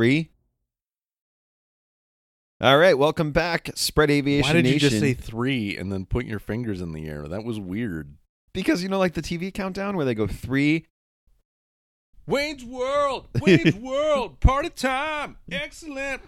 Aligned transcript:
Three. 0.00 0.30
All 2.58 2.78
right, 2.78 2.96
welcome 2.96 3.32
back, 3.32 3.68
Spread 3.74 4.10
Aviation 4.10 4.48
Why 4.48 4.62
did 4.62 4.66
you 4.66 4.72
Nation. 4.76 4.88
just 4.88 4.98
say 5.02 5.12
three 5.12 5.76
and 5.76 5.92
then 5.92 6.06
put 6.06 6.24
your 6.24 6.38
fingers 6.38 6.80
in 6.80 6.92
the 6.92 7.06
air? 7.06 7.28
That 7.28 7.44
was 7.44 7.60
weird. 7.60 8.14
because 8.54 8.82
you 8.82 8.88
know, 8.88 8.98
like 8.98 9.12
the 9.12 9.20
TV 9.20 9.52
countdown 9.52 9.98
where 9.98 10.06
they 10.06 10.14
go 10.14 10.26
three. 10.26 10.86
Wayne's 12.26 12.64
World, 12.64 13.28
Wayne's 13.42 13.74
World, 13.76 14.40
party 14.40 14.70
time, 14.70 15.36
excellent. 15.52 16.22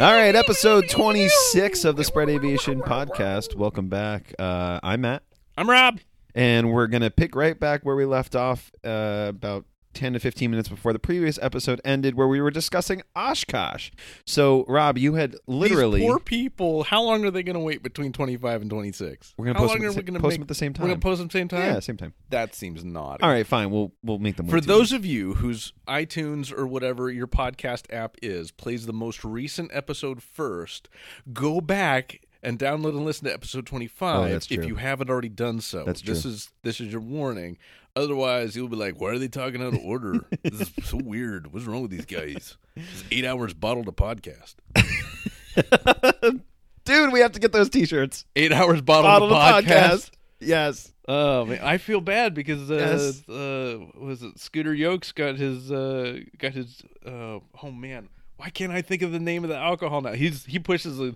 All 0.00 0.12
right, 0.12 0.34
episode 0.34 0.88
twenty-six 0.88 1.84
of 1.84 1.94
the 1.94 2.02
Spread 2.02 2.28
Aviation 2.30 2.80
podcast. 2.80 3.54
Welcome 3.54 3.88
back. 3.88 4.34
Uh, 4.40 4.80
I'm 4.82 5.02
Matt, 5.02 5.22
I'm 5.56 5.70
Rob. 5.70 6.00
and 6.34 6.72
we're 6.72 6.88
gonna 6.88 7.10
pick 7.12 7.36
right 7.36 7.60
back 7.60 7.84
where 7.84 7.94
we 7.94 8.06
left 8.06 8.34
off 8.34 8.72
uh, 8.84 9.26
about 9.28 9.66
ten 9.94 10.12
to 10.12 10.20
fifteen 10.20 10.50
minutes 10.50 10.68
before 10.68 10.92
the 10.92 10.98
previous 10.98 11.38
episode 11.40 11.80
ended, 11.84 12.14
where 12.14 12.28
we 12.28 12.40
were 12.40 12.50
discussing 12.50 13.02
Oshkosh. 13.16 13.90
So, 14.26 14.64
Rob, 14.68 14.98
you 14.98 15.14
had 15.14 15.36
literally. 15.46 16.00
These 16.00 16.08
poor 16.10 16.18
people. 16.18 16.84
How 16.84 17.02
long 17.02 17.24
are 17.24 17.30
they 17.30 17.42
going 17.42 17.54
to 17.54 17.60
wait 17.60 17.82
between 17.82 18.12
25 18.12 18.62
and 18.62 18.70
26? 18.70 19.34
We're 19.36 19.46
gonna 19.46 19.58
How 19.58 19.64
post 19.64 19.74
them, 19.74 19.82
are 19.82 19.86
at 19.86 19.90
we 19.90 19.96
the, 19.96 20.02
gonna 20.02 20.20
post 20.20 20.30
make- 20.32 20.38
them 20.38 20.42
at 20.42 20.48
the 20.48 20.54
same 20.54 20.72
time. 20.74 20.82
We're 20.84 20.88
going 20.90 21.00
to 21.00 21.04
post 21.04 21.18
them 21.20 21.30
same 21.30 21.48
time. 21.48 21.60
Yeah, 21.60 21.80
same 21.80 21.96
time. 21.96 22.14
That 22.30 22.54
seems 22.54 22.84
not. 22.84 23.22
All 23.22 23.30
right, 23.30 23.46
fine. 23.46 23.70
We'll 23.70 23.92
we'll 24.02 24.18
make 24.18 24.36
them 24.36 24.48
For 24.48 24.60
those 24.60 24.92
of 24.92 25.04
you 25.06 25.34
whose 25.34 25.72
iTunes 25.88 26.52
or 26.52 26.66
whatever 26.66 27.10
your 27.10 27.26
podcast 27.26 27.92
app 27.92 28.16
is 28.22 28.50
plays 28.50 28.86
the 28.86 28.92
most 28.92 29.24
recent 29.24 29.70
episode 29.72 30.22
first, 30.22 30.88
go 31.32 31.60
back 31.60 32.20
and 32.42 32.58
download 32.58 32.90
and 32.90 33.04
listen 33.04 33.26
to 33.26 33.32
episode 33.32 33.66
25 33.66 34.30
Oh, 34.32 34.34
if 34.50 34.66
you 34.66 34.74
haven't 34.76 35.08
already 35.08 35.28
done 35.30 35.60
so. 35.60 35.84
That's 35.84 36.00
true. 36.02 36.12
This 36.14 36.24
is 36.24 36.50
this 36.62 36.80
is 36.80 36.92
your 36.92 37.00
warning. 37.00 37.58
Otherwise, 37.96 38.56
you'll 38.56 38.68
be 38.68 38.76
like, 38.76 39.00
"Why 39.00 39.10
are 39.10 39.18
they 39.18 39.28
talking 39.28 39.62
out 39.62 39.74
of 39.74 39.78
order? 39.84 40.24
this 40.42 40.62
is 40.62 40.70
so 40.84 40.96
weird. 41.02 41.52
What's 41.52 41.64
wrong 41.66 41.82
with 41.82 41.90
these 41.92 42.06
guys?" 42.06 42.56
It's 42.76 43.04
8 43.12 43.24
hours 43.24 43.54
bottled 43.54 43.86
a 43.88 43.92
podcast. 43.92 44.56
Dude, 46.84 47.12
we 47.12 47.20
have 47.20 47.32
to 47.32 47.40
get 47.40 47.52
those 47.52 47.70
T-shirts. 47.70 48.26
8 48.36 48.52
hours 48.52 48.80
bottled, 48.82 49.30
Bottle 49.30 49.30
a 49.32 49.40
podcast. 49.40 49.64
podcast. 49.88 50.10
Yes. 50.40 50.92
Oh 51.06 51.44
man, 51.46 51.60
I 51.62 51.78
feel 51.78 52.00
bad 52.00 52.34
because 52.34 52.70
uh, 52.70 52.74
Yes. 52.74 53.28
uh, 53.28 53.78
was 53.98 54.22
it 54.22 54.38
Scooter 54.38 54.74
Yokes 54.74 55.12
got 55.12 55.36
his 55.36 55.70
uh, 55.70 56.18
got 56.38 56.52
his 56.54 56.82
uh, 57.06 57.38
oh 57.62 57.70
man, 57.70 58.08
why 58.38 58.50
can't 58.50 58.72
I 58.72 58.82
think 58.82 59.02
of 59.02 59.12
the 59.12 59.20
name 59.20 59.44
of 59.44 59.50
the 59.50 59.56
alcohol 59.56 60.00
now? 60.00 60.12
He's 60.12 60.44
he 60.46 60.58
pushes 60.58 60.98
a 61.00 61.14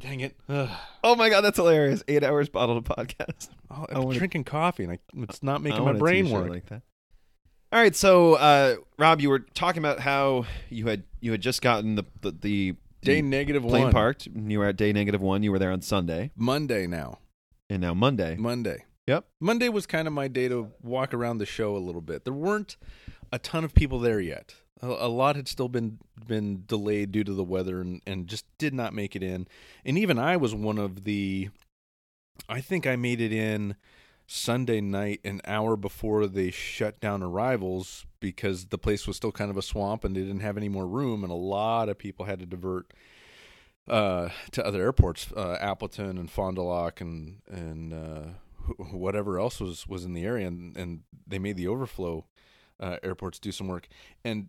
dang 0.00 0.20
it. 0.20 0.36
Ugh. 0.48 0.68
Oh 1.04 1.14
my 1.14 1.28
god, 1.30 1.42
that's 1.42 1.56
hilarious. 1.56 2.02
Eight 2.08 2.24
hours 2.24 2.48
bottled 2.48 2.84
a 2.84 2.88
podcast. 2.88 3.48
Oh, 3.70 3.84
I'm 3.90 4.02
wanna- 4.04 4.18
drinking 4.18 4.44
coffee 4.44 4.84
and 4.84 4.92
I, 4.92 4.98
it's 5.24 5.42
not 5.42 5.60
making 5.60 5.84
my 5.84 5.92
brain 5.92 6.30
work. 6.30 6.48
like 6.48 6.66
that. 6.66 6.82
All 7.72 7.80
right, 7.80 7.94
so 7.96 8.34
uh, 8.34 8.76
Rob, 8.96 9.20
you 9.20 9.28
were 9.28 9.40
talking 9.40 9.80
about 9.80 9.98
how 9.98 10.46
you 10.70 10.86
had 10.86 11.02
you 11.20 11.32
had 11.32 11.40
just 11.40 11.62
gotten 11.62 11.96
the 11.96 12.04
the, 12.20 12.30
the 12.30 12.74
Day 13.02 13.16
the 13.20 13.22
negative 13.22 13.62
plane 13.64 13.84
one. 13.84 13.92
parked. 13.92 14.26
You 14.34 14.60
were 14.60 14.66
at 14.66 14.76
day 14.76 14.92
negative 14.92 15.20
one. 15.20 15.42
You 15.42 15.50
were 15.52 15.58
there 15.58 15.72
on 15.72 15.82
Sunday, 15.82 16.30
Monday 16.36 16.86
now. 16.86 17.18
and 17.68 17.80
now 17.82 17.92
Monday. 17.92 18.36
Monday. 18.36 18.84
Yep. 19.08 19.24
Monday 19.40 19.68
was 19.68 19.84
kind 19.86 20.06
of 20.08 20.14
my 20.14 20.26
day 20.28 20.48
to 20.48 20.70
walk 20.82 21.12
around 21.12 21.38
the 21.38 21.46
show 21.46 21.76
a 21.76 21.78
little 21.78 22.00
bit. 22.00 22.24
There 22.24 22.32
weren't 22.32 22.76
a 23.32 23.38
ton 23.40 23.64
of 23.64 23.74
people 23.74 23.98
there 23.98 24.20
yet. 24.20 24.54
A, 24.82 25.08
lot 25.08 25.36
had 25.36 25.48
still 25.48 25.68
been 25.68 25.98
been 26.26 26.64
delayed 26.66 27.10
due 27.12 27.24
to 27.24 27.32
the 27.32 27.44
weather 27.44 27.80
and, 27.80 28.02
and 28.06 28.26
just 28.26 28.44
did 28.58 28.74
not 28.74 28.92
make 28.92 29.16
it 29.16 29.22
in. 29.22 29.48
And 29.84 29.96
even 29.96 30.18
I 30.18 30.36
was 30.36 30.54
one 30.54 30.78
of 30.78 31.04
the 31.04 31.48
I 32.48 32.60
think 32.60 32.86
I 32.86 32.96
made 32.96 33.20
it 33.20 33.32
in 33.32 33.76
Sunday 34.26 34.80
night 34.80 35.20
an 35.24 35.40
hour 35.46 35.76
before 35.76 36.26
they 36.26 36.50
shut 36.50 37.00
down 37.00 37.22
arrivals 37.22 38.04
because 38.20 38.66
the 38.66 38.78
place 38.78 39.06
was 39.06 39.16
still 39.16 39.32
kind 39.32 39.50
of 39.50 39.56
a 39.56 39.62
swamp 39.62 40.04
and 40.04 40.14
they 40.14 40.20
didn't 40.20 40.40
have 40.40 40.56
any 40.58 40.68
more 40.68 40.86
room 40.86 41.22
and 41.22 41.32
a 41.32 41.36
lot 41.36 41.88
of 41.88 41.96
people 41.96 42.26
had 42.26 42.40
to 42.40 42.46
divert 42.46 42.92
uh, 43.88 44.28
to 44.52 44.66
other 44.66 44.82
airports, 44.82 45.32
uh, 45.36 45.56
Appleton 45.60 46.18
and 46.18 46.30
Fond 46.30 46.56
du 46.56 46.62
Lac 46.62 47.00
and 47.00 47.40
and 47.48 47.92
uh, 47.92 48.24
wh- 48.66 48.94
whatever 48.94 49.38
else 49.38 49.60
was 49.60 49.86
was 49.86 50.04
in 50.04 50.12
the 50.12 50.24
area, 50.24 50.46
and, 50.46 50.76
and 50.76 51.00
they 51.26 51.38
made 51.38 51.56
the 51.56 51.68
overflow 51.68 52.24
uh, 52.80 52.96
airports 53.02 53.38
do 53.38 53.52
some 53.52 53.68
work. 53.68 53.88
And 54.24 54.48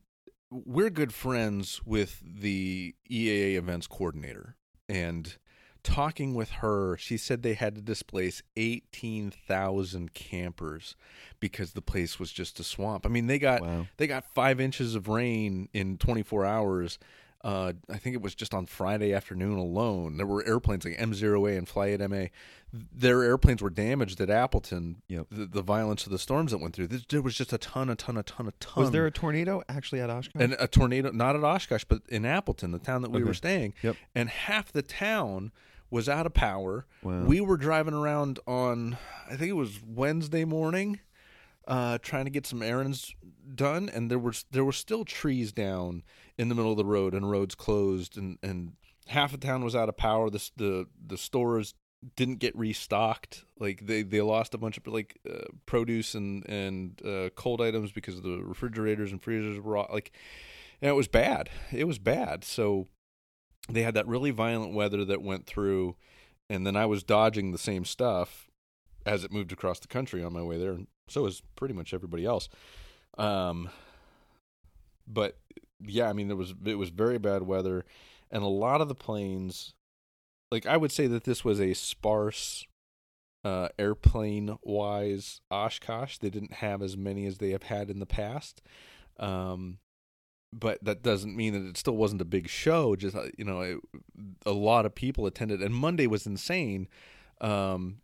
we're 0.49 0.89
good 0.89 1.13
friends 1.13 1.81
with 1.85 2.21
the 2.25 2.95
EAA 3.09 3.55
events 3.55 3.87
coordinator, 3.87 4.55
and 4.87 5.37
talking 5.83 6.33
with 6.33 6.49
her, 6.51 6.97
she 6.97 7.17
said 7.17 7.41
they 7.43 7.53
had 7.53 7.75
to 7.75 7.81
displace 7.81 8.41
eighteen 8.55 9.31
thousand 9.31 10.13
campers 10.13 10.95
because 11.39 11.73
the 11.73 11.81
place 11.81 12.19
was 12.19 12.31
just 12.31 12.59
a 12.59 12.63
swamp. 12.63 13.05
I 13.05 13.09
mean, 13.09 13.27
they 13.27 13.39
got 13.39 13.61
Wow. 13.61 13.87
they 13.97 14.07
got 14.07 14.25
five 14.33 14.59
inches 14.59 14.95
of 14.95 15.07
rain 15.07 15.69
in 15.73 15.97
24 15.97 16.45
hours. 16.45 16.99
Uh, 17.47 17.71
I 17.89 17.97
think 17.97 18.13
it 18.13 18.21
was 18.21 18.35
just 18.35 18.53
on 18.53 18.65
Friday 18.65 19.13
afternoon 19.13 19.57
alone. 19.57 20.17
There 20.17 20.25
were 20.27 20.45
airplanes 20.45 20.83
like 20.83 20.97
M0A 20.97 21.57
and 21.57 21.65
Flight 21.65 22.01
MA. 22.09 22.25
Their 22.73 23.23
airplanes 23.23 23.61
were 23.61 23.69
damaged 23.69 24.19
at 24.19 24.29
Appleton. 24.29 25.01
Yep. 25.07 25.27
The, 25.31 25.45
the 25.45 25.61
violence 25.61 26.05
of 26.05 26.11
the 26.11 26.19
storms 26.19 26.51
that 26.51 26.57
went 26.57 26.75
through. 26.75 26.87
There- 26.87 26.99
There 27.07 27.21
was 27.21 27.35
just 27.35 27.53
a 27.53 27.57
ton, 27.57 27.89
a 27.89 27.95
ton, 27.95 28.17
a 28.17 28.23
ton, 28.23 28.49
a 28.49 28.51
ton. 28.59 28.83
Was 28.83 28.91
there 28.91 29.05
a 29.05 29.11
tornado 29.11 29.63
actually 29.69 30.01
at 30.01 30.09
Oshkosh? 30.09 30.41
and 30.41 30.57
a 30.59 30.67
tornado? 30.67 31.09
Not 31.11 31.37
at 31.37 31.43
Oshkosh, 31.45 31.85
but 31.87 32.01
in 32.09 32.25
Appleton, 32.25 32.71
the 32.71 32.79
town 32.79 33.01
that 33.03 33.11
we 33.11 33.19
Okay. 33.21 33.27
were 33.29 33.33
staying. 33.33 33.73
Yep. 33.81 33.95
And 34.13 34.27
half 34.29 34.73
the 34.73 34.81
town 34.81 35.53
was 35.89 36.09
out 36.09 36.25
of 36.25 36.33
power. 36.33 36.85
Wow. 37.01 37.23
We 37.23 37.39
were 37.39 37.55
driving 37.55 37.93
around 37.93 38.39
on, 38.45 38.97
I 39.31 39.37
think 39.37 39.49
it 39.51 39.53
was 39.55 39.79
Wednesday 39.87 40.43
morning, 40.43 40.99
uh, 41.67 41.97
trying 42.01 42.25
to 42.25 42.31
get 42.31 42.47
some 42.47 42.63
errands 42.63 43.13
done, 43.53 43.89
and 43.89 44.09
there 44.09 44.19
was 44.19 44.45
there 44.51 44.65
were 44.65 44.71
still 44.71 45.05
trees 45.05 45.51
down 45.51 46.03
in 46.37 46.49
the 46.49 46.55
middle 46.55 46.71
of 46.71 46.77
the 46.77 46.85
road, 46.85 47.13
and 47.13 47.29
roads 47.29 47.55
closed, 47.55 48.17
and 48.17 48.37
and 48.41 48.73
half 49.07 49.31
the 49.31 49.37
town 49.37 49.63
was 49.63 49.75
out 49.75 49.89
of 49.89 49.97
power. 49.97 50.29
The 50.29 50.49
the 50.55 50.87
the 51.05 51.17
stores 51.17 51.73
didn't 52.15 52.37
get 52.37 52.55
restocked. 52.55 53.45
Like 53.59 53.85
they 53.85 54.03
they 54.03 54.21
lost 54.21 54.53
a 54.53 54.57
bunch 54.57 54.77
of 54.77 54.87
like 54.87 55.19
uh, 55.29 55.45
produce 55.65 56.15
and 56.15 56.47
and 56.47 57.01
uh, 57.05 57.29
cold 57.35 57.61
items 57.61 57.91
because 57.91 58.21
the 58.21 58.41
refrigerators 58.43 59.11
and 59.11 59.21
freezers 59.21 59.59
were 59.59 59.77
all, 59.77 59.87
like, 59.91 60.11
and 60.81 60.89
it 60.89 60.95
was 60.95 61.07
bad. 61.07 61.49
It 61.71 61.85
was 61.85 61.99
bad. 61.99 62.43
So 62.43 62.87
they 63.69 63.83
had 63.83 63.95
that 63.95 64.07
really 64.07 64.31
violent 64.31 64.73
weather 64.73 65.03
that 65.03 65.21
went 65.21 65.45
through, 65.45 65.95
and 66.49 66.65
then 66.65 66.77
I 66.77 66.85
was 66.85 67.03
dodging 67.03 67.51
the 67.51 67.57
same 67.57 67.83
stuff 67.83 68.49
as 69.05 69.23
it 69.23 69.31
moved 69.31 69.51
across 69.51 69.79
the 69.79 69.87
country 69.87 70.23
on 70.23 70.33
my 70.33 70.43
way 70.43 70.57
there, 70.57 70.77
so 71.07 71.23
was 71.23 71.41
pretty 71.55 71.73
much 71.73 71.93
everybody 71.93 72.25
else. 72.25 72.49
Um, 73.17 73.69
but 75.07 75.37
yeah, 75.79 76.09
I 76.09 76.13
mean, 76.13 76.27
there 76.27 76.37
was 76.37 76.53
it 76.65 76.75
was 76.75 76.89
very 76.89 77.17
bad 77.17 77.43
weather, 77.43 77.85
and 78.31 78.43
a 78.43 78.47
lot 78.47 78.81
of 78.81 78.87
the 78.87 78.95
planes, 78.95 79.73
like 80.51 80.65
I 80.65 80.77
would 80.77 80.91
say 80.91 81.07
that 81.07 81.23
this 81.23 81.43
was 81.43 81.59
a 81.59 81.73
sparse, 81.73 82.65
uh, 83.43 83.69
airplane 83.77 84.57
wise 84.63 85.41
Oshkosh. 85.51 86.17
They 86.17 86.29
didn't 86.29 86.53
have 86.53 86.81
as 86.81 86.97
many 86.97 87.25
as 87.25 87.37
they 87.37 87.51
have 87.51 87.63
had 87.63 87.89
in 87.89 87.99
the 87.99 88.05
past. 88.05 88.61
Um, 89.19 89.79
but 90.53 90.83
that 90.83 91.03
doesn't 91.03 91.35
mean 91.35 91.53
that 91.53 91.69
it 91.69 91.77
still 91.77 91.97
wasn't 91.97 92.21
a 92.21 92.25
big 92.25 92.47
show. 92.47 92.95
Just 92.95 93.15
uh, 93.15 93.25
you 93.37 93.45
know, 93.45 93.61
it, 93.61 93.77
a 94.45 94.51
lot 94.51 94.85
of 94.85 94.95
people 94.95 95.25
attended, 95.25 95.61
and 95.61 95.73
Monday 95.73 96.07
was 96.07 96.25
insane. 96.25 96.87
Um, 97.41 97.97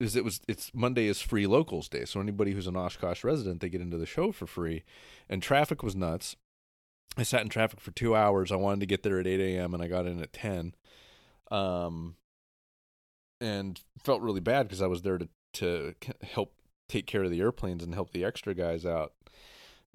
is 0.00 0.16
it 0.16 0.24
was 0.24 0.40
it's 0.48 0.72
Monday 0.74 1.06
is 1.06 1.20
free 1.20 1.46
locals 1.46 1.88
day, 1.88 2.04
so 2.04 2.20
anybody 2.20 2.52
who's 2.52 2.66
an 2.66 2.76
Oshkosh 2.76 3.24
resident 3.24 3.60
they 3.60 3.68
get 3.68 3.80
into 3.80 3.96
the 3.96 4.06
show 4.06 4.32
for 4.32 4.46
free, 4.46 4.84
and 5.28 5.42
traffic 5.42 5.82
was 5.82 5.94
nuts. 5.94 6.36
I 7.16 7.22
sat 7.22 7.42
in 7.42 7.48
traffic 7.48 7.80
for 7.80 7.92
two 7.92 8.16
hours. 8.16 8.50
I 8.50 8.56
wanted 8.56 8.80
to 8.80 8.86
get 8.86 9.02
there 9.02 9.20
at 9.20 9.26
eight 9.26 9.40
a.m. 9.40 9.72
and 9.74 9.82
I 9.82 9.88
got 9.88 10.06
in 10.06 10.20
at 10.20 10.32
ten, 10.32 10.74
um, 11.50 12.16
and 13.40 13.80
felt 14.02 14.22
really 14.22 14.40
bad 14.40 14.64
because 14.64 14.82
I 14.82 14.88
was 14.88 15.02
there 15.02 15.18
to 15.18 15.28
to 15.54 15.94
help 16.22 16.54
take 16.88 17.06
care 17.06 17.22
of 17.22 17.30
the 17.30 17.40
airplanes 17.40 17.82
and 17.82 17.94
help 17.94 18.12
the 18.12 18.24
extra 18.24 18.54
guys 18.54 18.84
out 18.84 19.12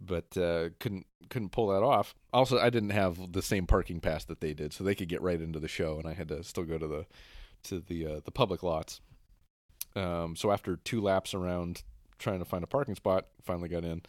but 0.04 0.38
uh, 0.38 0.70
couldn't 0.80 1.06
couldn't 1.30 1.52
pull 1.52 1.68
that 1.68 1.84
off. 1.84 2.16
Also, 2.34 2.58
I 2.58 2.70
didn't 2.70 2.90
have 2.92 3.34
the 3.34 3.42
same 3.42 3.68
parking 3.68 4.00
pass 4.00 4.24
that 4.26 4.42
they 4.42 4.54
did, 4.54 4.74
so 4.74 4.84
they 4.84 4.96
could 4.96 5.10
get 5.10 5.22
right 5.22 5.40
into 5.40 5.60
the 5.60 5.68
show, 5.68 5.98
and 5.98 6.08
I 6.08 6.14
had 6.14 6.30
to 6.30 6.44
still 6.44 6.64
go 6.64 6.78
to 6.78 6.88
the 6.88 7.06
to 7.64 7.80
the 7.80 8.06
uh, 8.06 8.20
the 8.24 8.32
public 8.32 8.64
lots. 8.64 9.02
Um, 9.96 10.36
so 10.36 10.52
after 10.52 10.78
two 10.78 11.02
laps 11.02 11.34
around 11.34 11.84
trying 12.18 12.40
to 12.40 12.46
find 12.46 12.64
a 12.64 12.68
parking 12.68 12.96
spot, 12.96 13.28
finally 13.44 13.70
got 13.70 13.84
in. 13.84 14.02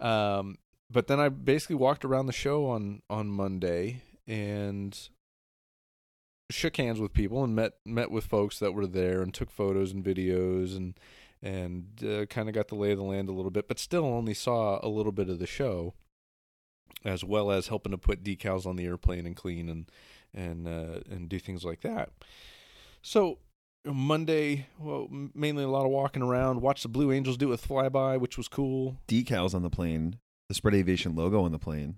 Um, 0.00 0.58
but 0.90 1.06
then 1.06 1.20
I 1.20 1.28
basically 1.28 1.76
walked 1.76 2.04
around 2.04 2.26
the 2.26 2.32
show 2.32 2.66
on 2.66 3.02
on 3.08 3.28
Monday 3.28 4.02
and 4.26 5.08
shook 6.50 6.76
hands 6.76 7.00
with 7.00 7.12
people 7.12 7.42
and 7.42 7.54
met 7.54 7.74
met 7.84 8.10
with 8.10 8.24
folks 8.24 8.58
that 8.58 8.72
were 8.72 8.86
there 8.86 9.22
and 9.22 9.32
took 9.32 9.50
photos 9.50 9.92
and 9.92 10.04
videos 10.04 10.76
and 10.76 10.98
and 11.42 12.02
uh, 12.02 12.24
kind 12.26 12.48
of 12.48 12.54
got 12.54 12.68
the 12.68 12.74
lay 12.74 12.92
of 12.92 12.98
the 12.98 13.04
land 13.04 13.28
a 13.28 13.32
little 13.32 13.50
bit, 13.50 13.68
but 13.68 13.78
still 13.78 14.06
only 14.06 14.32
saw 14.32 14.80
a 14.82 14.88
little 14.88 15.12
bit 15.12 15.28
of 15.28 15.38
the 15.38 15.46
show, 15.46 15.92
as 17.04 17.22
well 17.22 17.50
as 17.50 17.68
helping 17.68 17.92
to 17.92 17.98
put 17.98 18.24
decals 18.24 18.64
on 18.64 18.76
the 18.76 18.86
airplane 18.86 19.26
and 19.26 19.36
clean 19.36 19.68
and 19.68 19.90
and 20.32 20.66
uh, 20.66 21.00
and 21.10 21.28
do 21.28 21.38
things 21.38 21.64
like 21.64 21.80
that. 21.82 22.10
So 23.02 23.38
Monday, 23.86 24.66
well, 24.78 25.08
mainly 25.10 25.64
a 25.64 25.68
lot 25.68 25.84
of 25.84 25.90
walking 25.90 26.22
around. 26.22 26.62
Watched 26.62 26.82
the 26.82 26.88
Blue 26.88 27.12
Angels 27.12 27.36
do 27.36 27.48
it 27.48 27.50
with 27.50 27.68
flyby, 27.68 28.18
which 28.18 28.36
was 28.36 28.48
cool. 28.48 28.96
Decals 29.08 29.54
on 29.54 29.62
the 29.62 29.70
plane, 29.70 30.18
the 30.48 30.54
Spread 30.54 30.74
Aviation 30.74 31.14
logo 31.14 31.42
on 31.42 31.52
the 31.52 31.58
plane. 31.58 31.96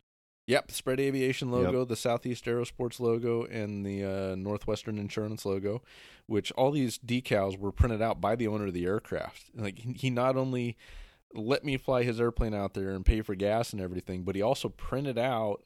Yep, 0.49 0.71
Spread 0.71 1.01
Aviation 1.01 1.51
logo, 1.51 1.85
the 1.85 1.97
Southeast 1.97 2.45
Aerosports 2.45 3.01
logo, 3.01 3.45
and 3.45 3.85
the 3.85 4.05
uh, 4.05 4.35
Northwestern 4.37 4.97
Insurance 4.97 5.45
logo, 5.45 5.83
which 6.27 6.53
all 6.53 6.71
these 6.71 6.99
decals 6.99 7.59
were 7.59 7.73
printed 7.73 8.01
out 8.01 8.21
by 8.21 8.37
the 8.37 8.47
owner 8.47 8.67
of 8.67 8.73
the 8.73 8.87
aircraft. 8.87 9.51
Like 9.55 9.79
he 9.79 10.09
not 10.09 10.37
only 10.37 10.77
let 11.35 11.65
me 11.65 11.77
fly 11.77 12.05
his 12.05 12.21
airplane 12.21 12.55
out 12.55 12.75
there 12.75 12.91
and 12.91 13.05
pay 13.05 13.23
for 13.23 13.35
gas 13.35 13.73
and 13.73 13.83
everything, 13.83 14.23
but 14.23 14.37
he 14.37 14.43
also 14.43 14.69
printed 14.69 15.19
out 15.19 15.65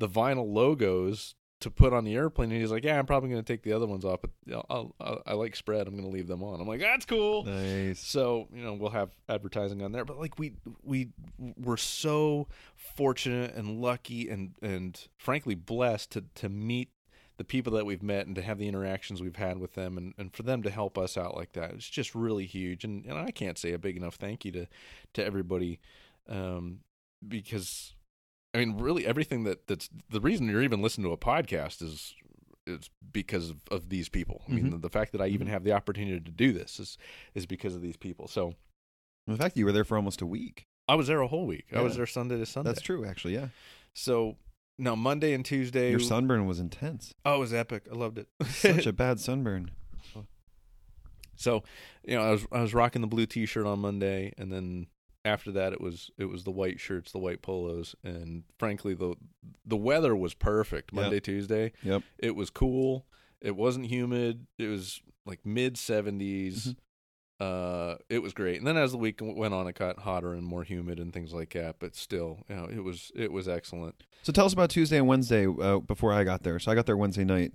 the 0.00 0.08
vinyl 0.08 0.52
logos 0.52 1.34
to 1.66 1.70
put 1.72 1.92
on 1.92 2.04
the 2.04 2.14
airplane. 2.14 2.52
And 2.52 2.60
he's 2.60 2.70
like, 2.70 2.84
"Yeah, 2.84 2.96
I'm 2.96 3.06
probably 3.06 3.28
going 3.28 3.42
to 3.42 3.52
take 3.52 3.62
the 3.62 3.72
other 3.72 3.86
ones 3.86 4.04
off, 4.04 4.20
but 4.22 4.30
I'll, 4.70 4.94
I'll, 5.00 5.22
i 5.26 5.32
like 5.32 5.56
spread. 5.56 5.88
I'm 5.88 5.94
going 5.94 6.06
to 6.06 6.10
leave 6.10 6.28
them 6.28 6.42
on." 6.42 6.60
I'm 6.60 6.68
like, 6.68 6.80
"That's 6.80 7.04
cool." 7.04 7.44
Nice. 7.44 7.98
So 7.98 8.46
you 8.54 8.62
know 8.62 8.74
we'll 8.74 8.90
have 8.90 9.10
advertising 9.28 9.82
on 9.82 9.90
there, 9.90 10.04
but 10.04 10.18
like 10.18 10.38
we 10.38 10.52
we 10.84 11.08
were 11.38 11.76
so 11.76 12.46
fortunate 12.76 13.54
and 13.54 13.80
lucky 13.80 14.30
and 14.30 14.54
and 14.62 15.08
frankly 15.18 15.56
blessed 15.56 16.12
to 16.12 16.24
to 16.36 16.48
meet 16.48 16.90
the 17.36 17.44
people 17.44 17.72
that 17.74 17.84
we've 17.84 18.02
met 18.02 18.26
and 18.26 18.36
to 18.36 18.42
have 18.42 18.58
the 18.58 18.68
interactions 18.68 19.20
we've 19.20 19.36
had 19.36 19.58
with 19.58 19.74
them 19.74 19.98
and, 19.98 20.14
and 20.16 20.32
for 20.32 20.42
them 20.42 20.62
to 20.62 20.70
help 20.70 20.96
us 20.96 21.18
out 21.18 21.36
like 21.36 21.52
that 21.52 21.70
it's 21.72 21.90
just 21.90 22.14
really 22.14 22.46
huge 22.46 22.82
and, 22.82 23.04
and 23.04 23.18
I 23.18 23.30
can't 23.30 23.58
say 23.58 23.72
a 23.72 23.78
big 23.78 23.94
enough 23.94 24.14
thank 24.14 24.46
you 24.46 24.52
to 24.52 24.66
to 25.12 25.22
everybody 25.22 25.78
um, 26.30 26.78
because 27.28 27.92
I 28.56 28.60
mean 28.64 28.78
really 28.78 29.06
everything 29.06 29.44
that 29.44 29.66
that's 29.66 29.88
the 30.08 30.20
reason 30.20 30.48
you're 30.48 30.62
even 30.62 30.80
listening 30.82 31.06
to 31.06 31.12
a 31.12 31.18
podcast 31.18 31.82
is 31.82 32.14
is 32.66 32.90
because 33.12 33.50
of, 33.50 33.58
of 33.70 33.90
these 33.90 34.08
people. 34.08 34.42
I 34.48 34.52
mean 34.52 34.66
Mhm. 34.66 34.70
the, 34.72 34.78
the 34.78 34.90
fact 34.90 35.12
that 35.12 35.20
I 35.20 35.26
even 35.28 35.46
Mhm. 35.46 35.50
have 35.50 35.62
the 35.64 35.72
opportunity 35.72 36.18
to 36.20 36.30
do 36.30 36.52
this 36.52 36.80
is 36.80 36.96
is 37.34 37.44
because 37.46 37.74
of 37.74 37.82
these 37.82 37.96
people. 37.96 38.26
So 38.28 38.54
The 39.26 39.36
fact 39.36 39.54
that 39.54 39.58
you 39.60 39.66
were 39.66 39.72
there 39.72 39.84
for 39.84 39.96
almost 39.96 40.20
a 40.22 40.26
week. 40.26 40.64
I 40.88 40.94
was 40.94 41.08
there 41.08 41.20
a 41.20 41.26
whole 41.28 41.46
week. 41.46 41.66
I 41.72 41.80
was 41.82 41.96
there 41.96 42.06
Sunday 42.06 42.38
to 42.38 42.46
Sunday. 42.46 42.70
That's 42.70 42.80
true, 42.80 43.04
actually. 43.04 43.34
Yeah. 43.34 43.48
So 43.94 44.36
now 44.78 44.94
Monday 44.94 45.32
and 45.34 45.44
Tuesday. 45.44 45.90
Your 45.90 45.98
sunburn 45.98 46.46
was 46.46 46.60
intense. 46.60 47.12
Oh, 47.24 47.36
it 47.36 47.38
was 47.40 47.52
epic. 47.52 47.88
I 47.92 47.94
loved 47.96 48.18
it. 48.18 48.28
Such 48.46 48.86
a 48.86 48.92
bad 49.04 49.18
sunburn. 49.20 49.72
so, 51.36 51.62
you 52.04 52.16
know, 52.16 52.22
I 52.22 52.30
was 52.30 52.46
I 52.52 52.60
was 52.62 52.72
rocking 52.74 53.02
the 53.02 53.08
blue 53.08 53.26
T-shirt 53.26 53.66
on 53.66 53.80
Monday, 53.80 54.32
and 54.38 54.52
then 54.52 54.86
after 55.26 55.50
that, 55.52 55.72
it 55.72 55.80
was 55.80 56.10
it 56.18 56.26
was 56.26 56.44
the 56.44 56.50
white 56.50 56.78
shirts, 56.80 57.12
the 57.12 57.18
white 57.18 57.42
polos, 57.42 57.94
and 58.04 58.44
frankly, 58.58 58.94
the 58.94 59.14
the 59.64 59.76
weather 59.76 60.14
was 60.16 60.34
perfect. 60.34 60.92
Yep. 60.92 61.02
Monday, 61.02 61.20
Tuesday, 61.20 61.72
Yep. 61.82 62.02
it 62.18 62.36
was 62.36 62.50
cool. 62.50 63.06
It 63.40 63.56
wasn't 63.56 63.86
humid. 63.86 64.46
It 64.58 64.68
was 64.68 65.02
like 65.26 65.40
mid 65.44 65.74
70s. 65.76 66.68
Mhm. 66.68 66.76
Uh, 67.38 67.96
it 68.08 68.20
was 68.22 68.32
great. 68.32 68.56
And 68.56 68.66
then 68.66 68.78
as 68.78 68.92
the 68.92 68.98
week 68.98 69.18
went 69.22 69.52
on, 69.52 69.66
it 69.68 69.74
got 69.74 69.98
hotter 69.98 70.32
and 70.32 70.42
more 70.42 70.62
humid 70.64 70.98
and 70.98 71.12
things 71.12 71.34
like 71.34 71.52
that. 71.52 71.76
But 71.78 71.94
still, 71.94 72.44
you 72.48 72.56
know, 72.56 72.64
it 72.64 72.82
was 72.82 73.12
it 73.14 73.30
was 73.30 73.46
excellent. 73.46 74.04
So 74.22 74.32
tell 74.32 74.46
us 74.46 74.54
about 74.54 74.70
Tuesday 74.70 74.96
and 74.96 75.06
Wednesday 75.06 75.46
uh, 75.46 75.80
before 75.80 76.12
I 76.14 76.24
got 76.24 76.44
there. 76.44 76.58
So 76.58 76.72
I 76.72 76.74
got 76.74 76.86
there 76.86 76.96
Wednesday 76.96 77.24
night. 77.24 77.52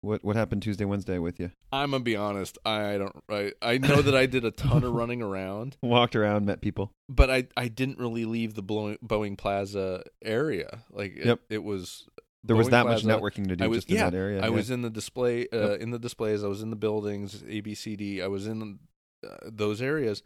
What 0.00 0.22
what 0.24 0.36
happened 0.36 0.62
Tuesday, 0.62 0.84
Wednesday 0.84 1.18
with 1.18 1.40
you? 1.40 1.50
I'm 1.72 1.90
gonna 1.90 2.04
be 2.04 2.14
honest. 2.14 2.56
I 2.64 2.98
don't. 2.98 3.16
I 3.28 3.52
I 3.60 3.78
know 3.78 4.00
that 4.00 4.14
I 4.14 4.26
did 4.26 4.44
a 4.44 4.50
ton 4.52 4.84
of 4.84 4.92
running 4.92 5.22
around, 5.22 5.76
Walked 5.82 6.14
around, 6.14 6.46
met 6.46 6.60
people. 6.60 6.92
but 7.08 7.30
I 7.30 7.48
I 7.56 7.66
didn't 7.68 7.98
really 7.98 8.24
leave 8.24 8.54
the 8.54 8.62
Boeing, 8.62 8.98
Boeing 9.04 9.36
Plaza 9.36 10.04
area. 10.24 10.84
Like 10.92 11.16
it, 11.16 11.26
Yep. 11.26 11.40
it 11.50 11.64
was. 11.64 12.06
There 12.44 12.54
was 12.54 12.68
that 12.68 12.86
Plaza. 12.86 13.06
much 13.08 13.20
networking 13.20 13.48
to 13.48 13.56
do 13.56 13.68
was 13.68 13.78
just 13.84 13.90
in 13.90 13.96
that 13.96 14.14
area. 14.14 14.40
I 14.40 14.44
yeah. 14.44 14.50
was 14.50 14.70
in 14.70 14.82
the 14.82 14.90
display 14.90 15.48
uh, 15.52 15.70
Yep. 15.70 15.80
in 15.80 15.90
the 15.90 15.98
displays. 15.98 16.44
I 16.44 16.46
was 16.46 16.62
in 16.62 16.70
the 16.70 16.76
buildings, 16.76 17.42
A 17.48 17.60
B 17.60 17.74
C 17.74 17.96
D. 17.96 18.22
I 18.22 18.28
was 18.28 18.46
in 18.46 18.78
uh, 19.26 19.34
those 19.44 19.82
areas. 19.82 20.22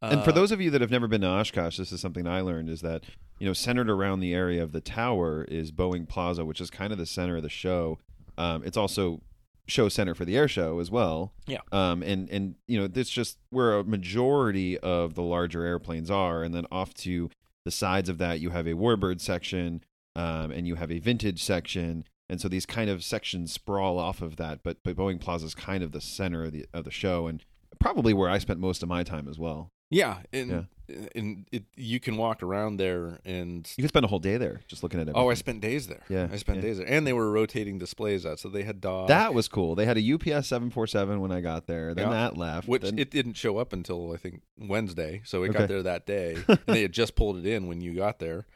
And 0.00 0.22
for 0.22 0.30
Uh, 0.30 0.34
those 0.34 0.52
of 0.52 0.60
you 0.60 0.70
that 0.70 0.80
have 0.82 0.90
never 0.90 1.08
been 1.08 1.22
to 1.22 1.26
Oshkosh, 1.26 1.78
this 1.78 1.90
is 1.90 2.00
something 2.00 2.26
I 2.28 2.42
learned 2.42 2.68
is 2.68 2.82
that, 2.82 3.02
you 3.38 3.46
know, 3.46 3.54
centered 3.54 3.88
around 3.90 4.20
the 4.20 4.34
area 4.34 4.62
of 4.62 4.72
the 4.72 4.80
tower 4.82 5.44
is 5.48 5.72
Boeing 5.72 6.06
Plaza, 6.06 6.44
which 6.44 6.60
is 6.60 6.70
kind 6.70 6.92
of 6.92 6.98
the 6.98 7.06
center 7.06 7.36
of 7.38 7.42
the 7.42 7.48
show. 7.48 7.98
Um, 8.38 8.62
it's 8.64 8.76
also 8.76 9.22
show 9.68 9.88
center 9.88 10.14
for 10.14 10.24
the 10.24 10.36
air 10.36 10.48
show 10.48 10.78
as 10.78 10.90
well. 10.90 11.32
Yeah. 11.46 11.60
Um, 11.72 12.02
and, 12.02 12.28
and, 12.30 12.54
you 12.66 12.78
know, 12.78 12.86
this 12.86 13.08
just 13.10 13.38
where 13.50 13.78
a 13.78 13.84
majority 13.84 14.78
of 14.78 15.14
the 15.14 15.22
larger 15.22 15.64
airplanes 15.64 16.10
are. 16.10 16.42
And 16.42 16.54
then 16.54 16.66
off 16.70 16.94
to 16.94 17.30
the 17.64 17.70
sides 17.70 18.08
of 18.08 18.18
that, 18.18 18.40
you 18.40 18.50
have 18.50 18.66
a 18.66 18.74
Warbird 18.74 19.20
section 19.20 19.82
um, 20.14 20.52
and 20.52 20.66
you 20.66 20.76
have 20.76 20.92
a 20.92 21.00
vintage 21.00 21.42
section. 21.42 22.04
And 22.28 22.40
so 22.40 22.48
these 22.48 22.66
kind 22.66 22.88
of 22.90 23.02
sections 23.02 23.52
sprawl 23.52 23.98
off 23.98 24.22
of 24.22 24.36
that. 24.36 24.60
But, 24.62 24.78
but 24.84 24.96
Boeing 24.96 25.20
Plaza 25.20 25.46
is 25.46 25.54
kind 25.54 25.82
of 25.82 25.92
the 25.92 26.00
center 26.00 26.44
of 26.44 26.52
the, 26.52 26.66
of 26.72 26.84
the 26.84 26.90
show 26.92 27.26
and 27.26 27.44
probably 27.80 28.14
where 28.14 28.30
I 28.30 28.38
spent 28.38 28.60
most 28.60 28.82
of 28.82 28.88
my 28.88 29.02
time 29.02 29.28
as 29.28 29.38
well. 29.38 29.70
yeah, 29.90 30.18
and 30.32 30.66
and 31.14 31.46
it 31.52 31.64
you 31.76 31.98
can 32.00 32.16
walk 32.16 32.42
around 32.42 32.76
there 32.76 33.18
and 33.24 33.68
You 33.76 33.82
could 33.82 33.88
spend 33.90 34.04
a 34.04 34.08
whole 34.08 34.18
day 34.18 34.36
there 34.36 34.60
just 34.68 34.82
looking 34.82 35.00
at 35.00 35.08
it. 35.08 35.12
oh, 35.16 35.28
I 35.30 35.34
spent 35.34 35.60
days 35.60 35.86
there. 35.88 36.02
Yeah, 36.08 36.28
I 36.32 36.36
spent 36.36 36.56
yeah. 36.58 36.62
days 36.62 36.78
there, 36.78 36.86
and 36.88 37.06
they 37.06 37.12
were 37.12 37.30
rotating 37.30 37.78
displays 37.78 38.24
out, 38.24 38.38
so 38.38 38.48
they 38.48 38.62
had 38.62 38.80
dog. 38.80 39.08
that 39.08 39.34
was 39.34 39.48
cool. 39.48 39.74
They 39.74 39.84
had 39.84 39.98
a 39.98 40.12
UPS 40.14 40.46
seven 40.48 40.70
four 40.70 40.86
seven 40.86 41.20
when 41.20 41.32
I 41.32 41.40
got 41.40 41.66
there. 41.66 41.94
Then 41.94 42.08
Yeah. 42.08 42.14
that 42.14 42.36
left. 42.36 42.68
which 42.68 42.82
Then- 42.82 42.98
it 42.98 43.10
didn't 43.10 43.34
show 43.34 43.58
up 43.58 43.72
until 43.72 44.12
I 44.12 44.16
think 44.16 44.42
Wednesday, 44.58 45.22
so 45.24 45.42
it 45.42 45.50
Okay. 45.50 45.58
got 45.60 45.68
there 45.68 45.82
that 45.82 46.06
day, 46.06 46.36
and 46.48 46.58
they 46.66 46.82
had 46.82 46.92
just 46.92 47.14
pulled 47.16 47.36
it 47.38 47.46
in 47.46 47.66
when 47.66 47.80
you 47.80 47.94
got 47.94 48.18
there. 48.18 48.46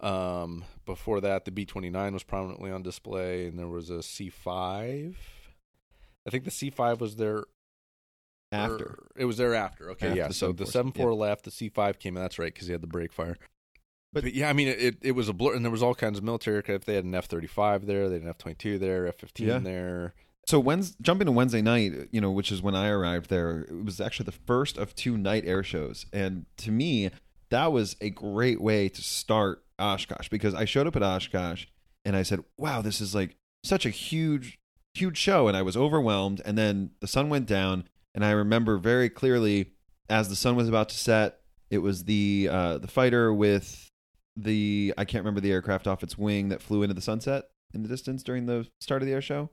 Um, 0.00 0.64
before 0.84 1.20
that, 1.20 1.44
the 1.44 1.50
B 1.52 1.64
twenty 1.64 1.88
nine 1.90 2.12
was 2.12 2.24
prominently 2.24 2.70
on 2.70 2.82
display, 2.82 3.46
and 3.46 3.58
there 3.58 3.68
was 3.68 3.88
a 3.90 4.02
C 4.02 4.28
five. 4.30 5.16
I 6.26 6.30
think 6.30 6.44
the 6.44 6.50
C 6.50 6.70
five 6.70 7.00
was 7.00 7.16
there 7.16 7.44
after. 8.52 8.84
or- 8.84 9.08
it 9.16 9.24
was 9.24 9.36
there 9.36 9.54
after. 9.54 9.90
Okay, 9.90 10.08
After 10.08 10.18
yeah. 10.18 10.28
the 10.28 10.34
So 10.34 10.52
the 10.52 10.66
seven 10.66 10.92
four 10.92 11.14
left, 11.14 11.44
the 11.44 11.50
C 11.50 11.68
five 11.68 11.98
came 11.98 12.16
in. 12.16 12.22
That's 12.22 12.38
right 12.38 12.52
because 12.52 12.66
he 12.66 12.72
had 12.72 12.82
the 12.82 12.86
brake 12.86 13.12
fire. 13.12 13.36
But- 14.12 14.24
But, 14.24 14.34
yeah, 14.34 14.50
I 14.50 14.52
mean, 14.52 14.68
it, 14.68 14.98
it 15.00 15.12
was 15.12 15.28
a 15.28 15.32
blur, 15.32 15.54
and 15.54 15.64
there 15.64 15.72
was 15.72 15.82
all 15.82 15.94
kinds 15.94 16.18
of 16.18 16.24
military 16.24 16.56
aircraft. 16.56 16.84
They 16.86 16.94
had 16.96 17.04
an 17.04 17.14
F 17.14 17.26
thirty 17.26 17.46
five 17.46 17.86
there, 17.86 18.08
they 18.08 18.16
had 18.16 18.22
an 18.22 18.28
F 18.28 18.38
twenty 18.38 18.56
two 18.56 18.78
there, 18.78 19.06
F 19.06 19.16
fifteen 19.18 19.48
Yeah. 19.48 19.58
there. 19.58 20.14
So 20.46 20.58
Wednesday, 20.58 20.96
jumping 21.00 21.26
to 21.26 21.32
Wednesday 21.32 21.62
night, 21.62 22.08
you 22.10 22.20
know, 22.20 22.30
which 22.32 22.50
is 22.50 22.60
when 22.60 22.74
I 22.74 22.88
arrived 22.88 23.30
there, 23.30 23.60
it 23.60 23.84
was 23.84 24.00
actually 24.00 24.24
the 24.24 24.32
first 24.32 24.76
of 24.76 24.94
two 24.94 25.16
night 25.16 25.44
air 25.46 25.62
shows, 25.62 26.04
and 26.12 26.46
to 26.58 26.70
me, 26.72 27.10
that 27.50 27.70
was 27.72 27.96
a 28.00 28.10
great 28.10 28.60
way 28.60 28.88
to 28.88 29.00
start 29.02 29.62
Oshkosh 29.78 30.28
because 30.28 30.52
I 30.54 30.64
showed 30.64 30.86
up 30.86 30.96
at 30.96 31.02
Oshkosh 31.02 31.66
and 32.04 32.16
I 32.16 32.22
said, 32.22 32.40
"Wow, 32.58 32.82
this 32.82 33.00
is 33.00 33.14
like 33.14 33.36
such 33.64 33.86
a 33.86 33.90
huge, 33.90 34.58
huge 34.94 35.16
show," 35.16 35.48
and 35.48 35.56
I 35.56 35.62
was 35.62 35.76
overwhelmed. 35.76 36.42
And 36.44 36.58
then 36.58 36.90
the 37.00 37.06
sun 37.06 37.28
went 37.28 37.46
down, 37.46 37.88
and 38.14 38.24
I 38.24 38.32
remember 38.32 38.76
very 38.78 39.08
clearly 39.08 39.72
as 40.08 40.28
the 40.28 40.36
sun 40.36 40.56
was 40.56 40.68
about 40.68 40.88
to 40.90 40.98
set, 40.98 41.40
it 41.70 41.78
was 41.78 42.04
the 42.04 42.48
uh, 42.50 42.78
the 42.78 42.88
fighter 42.88 43.32
with 43.32 43.90
the 44.36 44.94
I 44.96 45.04
can't 45.04 45.22
remember 45.24 45.40
the 45.40 45.52
aircraft 45.52 45.86
off 45.86 46.02
its 46.02 46.16
wing 46.18 46.48
that 46.50 46.62
flew 46.62 46.82
into 46.82 46.94
the 46.94 47.00
sunset 47.00 47.44
in 47.74 47.82
the 47.82 47.88
distance 47.88 48.22
during 48.22 48.46
the 48.46 48.66
start 48.80 49.02
of 49.02 49.06
the 49.06 49.14
air 49.14 49.22
show. 49.22 49.50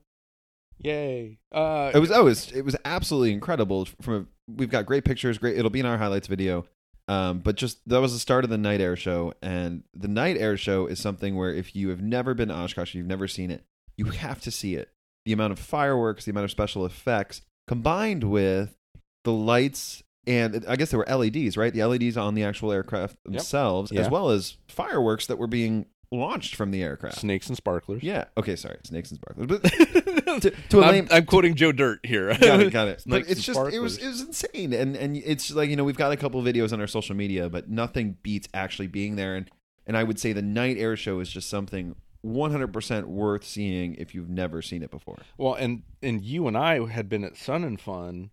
Yay! 0.77 1.39
Uh, 1.51 1.91
It 1.93 1.99
was 1.99 2.11
oh, 2.11 2.21
it 2.21 2.25
was, 2.25 2.51
it 2.51 2.65
was 2.65 2.75
absolutely 2.85 3.33
incredible. 3.33 3.85
From 4.01 4.13
a, 4.15 4.51
we've 4.51 4.69
got 4.69 4.85
great 4.85 5.03
pictures, 5.03 5.37
great. 5.37 5.57
It'll 5.57 5.69
be 5.69 5.81
in 5.81 5.85
our 5.85 5.97
highlights 5.97 6.27
video. 6.27 6.65
Um, 7.07 7.39
but 7.39 7.55
just 7.55 7.79
that 7.89 8.01
was 8.01 8.13
the 8.13 8.19
start 8.19 8.43
of 8.43 8.51
the 8.51 8.57
night 8.57 8.81
air 8.81 8.95
show, 8.95 9.33
and 9.41 9.83
the 9.95 10.07
night 10.07 10.37
air 10.37 10.55
show 10.57 10.85
is 10.85 10.99
something 10.99 11.35
where 11.35 11.51
if 11.53 11.75
you 11.75 11.89
have 11.89 12.01
never 12.01 12.33
been 12.35 12.49
to 12.49 12.55
Oshkosh, 12.55 12.93
you've 12.93 13.07
never 13.07 13.27
seen 13.27 13.49
it, 13.49 13.65
you 13.97 14.05
have 14.05 14.39
to 14.41 14.51
see 14.51 14.75
it. 14.75 14.89
The 15.25 15.33
amount 15.33 15.51
of 15.51 15.59
fireworks, 15.59 16.25
the 16.25 16.31
amount 16.31 16.45
of 16.45 16.51
special 16.51 16.85
effects, 16.85 17.41
combined 17.69 18.23
with 18.23 18.75
the 19.23 19.31
lights, 19.31 20.01
and 20.25 20.65
I 20.67 20.75
guess 20.75 20.89
there 20.89 20.97
were 20.97 21.05
LEDs, 21.05 21.55
right? 21.55 21.71
The 21.71 21.85
LEDs 21.85 22.17
on 22.17 22.33
the 22.33 22.43
actual 22.43 22.71
aircraft 22.71 23.15
themselves, 23.23 23.91
Yeah. 23.91 24.01
as 24.01 24.09
well 24.09 24.31
as 24.31 24.57
fireworks 24.67 25.27
that 25.27 25.37
were 25.37 25.45
being 25.47 25.85
launched 26.11 26.55
from 26.55 26.71
the 26.71 26.81
aircraft. 26.81 27.19
snakes 27.19 27.47
and 27.47 27.55
sparklers. 27.55 28.01
Yeah. 28.01 28.25
Okay. 28.35 28.55
Sorry. 28.55 28.77
Snakes 28.83 29.11
and 29.11 29.19
sparklers. 29.19 29.47
But 29.47 29.63
to, 30.41 30.49
to 30.69 30.79
a 30.79 30.83
I'm, 30.83 30.91
lame, 30.91 31.07
I'm 31.11 31.25
quoting 31.27 31.53
Joe 31.53 31.71
Dirt 31.71 31.99
here. 32.03 32.29
got 32.39 32.59
it, 32.59 32.73
got 32.73 32.87
it. 32.87 33.01
Snakes 33.05 33.29
it's 33.29 33.43
just 33.43 33.59
it 33.71 33.79
was 33.79 33.99
it 33.99 34.07
was 34.07 34.21
insane, 34.21 34.73
and 34.73 34.95
and 34.95 35.15
it's 35.17 35.51
like 35.51 35.69
you 35.69 35.75
know 35.75 35.83
we've 35.83 35.95
got 35.95 36.11
a 36.11 36.17
couple 36.17 36.39
of 36.39 36.45
videos 36.47 36.73
on 36.73 36.81
our 36.81 36.87
social 36.87 37.15
media, 37.15 37.49
but 37.49 37.69
nothing 37.69 38.17
beats 38.23 38.47
actually 38.55 38.87
being 38.87 39.15
there. 39.15 39.35
And 39.35 39.47
and 39.85 39.95
I 39.95 40.03
would 40.03 40.17
say 40.19 40.33
the 40.33 40.41
night 40.41 40.77
air 40.79 40.95
show 40.95 41.19
is 41.19 41.29
just 41.29 41.47
something 41.51 41.95
100% 42.25 43.05
worth 43.05 43.43
seeing 43.45 43.95
if 43.95 44.13
you've 44.13 44.29
never 44.29 44.61
seen 44.61 44.83
it 44.83 44.91
before. 44.91 45.17
Well, 45.37 45.53
and 45.53 45.83
and 46.01 46.21
you 46.23 46.47
and 46.47 46.57
I 46.57 46.85
had 46.87 47.07
been 47.09 47.23
at 47.23 47.37
Sun 47.37 47.63
and 47.63 47.79
Fun, 47.79 48.31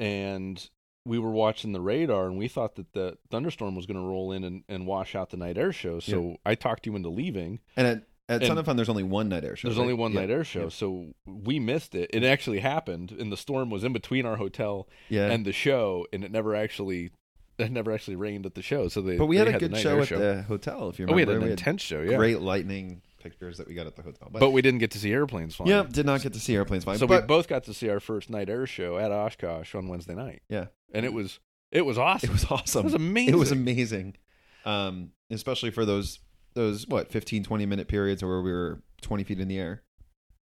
and 0.00 0.68
we 1.04 1.18
were 1.18 1.30
watching 1.30 1.72
the 1.72 1.80
radar, 1.80 2.26
and 2.26 2.36
we 2.38 2.48
thought 2.48 2.76
that 2.76 2.92
the 2.92 3.16
thunderstorm 3.30 3.74
was 3.74 3.86
going 3.86 4.00
to 4.00 4.06
roll 4.06 4.32
in 4.32 4.44
and, 4.44 4.62
and 4.68 4.86
wash 4.86 5.14
out 5.14 5.30
the 5.30 5.36
night 5.36 5.56
air 5.58 5.72
show. 5.72 6.00
So 6.00 6.36
I 6.44 6.54
talked 6.54 6.86
you 6.86 6.94
into 6.96 7.08
leaving. 7.08 7.60
And 7.76 7.86
at 7.86 8.02
at 8.30 8.42
Sun 8.42 8.50
And 8.50 8.58
and 8.58 8.66
Fun, 8.66 8.76
there's 8.76 8.90
only 8.90 9.02
one 9.04 9.30
night 9.30 9.42
air 9.42 9.56
show. 9.56 9.68
There's 9.68 9.78
right? 9.78 9.82
only 9.84 9.94
one 9.94 10.12
Yeah. 10.12 10.20
night 10.20 10.30
air 10.30 10.44
show, 10.44 10.64
Yeah. 10.64 10.68
so 10.68 11.14
we 11.26 11.58
missed 11.58 11.94
it. 11.94 12.10
It 12.12 12.24
actually 12.24 12.60
happened, 12.60 13.10
and 13.10 13.32
the 13.32 13.38
storm 13.38 13.70
was 13.70 13.84
in 13.84 13.94
between 13.94 14.26
our 14.26 14.36
hotel 14.36 14.86
Yeah. 15.08 15.30
and 15.30 15.46
the 15.46 15.52
show, 15.52 16.06
and 16.12 16.22
it 16.24 16.30
never 16.30 16.54
actually. 16.54 17.10
It 17.58 17.72
never 17.72 17.90
actually 17.90 18.14
rained 18.14 18.46
at 18.46 18.54
the 18.54 18.62
show, 18.62 18.86
so 18.86 19.00
they. 19.02 19.16
but 19.16 19.26
we 19.26 19.36
had 19.36 19.48
a 19.48 19.52
the 19.52 19.58
good 19.58 19.76
show 19.78 20.00
at 20.00 20.08
the 20.10 20.42
hotel. 20.46 20.90
If 20.90 21.00
you 21.00 21.06
remember, 21.06 21.12
Oh, 21.12 21.26
we 21.34 21.34
had 21.34 21.42
an 21.42 21.50
intense 21.50 21.82
show, 21.82 22.02
yeah. 22.02 22.16
great 22.16 22.40
lightning 22.40 23.02
pictures 23.30 23.58
that 23.58 23.68
we 23.68 23.74
got 23.74 23.86
at 23.86 23.96
the 23.96 24.02
hotel. 24.02 24.28
But, 24.30 24.40
but 24.40 24.50
we 24.50 24.62
didn't 24.62 24.80
get 24.80 24.90
to 24.92 24.98
see 24.98 25.12
airplanes 25.12 25.54
flying. 25.54 25.70
yeah, 25.70 25.84
did 25.88 26.06
not 26.06 26.22
get 26.22 26.32
to 26.34 26.40
see 26.40 26.54
airplanes 26.54 26.84
flying. 26.84 26.98
So 26.98 27.06
we 27.06 27.20
both 27.20 27.48
got 27.48 27.64
to 27.64 27.74
see 27.74 27.88
our 27.88 28.00
first 28.00 28.30
night 28.30 28.48
air 28.48 28.66
show 28.66 28.98
at 28.98 29.10
Oshkosh 29.10 29.74
on 29.74 29.88
Wednesday 29.88 30.14
night. 30.14 30.42
Yeah. 30.48 30.66
and 30.92 31.04
it 31.04 31.12
was 31.12 31.38
it 31.70 31.84
was 31.84 31.98
awesome. 31.98 32.30
it 32.30 32.32
was 32.32 32.44
awesome. 32.50 32.80
It 32.80 32.84
was 32.84 32.94
amazing. 32.94 33.34
It 33.34 33.36
was 33.36 33.52
amazing, 33.52 34.16
um, 34.64 35.10
especially 35.30 35.70
for 35.70 35.84
those 35.84 36.20
those 36.54 36.86
what 36.88 37.10
15, 37.10 37.44
20 37.44 37.66
minute 37.66 37.88
periods 37.88 38.24
where 38.24 38.40
we 38.40 38.52
were 38.52 38.82
twenty 39.02 39.24
feet 39.24 39.40
in 39.40 39.48
the 39.48 39.58
air. 39.58 39.82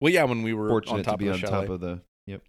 Well, 0.01 0.13
yeah, 0.13 0.25
when 0.25 0.43
we 0.43 0.53
were 0.53 0.69
Fortunate 0.69 1.05
to 1.05 1.17
be 1.17 1.31
on 1.31 1.39
chalet. 1.39 1.67
top 1.67 1.71
of 1.71 1.81
the. 1.81 2.03
Yep. 2.27 2.43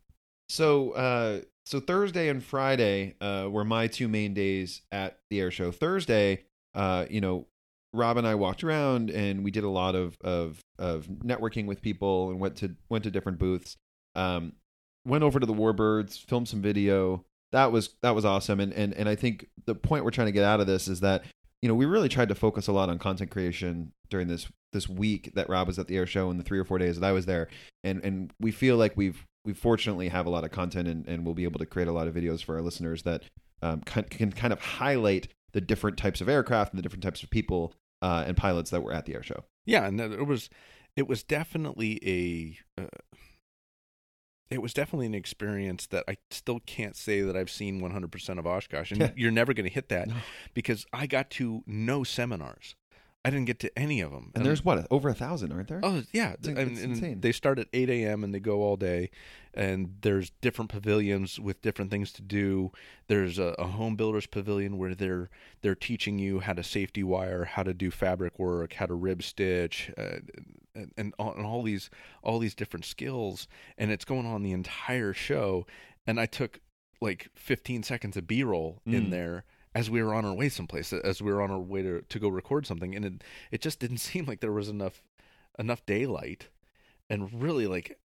So 0.50 0.92
uh, 0.92 1.42
so 1.66 1.80
Thursday 1.80 2.30
and 2.30 2.44
Friday 2.44 3.16
uh, 3.20 3.48
were 3.50 3.66
my 3.66 3.88
two 3.88 4.08
main 4.08 4.34
days 4.34 4.82
at 4.92 5.20
the 5.30 5.40
air 5.40 5.52
show. 5.52 5.72
Thursday, 5.72 6.44
uh, 6.76 7.06
you 7.10 7.20
know, 7.22 7.48
Rob 7.94 8.18
and 8.18 8.28
I 8.28 8.36
walked 8.36 8.64
around 8.64 9.10
and 9.10 9.44
we 9.44 9.52
did 9.52 9.64
a 9.64 9.70
lot 9.70 9.96
of 9.96 10.18
of 10.22 10.60
of 10.78 11.08
networking 11.08 11.66
with 11.66 11.82
people 11.82 12.30
and 12.30 12.40
went 12.40 12.58
to 12.58 12.76
went 12.90 13.04
to 13.06 13.12
different 13.12 13.40
booths. 13.40 13.78
Um, 14.16 14.54
went 15.06 15.24
over 15.24 15.40
to 15.40 15.46
the 15.46 15.54
Warbirds, 15.54 16.18
filmed 16.18 16.48
some 16.48 16.62
video. 16.62 17.26
That 17.52 17.72
was 17.72 17.92
that 18.02 18.16
was 18.16 18.26
awesome. 18.26 18.60
And 18.60 18.74
and 18.74 18.94
and 18.94 19.08
I 19.08 19.16
think 19.16 19.48
the 19.66 19.76
point 19.76 20.04
we're 20.04 20.12
trying 20.12 20.28
to 20.28 20.34
get 20.34 20.44
out 20.44 20.60
of 20.60 20.68
this 20.68 20.88
is 20.88 21.00
that 21.00 21.24
you 21.62 21.70
know 21.70 21.76
we 21.76 21.86
really 21.86 22.10
tried 22.10 22.30
to 22.30 22.36
focus 22.36 22.68
a 22.68 22.74
lot 22.74 22.90
on 22.90 23.00
content 23.00 23.32
creation 23.32 23.94
during 24.10 24.28
this 24.28 24.48
this 24.74 24.90
week 24.90 25.32
that 25.36 25.50
Rob 25.50 25.68
was 25.68 25.80
at 25.80 25.88
the 25.88 25.98
air 25.98 26.06
show 26.06 26.30
and 26.30 26.40
the 26.40 26.44
three 26.44 26.60
or 26.60 26.66
four 26.66 26.78
days 26.78 27.00
that 27.00 27.08
I 27.08 27.14
was 27.14 27.26
there. 27.26 27.48
And 27.84 28.04
and 28.04 28.34
we 28.40 28.52
feel 28.52 28.76
like 28.76 28.98
we've 28.98 29.26
we 29.46 29.54
fortunately 29.54 30.10
have 30.10 30.26
a 30.26 30.30
lot 30.30 30.44
of 30.44 30.52
content 30.52 30.90
and, 30.90 31.08
and 31.08 31.26
we'll 31.26 31.34
be 31.34 31.46
able 31.46 31.60
to 31.60 31.66
create 31.66 31.88
a 31.88 31.94
lot 31.94 32.08
of 32.08 32.14
videos 32.14 32.44
for 32.44 32.56
our 32.56 32.62
listeners 32.62 33.04
that 33.04 33.24
um, 33.62 33.80
can, 33.82 34.04
can 34.04 34.32
kind 34.32 34.52
of 34.52 34.60
highlight 34.60 35.30
the 35.58 35.62
different 35.62 35.98
types 35.98 36.22
of 36.22 36.30
aircraft 36.30 36.72
and 36.72 36.78
the 36.78 36.84
different 36.84 37.02
types 37.04 37.24
of 37.24 37.32
people 37.32 37.74
uh, 38.04 38.24
and 38.28 38.38
pilots 38.38 38.70
that 38.70 38.84
were 38.84 38.94
at 38.94 39.08
the 39.08 39.16
air 39.16 39.24
show. 39.24 39.44
Yeah, 39.66 39.88
and 39.88 40.00
it 40.00 40.28
was 40.28 40.52
it 40.96 41.08
was 41.08 41.24
definitely 41.24 42.00
a 42.78 42.82
uh, 42.84 42.88
it 44.52 44.62
was 44.62 44.72
definitely 44.72 45.08
an 45.08 45.16
experience 45.16 45.88
that 45.88 46.04
I 46.08 46.18
still 46.30 46.60
can't 46.68 46.96
say 46.96 47.22
that 47.22 47.36
I've 47.36 47.50
seen 47.50 47.82
100% 47.82 48.40
of 48.40 48.46
Oshkosh, 48.46 48.92
and 48.92 49.02
Yeah. 49.02 49.12
you're 49.18 49.32
never 49.32 49.54
going 49.56 49.66
to 49.68 49.74
hit 49.74 49.90
that 49.90 50.08
No. 50.10 50.16
because 50.54 50.86
I 50.94 51.08
got 51.08 51.32
to 51.32 51.64
no 51.66 52.04
seminars. 52.04 52.76
I 53.28 53.30
didn't 53.30 53.46
get 53.46 53.60
to 53.60 53.78
any 53.78 54.00
of 54.02 54.12
them. 54.12 54.32
And 54.36 54.46
there's 54.46 54.64
what 54.64 54.88
over 54.90 55.10
a 55.10 55.14
thousand, 55.14 55.52
aren't 55.52 55.68
there? 55.68 55.82
Oh 55.84 56.04
yeah, 56.14 56.34
It's- 56.34 56.48
and, 56.48 56.58
it's 56.72 56.82
and 56.82 56.94
insane. 56.94 57.22
they 57.22 57.32
start 57.32 57.60
at 57.60 57.68
eight 57.74 57.90
a.m. 57.90 58.24
and 58.24 58.34
they 58.34 58.40
go 58.40 58.62
all 58.62 58.78
day, 58.78 59.10
and 59.54 59.96
there's 60.02 60.32
different 60.42 60.72
pavilions 60.72 61.40
with 61.40 61.62
different 61.62 61.92
things 61.92 62.12
to 62.14 62.22
do. 62.22 62.72
There's 63.08 63.38
a, 63.40 63.56
a 63.60 63.66
home 63.68 63.96
builders 63.96 64.28
pavilion 64.28 64.78
where 64.78 64.96
they're 64.96 65.30
they're 65.62 65.76
teaching 65.76 66.20
you 66.20 66.40
how 66.40 66.54
to 66.54 66.64
safety 66.64 67.04
wire, 67.04 67.44
how 67.46 67.64
to 67.64 67.74
do 67.74 67.92
fabric 67.92 68.40
work, 68.40 68.74
how 68.74 68.86
to 68.86 68.94
rib 68.94 69.22
stitch, 69.24 69.92
uh, 69.98 70.20
and, 70.76 70.92
and, 70.98 71.14
all, 71.20 71.34
and 71.34 71.46
all 71.46 71.64
these 71.64 71.90
all 72.24 72.40
these 72.40 72.56
different 72.56 72.86
skills, 72.86 73.48
and 73.78 73.92
it's 73.92 74.06
going 74.06 74.26
on 74.26 74.44
the 74.44 74.52
entire 74.54 75.14
show. 75.14 75.66
And 76.06 76.20
I 76.20 76.26
took 76.28 76.60
like 77.02 77.28
15 77.36 77.84
seconds 77.84 78.16
of 78.18 78.26
B-roll 78.28 78.82
in 78.86 79.08
Mm. 79.08 79.12
there 79.12 79.44
as 79.76 79.90
we 79.90 80.02
were 80.02 80.14
on 80.14 80.26
our 80.26 80.34
way 80.34 80.50
someplace, 80.50 80.92
as 80.94 81.22
we 81.22 81.32
were 81.32 81.42
on 81.42 81.52
our 81.52 81.60
way 81.60 81.82
to, 81.82 82.02
to 82.02 82.20
go 82.20 82.30
record 82.30 82.66
something, 82.66 82.96
and 82.96 83.06
it 83.06 83.24
it 83.52 83.62
just 83.62 83.80
didn't 83.80 83.98
seem 84.10 84.26
like 84.26 84.40
there 84.40 84.52
was 84.52 84.70
enough 84.70 85.02
enough 85.60 85.86
daylight, 85.86 86.50
and 87.10 87.42
really 87.42 87.68
like 87.68 88.00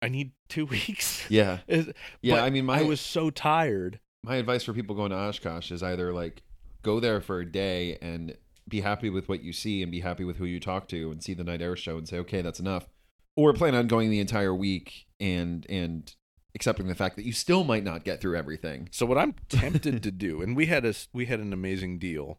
I 0.00 0.08
need 0.08 0.32
two 0.48 0.66
weeks. 0.66 1.24
Yeah, 1.28 1.58
yeah. 1.68 1.84
but 2.24 2.40
I 2.40 2.50
mean, 2.50 2.66
my 2.66 2.80
I 2.80 2.82
was 2.82 3.00
so 3.00 3.30
tired. 3.30 4.00
my 4.22 4.36
advice 4.36 4.64
for 4.64 4.72
people 4.72 4.94
going 4.94 5.10
to 5.10 5.16
Oshkosh 5.16 5.70
is 5.70 5.82
either 5.82 6.12
like 6.12 6.42
go 6.82 7.00
there 7.00 7.20
for 7.20 7.40
a 7.40 7.46
day 7.50 7.98
and 8.02 8.36
be 8.68 8.80
happy 8.80 9.10
with 9.10 9.28
what 9.28 9.42
you 9.42 9.52
see 9.52 9.82
and 9.82 9.90
be 9.90 10.00
happy 10.00 10.24
with 10.24 10.36
who 10.36 10.44
you 10.44 10.60
talk 10.60 10.88
to 10.88 11.10
and 11.10 11.22
see 11.22 11.34
the 11.34 11.44
night 11.44 11.60
air 11.60 11.76
show 11.76 11.98
and 11.98 12.08
say 12.08 12.18
okay 12.18 12.42
that's 12.42 12.60
enough 12.60 12.88
or 13.36 13.52
plan 13.52 13.74
on 13.74 13.86
going 13.86 14.10
the 14.10 14.20
entire 14.20 14.54
week 14.54 15.06
and 15.20 15.66
and 15.68 16.14
accepting 16.54 16.86
the 16.86 16.94
fact 16.94 17.16
that 17.16 17.24
you 17.24 17.32
still 17.32 17.64
might 17.64 17.84
not 17.84 18.04
get 18.04 18.20
through 18.20 18.36
everything 18.36 18.88
So 18.90 19.06
what 19.06 19.18
I'm 19.18 19.34
tempted 19.48 20.02
to 20.02 20.10
do, 20.10 20.42
and 20.42 20.56
we 20.56 20.66
had 20.66 20.84
a 20.84 20.94
we 21.12 21.26
had 21.26 21.40
an 21.40 21.52
amazing 21.52 21.98
deal 21.98 22.38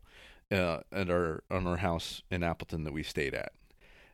uh, 0.51 0.79
at 0.91 1.09
our 1.09 1.43
on 1.49 1.65
our 1.67 1.77
house 1.77 2.21
in 2.29 2.43
Appleton 2.43 2.83
that 2.83 2.93
we 2.93 3.03
stayed 3.03 3.33
at, 3.33 3.53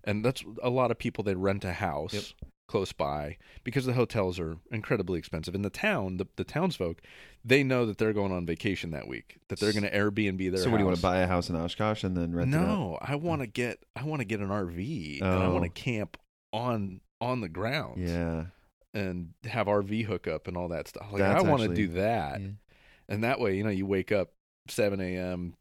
and 0.03 0.24
that's 0.24 0.44
a 0.63 0.70
lot 0.70 0.91
of 0.91 0.98
people 0.98 1.24
they 1.24 1.36
rent 1.36 1.63
a 1.65 1.74
house 1.74 2.13
Yep. 2.13 2.24
close 2.70 2.94
by 2.94 3.38
because 3.63 3.86
the 3.86 3.94
hotels 3.94 4.39
are 4.39 4.58
incredibly 4.72 5.18
expensive. 5.20 5.56
In 5.56 5.63
the 5.63 5.70
town, 5.70 6.18
the 6.18 6.27
the 6.38 6.44
townsfolk, 6.46 7.01
they 7.44 7.63
know 7.63 7.86
that 7.86 7.98
they're 7.98 8.13
going 8.13 8.32
on 8.32 8.46
vacation 8.46 8.91
that 8.91 9.08
week, 9.08 9.38
that 9.50 9.60
they're 9.60 9.74
going 9.74 9.84
to 9.84 9.91
Airbnb 9.91 10.51
their. 10.51 10.62
so 10.63 10.70
what 10.70 10.77
do 10.77 10.84
you 10.84 10.86
want 10.86 10.98
to 10.98 11.01
buy 11.01 11.18
a 11.18 11.27
house 11.27 11.50
in 11.50 11.56
Oshkosh 11.58 12.03
and 12.06 12.15
then 12.15 12.34
rent 12.34 12.53
it 12.53 12.58
out? 12.58 12.62
No, 12.62 12.98
I 13.01 13.15
want 13.15 13.41
to 13.41 13.48
get 13.48 13.84
I 13.96 14.03
want 14.03 14.22
to 14.22 14.25
get 14.25 14.39
an 14.39 14.48
RV 14.50 15.22
and 15.22 15.44
I 15.44 15.48
Oh. 15.48 15.51
want 15.53 15.65
to 15.65 15.70
camp 15.82 16.15
on 16.53 17.01
on 17.20 17.41
the 17.41 17.50
ground 17.50 18.00
yeah 18.01 18.46
and 18.93 19.34
have 19.46 19.67
RV 19.67 20.05
hookup 20.05 20.48
and 20.48 20.58
all 20.58 20.69
that 20.69 20.88
stuff. 20.88 21.08
Like 21.12 21.19
That's 21.19 21.43
I 21.43 21.48
want 21.48 21.63
to 21.63 21.74
do 21.74 21.88
that, 21.89 22.41
yeah. 22.41 22.48
and 23.08 23.24
that 23.24 23.39
way, 23.39 23.55
you 23.58 23.63
know, 23.63 23.69
you 23.69 23.86
wake 23.86 24.12
up 24.12 24.31
seven 24.67 25.00
a.m., 25.01 25.55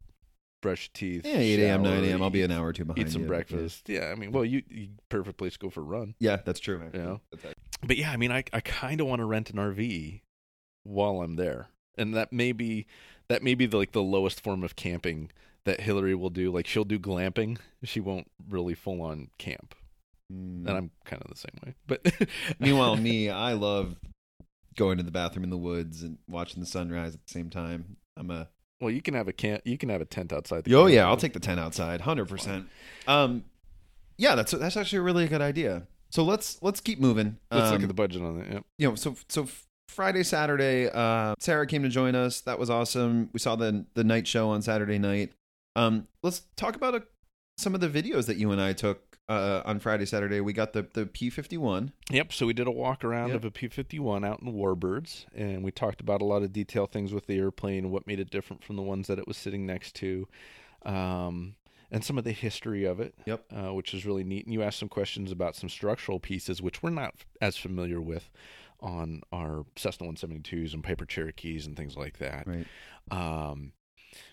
brush 0.61 0.90
your 0.94 1.20
teeth, 1.23 1.26
yeah 1.26 1.38
8 1.38 1.61
a.m 1.61 1.82
9 1.82 2.04
a.m 2.04 2.20
i'll 2.23 2.30
be 2.30 2.42
an 2.42 2.50
hour 2.50 2.66
or 2.66 2.73
two 2.73 2.85
behind 2.85 3.06
Eat 3.06 3.12
some 3.12 3.23
you, 3.23 3.28
but 3.28 3.32
yeah. 3.35 3.37
breakfast. 3.38 3.88
Yeah. 3.88 4.06
I 4.11 4.14
mean, 4.16 4.32
well, 4.32 4.44
you, 4.44 4.62
you 4.68 4.88
perfect 5.08 5.38
place 5.38 5.52
to 5.52 5.58
go 5.61 5.70
for 5.70 5.80
a 5.80 5.85
run. 5.85 6.14
yeah 6.18 6.38
that's 6.44 6.58
true 6.61 6.82
actually. 6.85 6.99
You 7.00 7.06
know? 7.06 7.20
Actually- 7.32 7.54
But 7.87 7.97
yeah, 7.97 8.11
I 8.11 8.16
mean, 8.16 8.32
I 8.32 8.42
I 8.52 8.61
kind 8.61 9.00
of 9.00 9.06
want 9.06 9.20
to 9.20 9.25
rent 9.25 9.50
an 9.50 9.56
RV 9.56 10.20
while 10.82 11.23
I'm 11.23 11.37
there, 11.37 11.68
and 11.97 12.12
that 12.14 12.32
may 12.32 12.50
be 12.52 12.87
that 13.28 13.42
may 13.42 13.54
be 13.54 13.66
the, 13.66 13.76
like 13.76 13.92
the 13.92 14.02
lowest 14.02 14.40
form 14.40 14.64
of 14.64 14.75
camping 14.75 15.30
that 15.64 15.80
Hillary 15.82 16.14
will 16.16 16.30
do. 16.30 16.50
Like 16.50 16.66
she'll 16.66 16.85
do 16.85 16.99
glamping, 16.99 17.58
she 17.85 18.00
won't 18.00 18.28
really 18.49 18.75
full 18.75 19.00
on 19.00 19.28
camp, 19.38 19.75
Mm. 20.32 20.66
and 20.66 20.70
I'm 20.70 20.90
kind 21.04 21.23
of 21.23 21.30
the 21.30 21.37
same 21.37 21.58
way. 21.64 21.75
But 21.87 22.28
meanwhile 22.58 22.97
me 22.97 23.30
i 23.30 23.54
love 23.54 23.97
going 24.76 24.99
to 24.99 25.02
the 25.02 25.11
bathroom 25.11 25.44
in 25.44 25.50
the 25.50 25.56
woods 25.56 26.02
and 26.02 26.18
watching 26.28 26.61
the 26.61 26.66
sunrise 26.66 27.14
at 27.14 27.26
the 27.26 27.32
same 27.32 27.49
time 27.50 27.97
i'm 28.16 28.30
a 28.30 28.49
well, 28.80 28.90
you 28.92 29.02
can 29.02 29.14
have 29.14 29.26
a 29.26 29.32
camp, 29.32 29.62
you 29.64 29.76
can 29.76 29.88
have 29.88 30.00
a 30.00 30.04
tent 30.04 30.32
outside. 30.32 30.62
The 30.62 30.76
Oh 30.76 30.82
camp, 30.85 30.94
yeah. 30.94 31.08
I'll 31.08 31.16
take 31.16 31.32
the 31.32 31.40
ten 31.40 31.58
outside, 31.58 32.00
hundred 32.00 32.28
percent. 32.28 32.68
Um, 33.08 33.42
yeah, 34.18 34.37
that's 34.37 34.52
that's 34.52 34.76
actually 34.76 34.99
a 35.00 35.02
really 35.02 35.26
good 35.26 35.40
idea. 35.42 35.88
So 36.12 36.23
let's 36.23 36.62
let's 36.62 36.80
keep 36.80 37.00
moving. 37.00 37.38
Let's 37.50 37.70
look 37.73 37.78
Um, 37.78 37.82
at 37.82 37.88
the 37.88 37.94
budget 37.94 38.23
on 38.23 38.38
that. 38.38 38.52
Yep. 38.52 38.64
you 38.78 38.88
know, 38.88 38.94
so 38.94 39.16
so 39.28 39.49
Friday, 39.88 40.23
Saturday, 40.23 40.88
uh, 40.90 41.35
Sarah 41.40 41.66
came 41.66 41.82
to 41.82 41.88
join 41.88 42.14
us. 42.14 42.40
That 42.42 42.61
was 42.61 42.70
awesome. 42.70 43.30
We 43.32 43.40
saw 43.40 43.56
the 43.56 43.85
the 43.94 44.04
night 44.04 44.28
show 44.28 44.50
on 44.50 44.62
Saturday 44.62 44.99
night. 45.00 45.32
Um, 45.75 46.06
let's 46.23 46.42
talk 46.54 46.76
about 46.76 46.94
a, 46.94 47.02
some 47.56 47.75
of 47.75 47.80
the 47.80 47.88
videos 47.88 48.26
that 48.26 48.37
you 48.37 48.52
and 48.52 48.61
I 48.61 48.75
took 48.75 49.07
uh, 49.28 49.62
on 49.64 49.78
Friday, 49.78 50.06
Saturday. 50.06 50.40
We 50.40 50.52
got 50.52 50.73
the 50.73 50.87
the 50.94 51.06
P 51.06 51.30
fifty 51.30 51.56
one. 51.56 51.92
Yep. 52.11 52.32
So 52.32 52.47
we 52.47 52.52
did 52.52 52.66
a 52.66 52.70
walk 52.70 53.04
around 53.04 53.28
Yep. 53.28 53.37
of 53.37 53.44
a 53.44 53.50
P 53.50 53.68
fifty 53.68 53.99
one 53.99 54.25
out 54.25 54.40
in 54.42 54.52
Warbirds, 54.52 55.26
and 55.35 55.62
we 55.62 55.70
talked 55.70 56.00
about 56.00 56.23
a 56.23 56.25
lot 56.25 56.42
of 56.42 56.52
detail 56.52 56.87
things 56.87 57.12
with 57.12 57.26
the 57.26 57.38
airplane, 57.38 57.90
what 57.90 58.06
made 58.06 58.20
it 58.20 58.30
different 58.30 58.64
from 58.64 58.76
the 58.76 58.82
ones 58.82 59.06
that 59.08 59.18
it 59.18 59.26
was 59.28 59.37
sitting 59.37 59.66
next 59.66 59.94
to, 59.97 60.26
um, 60.85 61.56
and 61.90 62.04
some 62.04 62.18
of 62.18 62.25
the 62.25 62.32
history 62.32 62.85
of 62.85 63.00
it. 63.00 63.14
Yep. 63.26 63.44
Uh, 63.54 63.75
which 63.75 63.92
is 63.94 64.06
really 64.06 64.25
neat. 64.25 64.47
And 64.47 64.54
you 64.54 64.62
asked 64.62 64.78
some 64.78 64.88
questions 64.88 65.30
about 65.30 65.56
some 65.56 65.68
structural 65.68 66.20
pieces, 66.20 66.62
which 66.62 66.82
we're 66.82 66.90
not 66.90 67.14
as 67.40 67.56
familiar 67.56 68.00
with 68.00 68.30
on 68.80 69.23
our 69.32 69.66
Cessna 69.76 70.06
one 70.06 70.16
seventy 70.16 70.40
twos 70.40 70.73
and 70.73 70.85
Piper 70.85 71.04
Cherokees 71.04 71.66
and 71.66 71.76
things 71.76 71.97
like 71.97 72.18
that. 72.18 72.47
Right. 72.47 72.66
Um, 73.11 73.73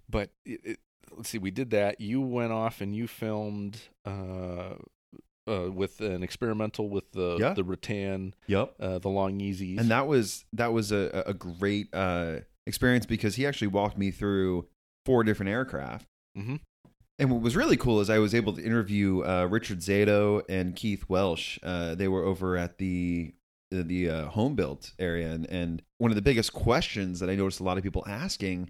but 0.09 0.29
it, 0.45 0.61
it, 0.63 0.79
let's 1.15 1.29
see, 1.29 1.37
we 1.37 1.51
did 1.51 1.69
that. 1.71 1.99
You 2.01 2.21
went 2.21 2.51
off 2.51 2.81
and 2.81 2.95
you 2.95 3.07
filmed 3.07 3.79
uh, 4.05 4.75
uh, 5.47 5.69
with 5.71 6.01
an 6.01 6.23
experimental 6.23 6.89
with 6.89 7.11
the 7.11 7.37
Yeah. 7.39 7.53
the 7.53 7.63
Rutan, 7.63 8.33
Yep. 8.47 8.75
uh, 8.79 8.99
the 8.99 9.09
Long-EZs. 9.09 9.79
and 9.79 9.89
that 9.91 10.07
was 10.07 10.45
that 10.53 10.73
was 10.73 10.91
a, 10.91 11.23
a 11.27 11.33
great 11.33 11.87
uh, 11.93 12.39
experience 12.65 13.05
because 13.05 13.35
he 13.35 13.45
actually 13.45 13.67
walked 13.67 13.97
me 13.97 14.11
through 14.11 14.67
four 15.05 15.23
different 15.23 15.49
aircraft. 15.51 16.07
Mhm. 16.37 16.59
And 17.17 17.31
what 17.31 17.41
was 17.41 17.55
really 17.55 17.77
cool 17.77 18.01
is 18.01 18.09
I 18.09 18.19
was 18.19 18.35
able 18.35 18.51
to 18.53 18.61
interview 18.63 19.21
uh, 19.23 19.45
Richard 19.49 19.79
Zato 19.79 20.41
and 20.49 20.75
Keith 20.75 21.05
Welsh. 21.07 21.59
Uh, 21.63 21.95
they 21.95 22.07
were 22.07 22.23
over 22.23 22.57
at 22.57 22.77
the 22.77 23.33
the, 23.71 23.83
the 23.83 24.09
uh, 24.09 24.25
home 24.27 24.55
built 24.55 24.93
area, 24.99 25.31
and, 25.31 25.49
and 25.49 25.81
one 25.97 26.11
of 26.11 26.15
the 26.15 26.21
biggest 26.21 26.53
questions 26.53 27.19
that 27.19 27.29
I 27.31 27.35
noticed 27.35 27.59
a 27.59 27.63
lot 27.63 27.77
of 27.77 27.83
people 27.83 28.03
asking 28.07 28.69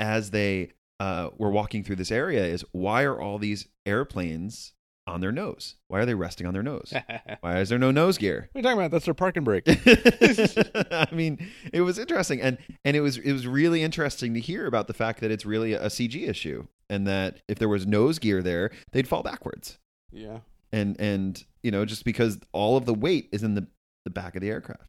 as 0.00 0.30
they 0.30 0.70
uh, 1.00 1.30
were 1.38 1.50
walking 1.50 1.82
through 1.84 1.96
this 1.96 2.10
area 2.12 2.44
is 2.44 2.64
why 2.72 3.02
are 3.02 3.20
all 3.20 3.38
these 3.38 3.66
airplanes 3.86 4.72
on 5.06 5.20
their 5.20 5.32
nose? 5.32 5.76
Why 5.88 6.00
are 6.00 6.06
they 6.06 6.14
resting 6.14 6.46
on 6.46 6.54
their 6.54 6.62
nose? 6.62 6.94
Why 7.40 7.60
is 7.60 7.68
there 7.68 7.78
no 7.78 7.90
nose 7.90 8.16
gear? 8.16 8.48
What 8.52 8.58
are 8.58 8.60
you 8.60 8.62
talking 8.62 8.78
about? 8.78 8.90
That's 8.90 9.04
their 9.04 9.12
parking 9.14 9.44
brake. 9.44 9.64
I 9.68 11.08
mean, 11.12 11.46
it 11.72 11.82
was 11.82 11.98
interesting, 11.98 12.40
and 12.40 12.58
and 12.84 12.96
it 12.96 13.00
was 13.00 13.18
it 13.18 13.32
was 13.32 13.46
really 13.46 13.82
interesting 13.82 14.32
to 14.34 14.40
hear 14.40 14.66
about 14.66 14.86
the 14.86 14.94
fact 14.94 15.20
that 15.20 15.30
it's 15.30 15.44
really 15.44 15.74
a 15.74 15.86
CG 15.86 16.26
issue, 16.28 16.66
and 16.88 17.06
that 17.06 17.40
if 17.48 17.58
there 17.58 17.68
was 17.68 17.86
nose 17.86 18.18
gear 18.18 18.42
there, 18.42 18.70
they'd 18.92 19.08
fall 19.08 19.22
backwards, 19.22 19.78
yeah. 20.12 20.38
and 20.72 20.98
and 20.98 21.44
you 21.62 21.70
know 21.70 21.84
just 21.84 22.04
because 22.04 22.38
all 22.52 22.76
of 22.76 22.86
the 22.86 22.94
weight 22.94 23.28
is 23.32 23.42
in 23.42 23.54
the 23.54 23.66
the 24.04 24.10
back 24.10 24.34
of 24.36 24.40
the 24.42 24.48
aircraft. 24.50 24.86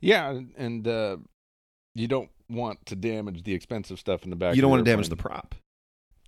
Yeah, 0.00 0.30
and- 0.30 0.52
and 0.56 0.88
uh, 0.88 1.16
you 1.98 2.08
don't 2.08 2.30
want 2.48 2.84
to 2.86 2.96
damage 2.96 3.42
the 3.42 3.52
expensive 3.52 3.98
stuff 3.98 4.24
in 4.24 4.30
the 4.30 4.36
back. 4.36 4.54
you 4.56 4.62
don't 4.62 4.70
want 4.70 4.84
to 4.84 4.90
damage 4.90 5.08
the 5.08 5.16
prop. 5.16 5.54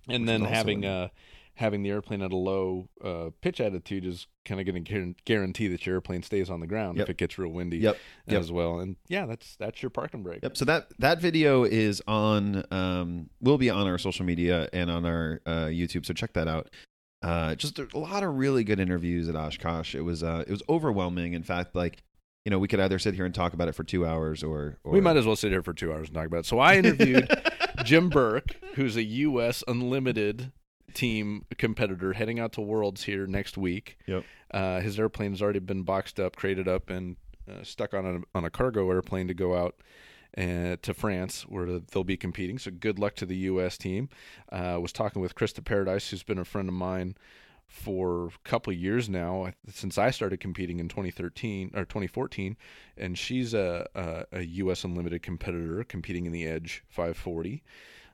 and 0.07 0.27
then 0.27 0.41
having 0.43 0.83
in- 0.83 0.89
uh 0.89 1.07
having 1.55 1.83
the 1.83 1.89
airplane 1.89 2.21
at 2.21 2.31
a 2.31 2.35
low 2.35 2.87
uh, 3.03 3.29
pitch 3.41 3.59
attitude 3.59 4.05
is 4.05 4.25
kind 4.45 4.59
of 4.61 4.65
going 4.65 4.83
to 4.83 5.13
guarantee 5.25 5.67
that 5.67 5.85
your 5.85 5.95
airplane 5.95 6.23
stays 6.23 6.49
on 6.49 6.59
the 6.61 6.65
ground 6.65 6.97
Yep. 6.97 7.03
if 7.05 7.09
it 7.11 7.17
gets 7.17 7.37
real 7.37 7.49
windy 7.51 7.77
Yep. 7.77 7.97
Yep. 8.27 8.39
as 8.39 8.51
well. 8.51 8.79
And 8.79 8.95
yeah, 9.09 9.25
that's 9.25 9.57
that's 9.57 9.83
your 9.83 9.89
parking 9.89 10.23
brake. 10.23 10.39
Yep. 10.43 10.55
So 10.57 10.65
that 10.65 10.87
that 10.99 11.19
video 11.19 11.63
is 11.65 12.01
on 12.07 12.63
um 12.71 13.29
will 13.41 13.57
be 13.57 13.69
on 13.69 13.85
our 13.85 13.97
social 13.97 14.25
media 14.25 14.69
and 14.71 14.89
on 14.89 15.05
our 15.05 15.41
uh, 15.45 15.51
YouTube. 15.65 16.05
So 16.05 16.13
check 16.13 16.33
that 16.33 16.47
out. 16.47 16.69
Uh, 17.21 17.53
just 17.53 17.77
a 17.77 17.87
lot 17.99 18.23
of 18.23 18.33
really 18.35 18.63
good 18.63 18.79
interviews 18.79 19.29
at 19.29 19.35
Oshkosh. 19.35 19.93
It 19.93 20.01
was 20.01 20.23
uh, 20.23 20.43
it 20.47 20.51
was 20.51 20.63
overwhelming. 20.69 21.33
In 21.33 21.43
fact, 21.43 21.75
like 21.75 22.01
you 22.45 22.49
know, 22.49 22.59
we 22.59 22.67
could 22.67 22.79
either 22.79 22.99
sit 22.99 23.13
here 23.13 23.25
and 23.25 23.35
talk 23.35 23.53
about 23.53 23.67
it 23.67 23.75
for 23.75 23.83
two 23.83 24.05
hours, 24.05 24.43
or, 24.43 24.77
or... 24.83 24.91
we 24.91 25.01
might 25.01 25.17
as 25.17 25.25
well 25.25 25.35
sit 25.35 25.51
here 25.51 25.61
for 25.61 25.73
two 25.73 25.93
hours 25.93 26.07
and 26.07 26.15
talk 26.15 26.25
about 26.25 26.39
it. 26.39 26.45
So 26.45 26.59
I 26.59 26.75
interviewed 26.77 27.29
Jim 27.83 28.09
Burke, 28.09 28.55
who's 28.75 28.95
a 28.95 29.03
U.S. 29.03 29.63
Unlimited 29.67 30.51
team 30.93 31.45
competitor 31.57 32.13
heading 32.13 32.39
out 32.39 32.53
to 32.53 32.61
Worlds 32.61 33.03
here 33.03 33.27
next 33.27 33.57
week. 33.57 33.97
Yep. 34.07 34.25
Uh, 34.51 34.81
his 34.81 34.99
airplane's 34.99 35.41
already 35.41 35.59
been 35.59 35.83
boxed 35.83 36.19
up, 36.19 36.35
crated 36.35 36.67
up, 36.67 36.89
and 36.89 37.15
uh, 37.49 37.63
stuck 37.63 37.93
on 37.93 38.05
a, 38.05 38.37
on 38.37 38.43
a 38.43 38.49
cargo 38.49 38.89
airplane 38.89 39.27
to 39.27 39.33
go 39.33 39.55
out 39.55 39.75
uh, 40.37 40.77
to 40.81 40.93
France 40.93 41.43
where 41.43 41.79
they'll 41.79 42.03
be 42.03 42.17
competing. 42.17 42.57
So 42.57 42.71
good 42.71 42.99
luck 42.99 43.15
to 43.15 43.25
the 43.25 43.37
U.S. 43.37 43.77
team. 43.77 44.09
Uh, 44.51 44.77
was 44.81 44.91
talking 44.91 45.21
with 45.21 45.35
Krista 45.35 45.63
Paradise, 45.63 46.09
who's 46.09 46.23
been 46.23 46.39
a 46.39 46.45
friend 46.45 46.67
of 46.67 46.75
mine 46.75 47.15
for 47.71 48.27
a 48.27 48.31
couple 48.43 48.71
of 48.71 48.77
years 48.77 49.07
now 49.07 49.53
since 49.69 49.97
I 49.97 50.11
started 50.11 50.41
competing 50.41 50.79
in 50.79 50.89
2013 50.89 51.71
or 51.73 51.85
2014, 51.85 52.57
and 52.97 53.17
she's 53.17 53.53
a, 53.53 53.87
a, 53.95 54.25
a 54.39 54.41
U.S. 54.43 54.83
Unlimited 54.83 55.23
competitor 55.23 55.83
competing 55.85 56.25
in 56.25 56.33
the 56.33 56.45
Edge 56.45 56.83
540, 56.89 57.63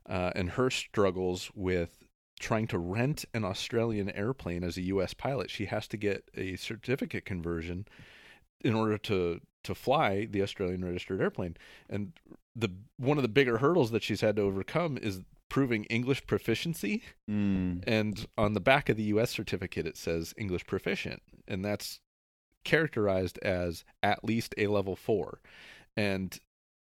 uh, 0.08 0.32
and 0.36 0.52
her 0.52 0.70
struggles 0.70 1.50
with 1.56 2.08
trying 2.40 2.68
to 2.68 2.78
rent 2.78 3.26
an 3.34 3.44
Australian 3.44 4.12
airplane 4.12 4.64
as 4.64 4.78
a 4.78 4.84
U.S. 4.84 5.16
pilot. 5.16 5.50
She 5.50 5.66
has 5.66 5.88
to 5.88 5.98
get 5.98 6.30
a 6.36 6.56
certificate 6.56 7.26
conversion 7.26 7.88
in 8.62 8.76
order 8.76 8.98
to 9.00 9.42
to 9.64 9.76
fly 9.76 10.26
the 10.26 10.44
Australian 10.44 10.86
registered 10.86 11.20
airplane. 11.20 11.58
And 11.90 12.14
the 12.56 12.70
one 12.98 13.18
of 13.18 13.24
the 13.24 13.28
bigger 13.28 13.58
hurdles 13.58 13.90
that 13.90 14.04
she's 14.04 14.22
had 14.22 14.36
to 14.36 14.44
overcome 14.44 15.00
is 15.02 15.22
proving 15.50 15.86
English 15.86 16.26
proficiency. 16.26 17.04
Mm. 17.30 17.84
And 17.88 18.28
on 18.38 18.54
the 18.54 18.60
back 18.60 18.90
of 18.90 18.98
the 18.98 19.04
US 19.04 19.32
certificate 19.32 19.86
it 19.86 19.98
says 19.98 20.34
English 20.38 20.66
proficient, 20.66 21.22
and 21.48 21.64
that's 21.64 22.00
characterized 22.64 23.40
as 23.40 23.86
at 24.04 24.24
least 24.24 24.54
a 24.58 24.68
level 24.68 24.96
4. 24.96 25.40
And 25.96 26.38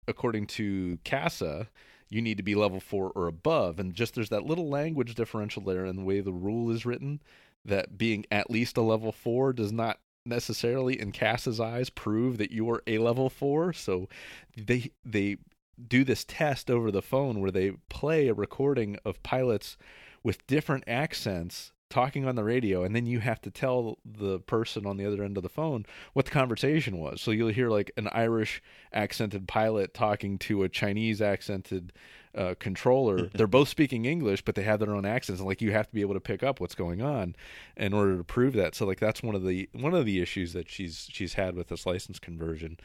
according 0.08 0.48
to 0.48 1.00
CASA, 1.04 1.70
you 2.10 2.22
need 2.22 2.38
to 2.38 2.44
be 2.44 2.56
level 2.56 2.80
4 2.80 3.12
or 3.16 3.28
above 3.28 3.80
and 3.80 3.94
just 3.94 4.16
there's 4.16 4.30
that 4.30 4.46
little 4.46 4.70
language 4.70 5.16
differential 5.16 5.62
there 5.62 5.86
in 5.86 5.96
the 5.96 6.04
way 6.04 6.20
the 6.20 6.32
rule 6.32 6.72
is 6.72 6.86
written 6.86 7.22
that 7.66 7.98
being 7.98 8.26
at 8.32 8.50
least 8.50 8.78
a 8.78 8.82
level 8.82 9.12
4 9.12 9.54
does 9.54 9.72
not 9.72 10.00
necessarily 10.26 11.00
in 11.00 11.12
CASA's 11.12 11.60
eyes 11.60 11.90
prove 11.90 12.38
that 12.38 12.52
you 12.52 12.70
are 12.70 12.82
a 12.88 12.98
level 12.98 13.30
4 13.30 13.74
so 13.74 14.08
they 14.56 14.92
they 15.04 15.38
do 15.86 16.04
this 16.04 16.24
test 16.24 16.70
over 16.70 16.92
the 16.92 17.02
phone 17.02 17.40
where 17.40 17.52
they 17.52 17.72
play 17.90 18.28
a 18.28 18.34
recording 18.34 18.98
of 19.06 19.22
pilots 19.24 19.78
with 20.24 20.46
different 20.48 20.84
accents 20.88 21.72
talking 21.90 22.26
on 22.26 22.36
the 22.36 22.44
radio 22.44 22.84
and 22.84 22.96
then 22.96 23.06
you 23.06 23.20
have 23.20 23.40
to 23.42 23.50
tell 23.50 23.98
the 24.04 24.40
person 24.40 24.86
on 24.86 24.98
the 24.98 25.06
other 25.06 25.24
end 25.24 25.38
of 25.38 25.44
the 25.44 25.50
phone 25.50 25.86
what 26.14 26.26
the 26.26 26.32
conversation 26.32 26.98
was. 26.98 27.22
So 27.22 27.32
you'll 27.32 27.48
hear 27.50 27.70
like 27.70 27.92
an 27.96 28.10
irish 28.12 28.62
accented 28.92 29.48
pilot 29.48 29.94
talking 29.94 30.38
to 30.40 30.64
a 30.64 30.70
chinese 30.70 31.22
accented 31.22 31.94
uh, 32.36 32.56
controller. 32.60 33.30
They're 33.34 33.48
both 33.48 33.70
speaking 33.70 34.04
english 34.06 34.42
but 34.44 34.56
they 34.56 34.64
have 34.64 34.80
their 34.80 34.94
own 34.94 35.06
accents 35.06 35.40
and 35.40 35.48
like 35.48 35.62
you 35.62 35.72
have 35.72 35.88
to 35.88 35.96
be 35.96 36.02
able 36.02 36.16
to 36.16 36.20
pick 36.20 36.44
up 36.44 36.60
what's 36.60 36.76
going 36.76 37.02
on 37.02 37.36
in 37.78 37.94
order 37.94 38.18
to 38.18 38.24
prove 38.24 38.54
that. 38.54 38.76
So 38.76 38.86
like 38.86 39.00
that's 39.00 39.24
one 39.24 39.36
of 39.36 39.46
the 39.46 39.70
one 39.72 39.94
of 39.94 40.06
the 40.06 40.22
issues 40.22 40.52
that 40.54 40.70
she's 40.70 41.08
she's 41.10 41.36
had 41.36 41.56
with 41.56 41.70
this 41.70 41.86
license 41.86 42.20
conversion. 42.20 42.78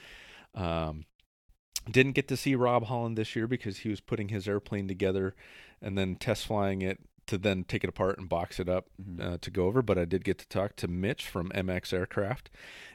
Um, 0.54 1.06
didn't 1.90 2.12
get 2.12 2.28
to 2.28 2.36
see 2.36 2.54
Rob 2.54 2.84
Holland 2.84 3.16
this 3.18 3.34
year 3.34 3.46
because 3.46 3.78
he 3.78 3.88
was 3.88 4.00
putting 4.00 4.28
his 4.28 4.46
airplane 4.48 4.88
together 4.88 5.34
and 5.80 5.98
then 5.98 6.16
test 6.16 6.46
flying 6.46 6.82
it 6.82 7.00
to 7.26 7.38
then 7.38 7.64
take 7.64 7.84
it 7.84 7.88
apart 7.88 8.18
and 8.18 8.28
box 8.28 8.58
it 8.60 8.68
up 8.68 8.86
Mm-hmm. 9.00 9.34
uh, 9.34 9.38
to 9.40 9.50
go 9.50 9.66
over. 9.66 9.82
But 9.82 9.98
I 9.98 10.04
did 10.04 10.24
get 10.24 10.38
to 10.38 10.48
talk 10.48 10.76
to 10.76 10.88
Mitch 10.88 11.26
from 11.26 11.50
MX 11.50 11.92
Aircraft 11.92 12.50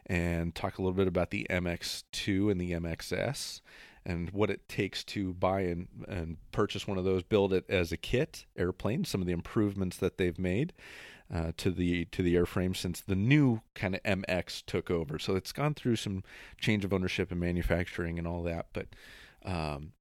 and 0.05 0.53
talk 0.55 0.77
a 0.77 0.81
little 0.81 0.95
bit 0.95 1.07
about 1.07 1.31
the 1.31 1.47
MX2 1.49 2.51
and 2.51 2.59
the 2.61 2.71
MXS 2.71 3.61
and 4.05 4.29
what 4.29 4.49
it 4.49 4.69
takes 4.69 5.03
to 5.03 5.33
buy 5.33 5.61
and, 5.61 5.87
and 6.07 6.37
purchase 6.51 6.87
one 6.87 6.97
of 6.97 7.03
those, 7.03 7.23
build 7.23 7.51
it 7.51 7.65
as 7.69 7.91
a 7.91 7.97
kit 7.97 8.45
airplane, 8.57 9.03
some 9.03 9.19
of 9.21 9.27
the 9.27 9.33
improvements 9.33 9.97
that 9.97 10.17
they've 10.17 10.39
made. 10.39 10.71
Uh, 11.33 11.51
to 11.57 11.71
the 11.71 12.05
to 12.05 12.23
the 12.23 12.35
airframe 12.35 12.73
since 12.73 13.01
the 13.01 13.13
new 13.13 13.59
kind 13.75 13.93
of 13.93 14.03
MX 14.03 14.63
took 14.65 14.89
over. 14.89 15.19
So 15.19 15.35
it's 15.35 15.51
gone 15.51 15.73
through 15.73 15.97
some 15.97 16.23
change 16.57 16.85
of 16.85 16.93
ownership 16.93 17.31
and 17.31 17.39
manufacturing 17.41 18.17
and 18.17 18.25
all 18.25 18.43
that, 18.43 18.67
but 18.71 18.87
um, 19.43 19.91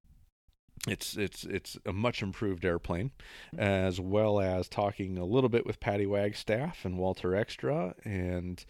it's 0.86 1.16
it's 1.16 1.44
it's 1.44 1.76
a 1.84 1.92
much 1.92 2.22
improved 2.22 2.64
airplane, 2.64 3.10
as 3.58 4.00
well 4.00 4.40
as 4.40 4.68
talking 4.68 5.18
a 5.18 5.24
little 5.24 5.48
bit 5.48 5.66
with 5.66 5.80
Patty 5.80 6.06
Wagstaff 6.06 6.84
and 6.84 6.96
Walter 6.96 7.34
Extra 7.34 7.94
and 8.04 8.64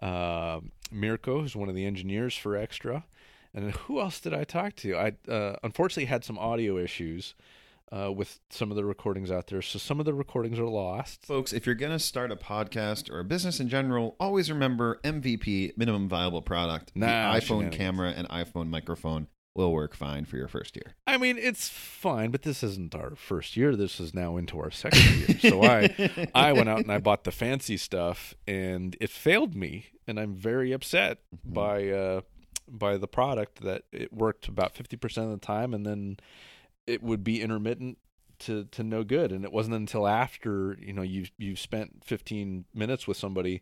uh, 0.00 0.60
Mirko, 0.90 1.40
who's 1.42 1.56
one 1.56 1.68
of 1.68 1.74
the 1.74 1.84
engineers 1.84 2.34
for 2.34 2.56
Extra. 2.56 3.04
And 3.54 3.72
who 3.72 4.00
else 4.00 4.20
did 4.20 4.32
I 4.32 4.44
talk 4.44 4.76
to? 4.76 4.96
I 4.96 5.12
uh, 5.30 5.56
unfortunately 5.62 6.06
had 6.06 6.24
some 6.24 6.38
audio 6.38 6.78
issues 6.78 7.34
uh, 7.90 8.12
with 8.12 8.40
some 8.50 8.70
of 8.70 8.76
the 8.76 8.84
recordings 8.84 9.30
out 9.30 9.46
there, 9.48 9.62
so 9.62 9.78
some 9.78 10.00
of 10.00 10.06
the 10.06 10.14
recordings 10.14 10.58
are 10.58 10.66
lost. 10.66 11.26
Folks, 11.26 11.52
if 11.52 11.66
you're 11.66 11.74
going 11.74 11.92
to 11.92 11.98
start 11.98 12.30
a 12.30 12.36
podcast 12.36 13.10
or 13.10 13.20
a 13.20 13.24
business 13.24 13.60
in 13.60 13.68
general, 13.68 14.16
always 14.20 14.50
remember 14.50 15.00
MVP, 15.04 15.76
minimum 15.76 16.08
viable 16.08 16.42
product. 16.42 16.92
Nah, 16.94 17.32
the 17.32 17.40
iPhone 17.40 17.72
camera 17.72 18.12
and 18.16 18.28
iPhone 18.28 18.68
microphone 18.68 19.28
will 19.58 19.72
work 19.72 19.94
fine 19.94 20.24
for 20.24 20.36
your 20.36 20.46
first 20.46 20.76
year. 20.76 20.94
I 21.06 21.16
mean, 21.16 21.36
it's 21.36 21.68
fine, 21.68 22.30
but 22.30 22.42
this 22.42 22.62
isn't 22.62 22.94
our 22.94 23.16
first 23.16 23.56
year. 23.56 23.74
This 23.74 23.98
is 23.98 24.14
now 24.14 24.36
into 24.36 24.58
our 24.60 24.70
second 24.70 25.02
year. 25.02 25.38
So 25.40 25.64
I, 25.64 26.28
I 26.34 26.52
went 26.52 26.68
out 26.68 26.78
and 26.78 26.92
I 26.92 26.98
bought 26.98 27.24
the 27.24 27.32
fancy 27.32 27.76
stuff, 27.76 28.34
and 28.46 28.96
it 29.00 29.10
failed 29.10 29.56
me, 29.56 29.86
and 30.06 30.18
I'm 30.20 30.34
very 30.34 30.72
upset 30.72 31.18
by 31.44 31.88
uh, 31.88 32.20
by 32.68 32.96
the 32.96 33.08
product 33.08 33.62
that 33.62 33.82
it 33.90 34.12
worked 34.12 34.46
about 34.46 34.74
fifty 34.74 34.96
percent 34.96 35.26
of 35.26 35.40
the 35.40 35.44
time, 35.44 35.74
and 35.74 35.84
then 35.84 36.18
it 36.88 37.02
would 37.02 37.22
be 37.22 37.42
intermittent 37.42 37.98
to 38.40 38.64
to 38.64 38.82
no 38.82 39.04
good. 39.04 39.32
And 39.32 39.44
it 39.44 39.52
wasn't 39.52 39.76
until 39.76 40.06
after 40.06 40.76
you 40.80 40.92
know 40.92 41.02
you 41.02 41.26
you've 41.36 41.58
spent 41.58 42.04
fifteen 42.04 42.64
minutes 42.74 43.06
with 43.06 43.16
somebody 43.16 43.60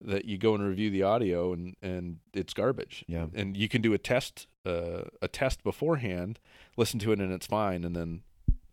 that 0.00 0.26
you 0.26 0.36
go 0.36 0.54
and 0.54 0.62
review 0.62 0.90
the 0.90 1.02
audio 1.02 1.52
and 1.52 1.76
and 1.80 2.18
it's 2.34 2.52
garbage. 2.52 3.04
Yeah. 3.08 3.26
and 3.34 3.56
you 3.56 3.68
can 3.68 3.82
do 3.82 3.94
a 3.94 3.98
test 3.98 4.46
uh, 4.64 5.04
a 5.22 5.28
test 5.28 5.62
beforehand 5.64 6.38
listen 6.76 6.98
to 7.00 7.12
it 7.12 7.20
and 7.20 7.32
it's 7.32 7.46
fine. 7.46 7.84
And 7.84 7.96
then 7.96 8.22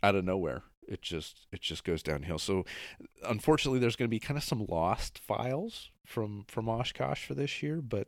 out 0.01 0.15
of 0.15 0.25
nowhere 0.25 0.63
it 0.85 1.01
just 1.01 1.47
it 1.51 1.61
just 1.61 1.83
goes 1.85 2.03
downhill. 2.03 2.39
So 2.39 2.65
unfortunately 3.23 3.79
there's 3.79 3.95
going 3.95 4.09
to 4.09 4.13
be 4.13 4.19
kind 4.19 4.37
of 4.37 4.43
some 4.43 4.65
lost 4.67 5.19
files 5.19 5.91
from 6.05 6.45
from 6.49 6.67
Oshkosh 6.67 7.25
for 7.25 7.35
this 7.35 7.63
year 7.63 7.81
but 7.81 8.07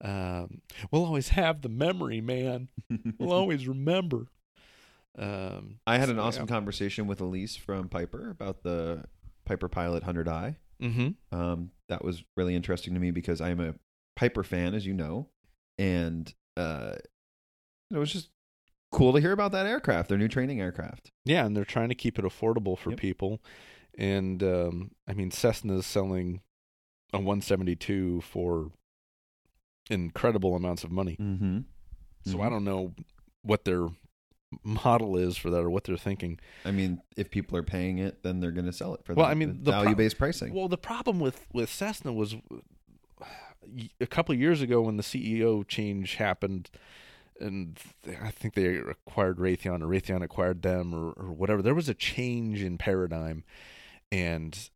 um, 0.00 0.60
we'll 0.90 1.04
always 1.04 1.30
have 1.30 1.62
the 1.62 1.68
memory 1.68 2.20
man. 2.20 2.68
We'll 3.18 3.32
always 3.32 3.66
remember 3.68 4.28
um, 5.18 5.80
I 5.86 5.98
had 5.98 6.08
an 6.08 6.16
so, 6.16 6.22
awesome 6.22 6.46
yeah. 6.48 6.54
conversation 6.54 7.06
with 7.06 7.20
Elise 7.20 7.56
from 7.56 7.88
Piper 7.88 8.30
about 8.30 8.62
the 8.62 9.04
Piper 9.44 9.68
Pilot 9.68 10.04
100i. 10.04 10.56
mm-hmm. 10.82 11.38
Um, 11.38 11.70
that 11.88 12.04
was 12.04 12.22
really 12.36 12.54
interesting 12.54 12.94
to 12.94 13.00
me 13.00 13.10
because 13.10 13.40
I'm 13.40 13.60
a 13.60 13.74
Piper 14.16 14.42
fan, 14.44 14.74
as 14.74 14.86
you 14.86 14.94
know, 14.94 15.28
and 15.78 16.32
uh, 16.56 16.96
it 17.90 17.98
was 17.98 18.12
just 18.12 18.30
cool 18.90 19.12
to 19.12 19.20
hear 19.20 19.32
about 19.32 19.52
that 19.52 19.66
aircraft, 19.66 20.08
their 20.08 20.18
new 20.18 20.28
training 20.28 20.60
aircraft. 20.60 21.10
Yeah, 21.24 21.46
and 21.46 21.56
they're 21.56 21.64
trying 21.64 21.88
to 21.88 21.94
keep 21.94 22.18
it 22.18 22.24
affordable 22.24 22.76
for 22.76 22.90
Yep. 22.90 22.98
people. 22.98 23.40
And 23.96 24.42
um, 24.42 24.90
I 25.08 25.12
mean, 25.14 25.30
Cessna 25.30 25.78
is 25.78 25.86
selling 25.86 26.42
a 27.12 27.18
172 27.18 28.20
for 28.20 28.70
incredible 29.90 30.54
amounts 30.54 30.84
of 30.84 30.90
money. 30.90 31.16
Mm-hmm. 31.20 31.60
So 32.26 32.42
I 32.42 32.48
don't 32.48 32.64
know 32.64 32.94
what 33.42 33.64
their 33.64 33.86
model 34.62 35.16
is 35.16 35.36
for 35.36 35.50
that 35.50 35.58
or 35.58 35.70
what 35.70 35.84
they're 35.84 35.96
thinking. 35.96 36.38
I 36.64 36.70
mean, 36.70 37.00
if 37.16 37.30
people 37.30 37.56
are 37.56 37.62
paying 37.62 37.98
it, 37.98 38.22
then 38.22 38.40
they're 38.40 38.50
going 38.50 38.66
to 38.66 38.72
sell 38.72 38.94
it 38.94 39.04
for 39.04 39.14
Well, 39.14 39.26
that. 39.26 39.32
I 39.32 39.34
mean, 39.34 39.62
the 39.62 39.72
value-based 39.72 40.18
pricing. 40.18 40.54
Well, 40.54 40.68
the 40.68 40.78
problem 40.78 41.20
with 41.20 41.46
with 41.52 41.70
Cessna 41.70 42.12
was 42.12 42.36
a 44.00 44.06
couple 44.06 44.34
of 44.34 44.40
years 44.40 44.62
ago 44.62 44.82
when 44.82 44.96
the 44.96 45.02
CEO 45.02 45.66
change 45.66 46.16
happened. 46.16 46.70
And 47.40 47.78
I 48.20 48.32
think 48.32 48.54
they 48.54 48.78
acquired 48.78 49.38
Raytheon, 49.38 49.80
or 49.80 49.86
Raytheon 49.86 50.24
acquired 50.24 50.62
them, 50.62 50.92
or, 50.92 51.12
or 51.12 51.32
whatever. 51.32 51.62
There 51.62 51.74
was 51.74 51.88
a 51.88 51.94
change 51.94 52.64
in 52.64 52.78
paradigm, 52.78 53.44
and 54.10 54.70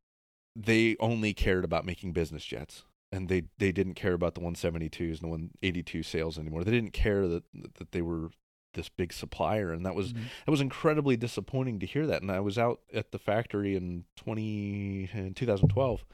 they 0.54 0.96
only 1.00 1.34
cared 1.34 1.64
about 1.64 1.84
making 1.84 2.12
business 2.12 2.44
jets 2.44 2.84
and 3.10 3.28
they 3.28 3.44
they 3.58 3.72
didn't 3.72 3.94
care 3.94 4.14
about 4.14 4.34
the 4.34 4.40
172s 4.40 5.00
and 5.00 5.18
the 5.18 5.28
182 5.28 6.02
sales 6.02 6.38
anymore 6.38 6.64
they 6.64 6.70
didn't 6.70 6.92
care 6.92 7.28
that 7.28 7.44
that 7.78 7.92
they 7.92 8.02
were 8.02 8.30
this 8.74 8.88
big 8.88 9.12
supplier 9.12 9.72
and 9.72 9.84
that 9.86 9.94
was 9.94 10.12
Mhm. 10.12 10.24
that 10.44 10.50
was 10.50 10.60
incredibly 10.60 11.16
disappointing 11.16 11.78
to 11.78 11.86
hear 11.86 12.06
that 12.06 12.22
and 12.22 12.30
i 12.30 12.40
was 12.40 12.58
out 12.58 12.80
at 12.92 13.12
the 13.12 13.18
factory 13.18 13.74
in 13.76 14.04
20 14.16 15.10
in 15.12 15.34
2012 15.34 16.04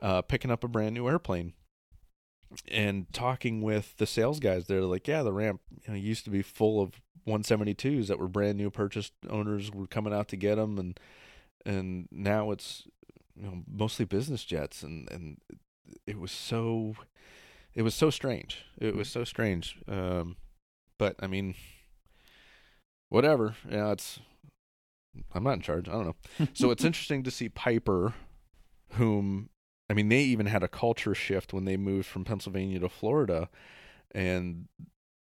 uh 0.00 0.22
picking 0.22 0.50
up 0.50 0.62
a 0.64 0.68
brand 0.68 0.94
new 0.94 1.08
airplane 1.08 1.52
and 2.68 3.12
talking 3.12 3.60
with 3.62 3.96
the 3.98 4.06
sales 4.06 4.40
guys 4.40 4.66
they're 4.66 4.80
like 4.82 5.06
yeah 5.06 5.22
the 5.22 5.32
ramp 5.32 5.60
you 5.86 5.92
know, 5.92 5.98
used 5.98 6.24
to 6.24 6.30
be 6.30 6.42
full 6.42 6.80
of 6.80 7.00
172s 7.26 8.08
that 8.08 8.18
were 8.18 8.28
brand 8.28 8.56
new 8.58 8.70
purchased 8.70 9.12
owners 9.28 9.70
were 9.70 9.86
coming 9.86 10.12
out 10.12 10.28
to 10.28 10.36
get 10.36 10.56
them 10.56 10.78
and 10.78 10.98
and 11.66 12.08
now 12.10 12.50
it's 12.50 12.86
you 13.36 13.42
know, 13.46 13.62
mostly 13.70 14.04
business 14.04 14.44
jets, 14.44 14.82
and 14.82 15.10
and 15.10 15.38
it 16.06 16.18
was 16.18 16.30
so, 16.30 16.94
it 17.74 17.82
was 17.82 17.94
so 17.94 18.10
strange. 18.10 18.64
It 18.78 18.94
was 18.94 19.08
so 19.08 19.24
strange. 19.24 19.78
Um, 19.88 20.36
but 20.98 21.16
I 21.20 21.26
mean, 21.26 21.54
whatever. 23.10 23.54
Yeah, 23.70 23.92
it's. 23.92 24.18
I'm 25.34 25.44
not 25.44 25.54
in 25.54 25.60
charge. 25.60 25.88
I 25.88 25.92
don't 25.92 26.06
know. 26.06 26.46
so 26.54 26.70
it's 26.70 26.84
interesting 26.84 27.22
to 27.24 27.30
see 27.30 27.48
Piper, 27.48 28.14
whom 28.92 29.50
I 29.90 29.92
mean, 29.92 30.08
they 30.08 30.20
even 30.20 30.46
had 30.46 30.62
a 30.62 30.68
culture 30.68 31.16
shift 31.16 31.52
when 31.52 31.64
they 31.64 31.76
moved 31.76 32.06
from 32.06 32.24
Pennsylvania 32.24 32.78
to 32.78 32.88
Florida, 32.88 33.50
and 34.12 34.68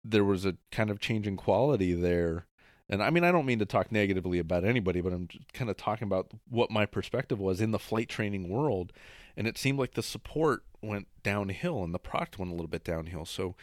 there 0.02 0.24
was 0.24 0.44
a 0.44 0.56
kind 0.72 0.90
of 0.90 0.98
change 0.98 1.28
in 1.28 1.36
quality 1.36 1.94
there. 1.94 2.46
And 2.88 3.00
I 3.00 3.10
mean, 3.10 3.22
I 3.22 3.30
don't 3.30 3.46
mean 3.46 3.60
to 3.60 3.66
talk 3.66 3.92
negatively 3.92 4.40
about 4.40 4.64
anybody, 4.64 5.00
but 5.00 5.12
I'm 5.12 5.28
just 5.28 5.52
kind 5.52 5.70
of 5.70 5.76
talking 5.76 6.06
about 6.06 6.32
what 6.48 6.72
my 6.72 6.86
perspective 6.86 7.38
was 7.38 7.60
in 7.60 7.70
the 7.70 7.78
flight 7.78 8.08
training 8.08 8.48
world. 8.48 8.92
And 9.36 9.46
it 9.46 9.56
seemed 9.56 9.78
like 9.78 9.94
the 9.94 10.02
support 10.02 10.64
went 10.82 11.06
downhill 11.22 11.84
and 11.84 11.94
the 11.94 12.00
product 12.00 12.38
went 12.38 12.50
a 12.50 12.54
little 12.54 12.66
bit 12.66 12.82
downhill. 12.82 13.26
So 13.26 13.54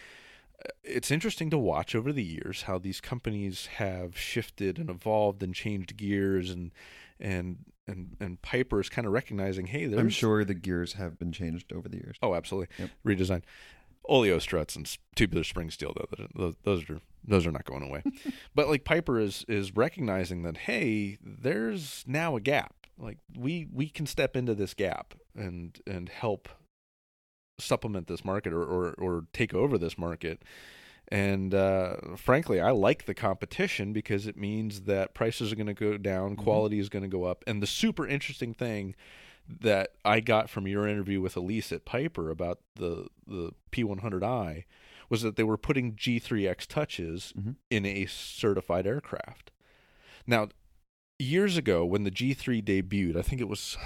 it's 0.83 1.11
interesting 1.11 1.49
to 1.49 1.57
watch 1.57 1.95
over 1.95 2.11
the 2.11 2.23
years 2.23 2.63
how 2.63 2.77
these 2.77 3.01
companies 3.01 3.67
have 3.77 4.17
shifted 4.17 4.77
and 4.77 4.89
evolved 4.89 5.43
and 5.43 5.53
changed 5.53 5.97
gears 5.97 6.49
and 6.49 6.71
and 7.19 7.57
and 7.87 8.15
and 8.19 8.41
Piper 8.41 8.79
is 8.79 8.89
kind 8.89 9.05
of 9.05 9.13
recognizing, 9.13 9.67
hey, 9.67 9.85
there's 9.85 9.99
I'm 9.99 10.09
sure 10.09 10.43
the 10.43 10.53
gears 10.53 10.93
have 10.93 11.19
been 11.19 11.31
changed 11.31 11.71
over 11.71 11.87
the 11.87 11.97
years. 11.97 12.17
Oh, 12.21 12.35
absolutely. 12.35 12.75
Yep. 12.79 12.89
Redesign. 13.05 13.41
Oleo 14.07 14.37
struts 14.37 14.75
and 14.75 14.97
tubular 15.15 15.43
spring 15.43 15.71
steel 15.71 15.91
though 15.95 16.27
those, 16.35 16.55
those 16.63 16.89
are 16.91 16.99
those 17.27 17.47
are 17.47 17.51
not 17.51 17.65
going 17.65 17.83
away. 17.83 18.03
but 18.55 18.67
like 18.69 18.83
Piper 18.83 19.19
is 19.19 19.45
is 19.47 19.75
recognizing 19.75 20.43
that 20.43 20.57
hey, 20.57 21.17
there's 21.23 22.03
now 22.07 22.35
a 22.35 22.41
gap. 22.41 22.75
Like 22.97 23.17
we 23.35 23.67
we 23.73 23.89
can 23.89 24.05
step 24.05 24.35
into 24.35 24.53
this 24.53 24.73
gap 24.73 25.15
and 25.35 25.77
and 25.87 26.09
help 26.09 26.49
supplement 27.59 28.07
this 28.07 28.25
market 28.25 28.53
or 28.53 28.63
or, 28.63 28.93
or 28.97 29.25
take 29.33 29.53
over 29.53 29.77
this 29.77 29.97
market. 29.97 30.41
And 31.09 31.53
uh, 31.53 31.97
frankly, 32.17 32.59
I 32.59 32.71
like 32.71 33.05
the 33.05 33.13
competition 33.13 33.93
because 33.93 34.25
it 34.25 34.35
means 34.37 34.81
that 34.81 35.13
prices 35.13 35.51
are 35.51 35.55
going 35.55 35.67
to 35.67 35.73
go 35.75 35.97
down, 35.97 36.35
quality 36.35 36.79
is 36.79 36.89
going 36.89 37.03
to 37.03 37.07
go 37.09 37.25
up. 37.25 37.43
And 37.45 37.61
the 37.61 37.67
super 37.67 38.07
interesting 38.07 38.55
thing 38.55 38.95
that 39.47 39.91
I 40.03 40.19
got 40.21 40.49
from 40.49 40.65
your 40.67 40.87
interview 40.87 41.21
with 41.21 41.37
Elise 41.37 41.71
at 41.71 41.85
Piper 41.85 42.31
about 42.31 42.59
the 42.75 43.07
the 43.27 43.51
P100i 43.71 44.63
was 45.07 45.21
that 45.21 45.35
they 45.35 45.43
were 45.43 45.57
putting 45.57 45.93
G3X 45.93 46.65
touches 46.65 47.31
Mhm. 47.37 47.55
in 47.69 47.85
a 47.85 48.07
certified 48.07 48.87
aircraft. 48.87 49.51
Now, 50.25 50.49
years 51.19 51.55
ago 51.57 51.85
when 51.85 52.03
the 52.03 52.09
G3 52.11 52.63
debuted, 52.63 53.15
I 53.15 53.21
think 53.21 53.39
it 53.39 53.47
was 53.47 53.77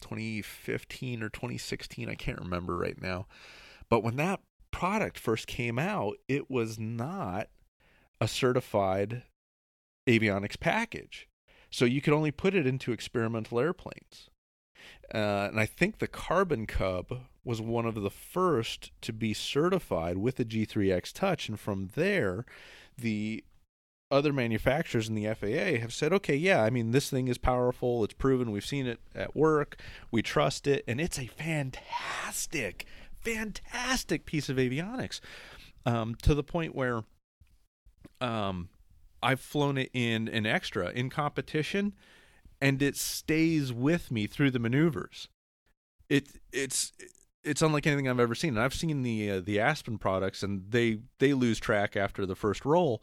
2015 0.00 1.22
or 1.22 1.28
2016, 1.28 2.08
I 2.08 2.14
can't 2.14 2.40
remember 2.40 2.76
right 2.76 3.00
now. 3.00 3.26
But 3.88 4.02
when 4.02 4.16
that 4.16 4.40
product 4.70 5.18
first 5.18 5.46
came 5.46 5.78
out, 5.78 6.16
it 6.28 6.50
was 6.50 6.78
not 6.78 7.48
a 8.20 8.28
certified 8.28 9.22
avionics 10.06 10.58
package. 10.58 11.28
So 11.70 11.84
you 11.84 12.00
could 12.00 12.12
only 12.12 12.30
put 12.30 12.54
it 12.54 12.66
into 12.66 12.92
experimental 12.92 13.60
airplanes. 13.60 14.28
Uh, 15.14 15.48
and 15.50 15.60
I 15.60 15.66
think 15.66 15.98
the 15.98 16.08
Carbon 16.08 16.66
Cub 16.66 17.20
was 17.44 17.60
one 17.60 17.86
of 17.86 17.94
the 17.94 18.10
first 18.10 18.90
to 19.02 19.12
be 19.12 19.32
certified 19.32 20.18
with 20.18 20.36
the 20.36 20.44
G3X 20.44 21.12
Touch. 21.12 21.48
And 21.48 21.58
from 21.58 21.90
there, 21.94 22.44
the 22.96 23.44
other 24.10 24.32
manufacturers 24.32 25.08
in 25.08 25.14
the 25.14 25.32
FAA 25.34 25.80
have 25.80 25.92
said, 25.92 26.12
okay, 26.12 26.34
yeah, 26.34 26.62
I 26.62 26.70
mean, 26.70 26.90
this 26.90 27.08
thing 27.08 27.28
is 27.28 27.38
powerful. 27.38 28.02
It's 28.04 28.14
proven. 28.14 28.50
We've 28.50 28.66
seen 28.66 28.86
it 28.86 29.00
at 29.14 29.36
work. 29.36 29.78
We 30.10 30.22
trust 30.22 30.66
it. 30.66 30.84
And 30.88 31.00
it's 31.00 31.18
a 31.18 31.26
fantastic, 31.26 32.86
fantastic 33.20 34.26
piece 34.26 34.48
of 34.48 34.56
avionics 34.56 35.20
um, 35.86 36.16
to 36.22 36.34
the 36.34 36.42
point 36.42 36.74
where 36.74 37.04
um, 38.20 38.68
I've 39.22 39.40
flown 39.40 39.78
it 39.78 39.90
in 39.92 40.28
an 40.28 40.46
extra 40.46 40.90
in 40.90 41.10
competition 41.10 41.94
and 42.60 42.82
it 42.82 42.96
stays 42.96 43.72
with 43.72 44.10
me 44.10 44.26
through 44.26 44.50
the 44.50 44.58
maneuvers. 44.58 45.28
It 46.08 46.28
it's 46.52 46.92
it's 47.42 47.62
unlike 47.62 47.86
anything 47.86 48.08
I've 48.08 48.20
ever 48.20 48.34
seen. 48.34 48.56
And 48.56 48.62
I've 48.62 48.74
seen 48.74 49.02
the 49.02 49.30
uh, 49.30 49.40
the 49.40 49.60
Aspen 49.60 49.98
products, 49.98 50.42
and 50.42 50.70
they 50.70 50.98
they 51.18 51.32
lose 51.32 51.58
track 51.58 51.96
after 51.96 52.26
the 52.26 52.36
first 52.36 52.64
roll, 52.64 53.02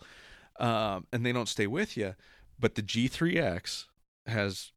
um, 0.60 1.06
and 1.12 1.26
they 1.26 1.32
don't 1.32 1.50
stay 1.50 1.68
with 1.68 1.98
you. 1.98 2.16
But 2.60 2.76
the 2.76 2.82
G3X 2.82 3.86
has 4.26 4.72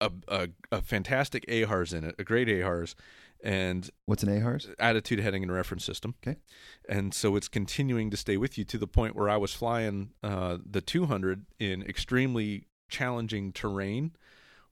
a 0.00 0.10
a, 0.28 0.48
a 0.70 0.82
fantastic 0.82 1.46
AHRS 1.46 1.92
in 1.94 2.04
it, 2.04 2.14
a 2.18 2.24
great 2.24 2.48
AHRS, 2.48 2.94
and 3.42 3.88
What's 4.06 4.22
an 4.22 4.28
AHRS? 4.28 4.74
attitude 4.78 5.20
heading 5.20 5.42
and 5.42 5.52
reference 5.52 5.84
system. 5.84 6.14
Okay. 6.26 6.38
And 6.88 7.14
so 7.14 7.36
it's 7.36 7.48
continuing 7.48 8.10
to 8.10 8.16
stay 8.16 8.36
with 8.36 8.58
you 8.58 8.64
to 8.64 8.78
the 8.78 8.86
point 8.86 9.14
where 9.14 9.28
I 9.28 9.36
was 9.36 9.52
flying 9.52 10.10
uh, 10.22 10.58
the 10.68 10.80
200 10.80 11.46
in 11.58 11.82
extremely 11.82 12.66
challenging 12.88 13.52
terrain 13.52 14.12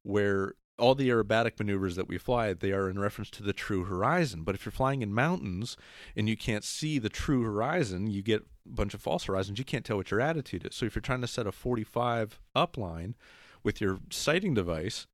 where 0.03 0.55
all 0.79 0.95
the 0.95 1.09
aerobatic 1.09 1.59
maneuvers 1.59 1.97
that 1.97 2.09
we 2.09 2.19
fly 2.19 2.53
they 2.53 2.73
are 2.73 2.89
in 2.89 2.99
reference 2.99 3.31
to 3.31 3.43
the 3.43 3.53
true 3.53 3.85
horizon 3.85 4.43
but 4.43 4.55
if 4.55 4.65
you're 4.65 4.73
flying 4.73 5.03
in 5.03 5.13
mountains 5.13 5.77
and 6.15 6.29
you 6.29 6.37
can't 6.37 6.65
see 6.65 6.99
the 6.99 7.09
true 7.09 7.43
horizon 7.43 8.07
you 8.07 8.23
get 8.23 8.43
a 8.43 8.75
bunch 8.75 8.95
of 8.95 9.01
false 9.01 9.25
horizons 9.25 9.59
you 9.59 9.65
can't 9.65 9.85
tell 9.85 9.97
what 9.97 10.11
your 10.11 10.21
attitude 10.21 10.67
is 10.67 10.75
so 10.75 10.87
if 10.87 10.95
you're 10.95 11.01
trying 11.01 11.21
to 11.21 11.27
set 11.27 11.47
a 11.47 11.53
45 11.53 12.41
upline 12.55 13.15
with 13.63 13.81
your 13.81 13.99
sighting 14.11 14.55
device 14.55 15.07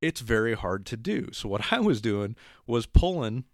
it's 0.00 0.20
very 0.20 0.54
hard 0.54 0.86
to 0.86 0.96
do 0.96 1.28
so 1.32 1.48
what 1.48 1.72
i 1.72 1.80
was 1.80 2.00
doing 2.00 2.36
was 2.66 2.86
pulling 2.86 3.44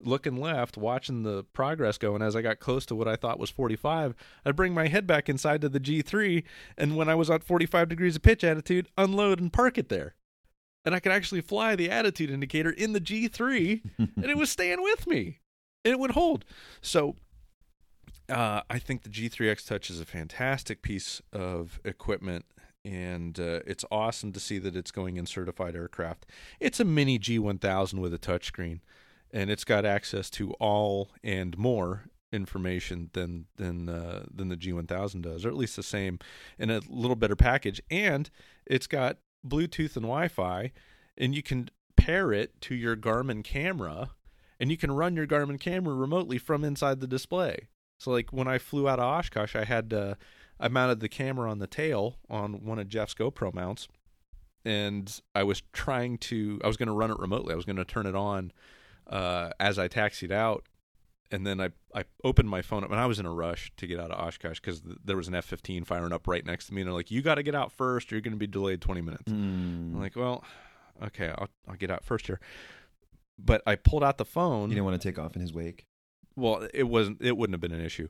looking 0.00 0.36
left, 0.36 0.76
watching 0.76 1.22
the 1.22 1.44
progress 1.52 1.98
go. 1.98 2.14
And 2.14 2.22
as 2.22 2.36
I 2.36 2.42
got 2.42 2.60
close 2.60 2.86
to 2.86 2.94
what 2.94 3.08
I 3.08 3.16
thought 3.16 3.38
was 3.38 3.50
45, 3.50 4.14
I'd 4.44 4.56
bring 4.56 4.74
my 4.74 4.88
head 4.88 5.06
back 5.06 5.28
inside 5.28 5.60
to 5.62 5.68
the 5.68 5.80
G3. 5.80 6.44
And 6.76 6.96
when 6.96 7.08
I 7.08 7.14
was 7.14 7.30
at 7.30 7.44
45 7.44 7.88
degrees 7.88 8.16
of 8.16 8.22
pitch 8.22 8.44
attitude, 8.44 8.88
unload 8.96 9.40
and 9.40 9.52
park 9.52 9.78
it 9.78 9.88
there. 9.88 10.14
And 10.86 10.94
I 10.94 11.00
could 11.00 11.12
actually 11.12 11.42
fly 11.42 11.76
the 11.76 11.90
attitude 11.90 12.30
indicator 12.30 12.70
in 12.70 12.92
the 12.92 13.00
G3, 13.00 13.82
and 13.98 14.24
it 14.24 14.36
was 14.36 14.50
staying 14.50 14.82
with 14.82 15.06
me. 15.06 15.40
And 15.84 15.92
it 15.92 15.98
would 15.98 16.12
hold. 16.12 16.44
So 16.80 17.16
uh, 18.28 18.62
I 18.70 18.78
think 18.78 19.02
the 19.02 19.10
G3X 19.10 19.66
Touch 19.66 19.90
is 19.90 20.00
a 20.00 20.06
fantastic 20.06 20.82
piece 20.82 21.20
of 21.32 21.80
equipment. 21.84 22.46
And 22.84 23.38
uh, 23.38 23.60
it's 23.66 23.84
awesome 23.90 24.32
to 24.32 24.40
see 24.40 24.58
that 24.60 24.76
it's 24.76 24.92
going 24.92 25.16
in 25.16 25.26
certified 25.26 25.74
aircraft. 25.74 26.24
It's 26.60 26.78
a 26.78 26.84
mini 26.84 27.18
G1000 27.18 27.98
with 27.98 28.14
a 28.14 28.18
touchscreen 28.18 28.78
and 29.32 29.50
it's 29.50 29.64
got 29.64 29.84
access 29.84 30.30
to 30.30 30.52
all 30.52 31.10
and 31.22 31.56
more 31.58 32.04
information 32.32 33.10
than 33.12 33.46
than 33.56 33.88
uh, 33.88 34.24
than 34.32 34.48
the 34.48 34.56
G1000 34.56 35.22
does, 35.22 35.44
or 35.44 35.48
at 35.48 35.56
least 35.56 35.76
the 35.76 35.82
same 35.82 36.18
in 36.58 36.70
a 36.70 36.80
little 36.88 37.16
better 37.16 37.36
package. 37.36 37.80
And 37.90 38.30
it's 38.66 38.86
got 38.86 39.18
Bluetooth 39.48 39.96
and 39.96 40.04
Wi-Fi, 40.04 40.72
and 41.16 41.34
you 41.34 41.42
can 41.42 41.68
pair 41.96 42.32
it 42.32 42.60
to 42.62 42.74
your 42.74 42.96
Garmin 42.96 43.42
camera, 43.42 44.10
and 44.60 44.70
you 44.70 44.76
can 44.76 44.92
run 44.92 45.16
your 45.16 45.26
Garmin 45.26 45.60
camera 45.60 45.94
remotely 45.94 46.38
from 46.38 46.64
inside 46.64 47.00
the 47.00 47.06
display. 47.06 47.68
So, 47.98 48.10
like 48.10 48.32
when 48.32 48.48
I 48.48 48.58
flew 48.58 48.88
out 48.88 48.98
of 48.98 49.06
Oshkosh, 49.06 49.56
I 49.56 49.64
had 49.64 49.92
uh, 49.92 50.14
I 50.60 50.68
mounted 50.68 51.00
the 51.00 51.08
camera 51.08 51.50
on 51.50 51.58
the 51.58 51.66
tail 51.66 52.16
on 52.28 52.64
one 52.64 52.78
of 52.78 52.88
Jeff's 52.88 53.14
GoPro 53.14 53.52
mounts, 53.54 53.88
and 54.64 55.20
I 55.34 55.42
was 55.42 55.62
trying 55.72 56.18
to 56.18 56.60
I 56.62 56.66
was 56.66 56.76
going 56.76 56.88
to 56.88 56.94
run 56.94 57.10
it 57.10 57.18
remotely. 57.18 57.52
I 57.52 57.56
was 57.56 57.64
going 57.64 57.76
to 57.76 57.84
turn 57.84 58.06
it 58.06 58.14
on 58.16 58.52
uh, 59.06 59.50
as 59.58 59.78
I 59.78 59.88
taxied 59.88 60.32
out, 60.32 60.64
and 61.30 61.46
then 61.46 61.60
I 61.60 61.70
I 61.94 62.04
opened 62.24 62.48
my 62.48 62.62
phone 62.62 62.84
up, 62.84 62.90
and 62.90 63.00
I 63.00 63.06
was 63.06 63.18
in 63.18 63.26
a 63.26 63.32
rush 63.32 63.72
to 63.78 63.86
get 63.86 63.98
out 64.00 64.10
of 64.10 64.18
Oshkosh 64.18 64.60
because 64.60 64.80
th- 64.80 64.96
there 65.04 65.16
was 65.16 65.28
an 65.28 65.34
F 65.34 65.44
fifteen 65.44 65.84
firing 65.84 66.12
up 66.12 66.26
right 66.28 66.44
next 66.44 66.66
to 66.66 66.74
me, 66.74 66.80
and 66.82 66.88
they're 66.88 66.94
like, 66.94 67.10
"You 67.10 67.22
got 67.22 67.36
to 67.36 67.42
get 67.42 67.54
out 67.54 67.72
first, 67.72 68.12
or 68.12 68.16
you're 68.16 68.22
going 68.22 68.32
to 68.32 68.38
be 68.38 68.46
delayed 68.46 68.80
twenty 68.80 69.00
minutes." 69.02 69.24
I'm 69.30 69.94
Mm. 69.94 70.00
like, 70.00 70.16
"Well, 70.16 70.44
okay, 71.02 71.28
I'll 71.36 71.48
I'll 71.68 71.76
get 71.76 71.90
out 71.90 72.04
first 72.04 72.26
here." 72.26 72.40
But 73.38 73.62
I 73.66 73.76
pulled 73.76 74.02
out 74.04 74.18
the 74.18 74.24
phone. 74.24 74.70
You 74.70 74.76
didn't 74.76 74.86
want 74.86 75.00
to 75.00 75.08
take 75.08 75.18
off 75.18 75.34
in 75.36 75.42
his 75.42 75.52
wake. 75.52 75.84
well, 76.36 76.66
it 76.72 76.84
wasn't. 76.84 77.20
It 77.22 77.36
wouldn't 77.36 77.54
have 77.54 77.60
been 77.60 77.78
an 77.78 77.84
issue. 77.84 78.08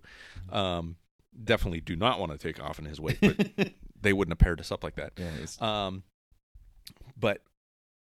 Um, 0.50 0.96
definitely 1.42 1.80
do 1.80 1.96
not 1.96 2.18
want 2.20 2.32
to 2.32 2.38
take 2.38 2.62
off 2.62 2.78
in 2.78 2.84
his 2.84 3.00
wake, 3.00 3.18
but 3.20 3.72
they 4.00 4.12
wouldn't 4.12 4.32
have 4.32 4.38
paired 4.38 4.60
us 4.60 4.70
up 4.72 4.84
like 4.84 4.96
that. 4.96 5.12
Yeah, 5.16 5.86
Um, 5.86 6.02
but 7.18 7.42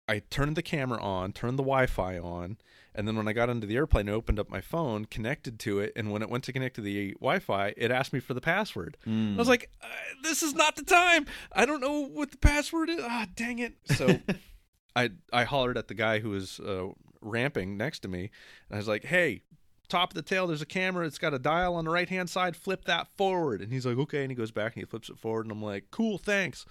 I 0.09 0.23
turned 0.31 0.57
the 0.57 0.63
camera 0.63 0.99
on, 0.99 1.33
turned 1.33 1.59
the 1.59 1.63
Wi-Fi 1.63 2.17
on, 2.17 2.57
and 2.95 3.07
then 3.07 3.15
when 3.15 3.27
I 3.27 3.33
got 3.33 3.47
into 3.47 3.67
the 3.67 3.75
airplane, 3.75 4.09
I 4.09 4.13
opened 4.13 4.39
up 4.39 4.49
my 4.49 4.59
phone, 4.59 5.05
connected 5.05 5.59
to 5.59 5.79
it, 5.79 5.93
and 5.95 6.11
when 6.11 6.23
it 6.23 6.29
went 6.31 6.43
to 6.45 6.51
connect 6.51 6.75
to 6.77 6.81
the 6.81 7.13
Wi-Fi, 7.13 7.75
it 7.77 7.91
asked 7.91 8.11
me 8.11 8.19
for 8.19 8.33
the 8.33 8.41
password. 8.41 8.97
Mm. 9.07 9.35
I 9.35 9.37
was 9.37 9.47
like, 9.47 9.69
uh, 9.83 9.87
"This 10.23 10.41
is 10.41 10.55
not 10.55 10.75
the 10.75 10.83
time. 10.83 11.27
I 11.51 11.65
don't 11.67 11.79
know 11.79 12.01
what 12.01 12.31
the 12.31 12.39
password 12.39 12.89
is. 12.89 12.99
Ah, 13.03 13.27
dang 13.35 13.59
it!" 13.59 13.73
So 13.95 14.19
I 14.95 15.11
I 15.31 15.43
hollered 15.43 15.77
at 15.77 15.87
the 15.87 15.93
guy 15.93 16.19
who 16.19 16.31
was 16.31 16.59
uh, 16.59 16.87
ramping 17.21 17.77
next 17.77 17.99
to 17.99 18.07
me, 18.07 18.31
and 18.69 18.75
I 18.75 18.77
was 18.77 18.87
like, 18.87 19.05
"Hey." 19.05 19.43
Top 19.87 20.11
of 20.11 20.13
the 20.13 20.21
tail, 20.21 20.45
there's 20.45 20.61
a 20.61 20.67
camera. 20.67 21.07
It's 21.07 21.17
got 21.17 21.33
a 21.33 21.39
dial 21.39 21.73
on 21.73 21.83
the 21.83 21.89
right 21.89 22.07
hand 22.07 22.29
side. 22.29 22.55
Flip 22.55 22.85
that 22.85 23.07
forward. 23.17 23.59
And 23.59 23.73
he's 23.73 23.87
like, 23.87 23.97
okay. 23.97 24.21
And 24.21 24.29
he 24.29 24.35
goes 24.35 24.51
back 24.51 24.75
and 24.75 24.83
he 24.83 24.85
flips 24.85 25.09
it 25.09 25.17
forward. 25.17 25.47
And 25.47 25.51
I'm 25.51 25.63
like, 25.63 25.85
cool, 25.89 26.19
thanks. 26.19 26.63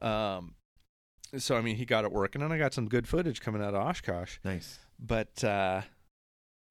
Um, 0.00 0.54
so 1.36 1.56
I 1.56 1.60
mean, 1.60 1.76
he 1.76 1.84
got 1.84 2.04
it 2.04 2.12
working, 2.12 2.42
and 2.42 2.52
I 2.52 2.58
got 2.58 2.74
some 2.74 2.88
good 2.88 3.06
footage 3.08 3.40
coming 3.40 3.62
out 3.62 3.74
of 3.74 3.82
Oshkosh. 3.86 4.38
Nice. 4.44 4.78
But 4.98 5.42
uh, 5.44 5.82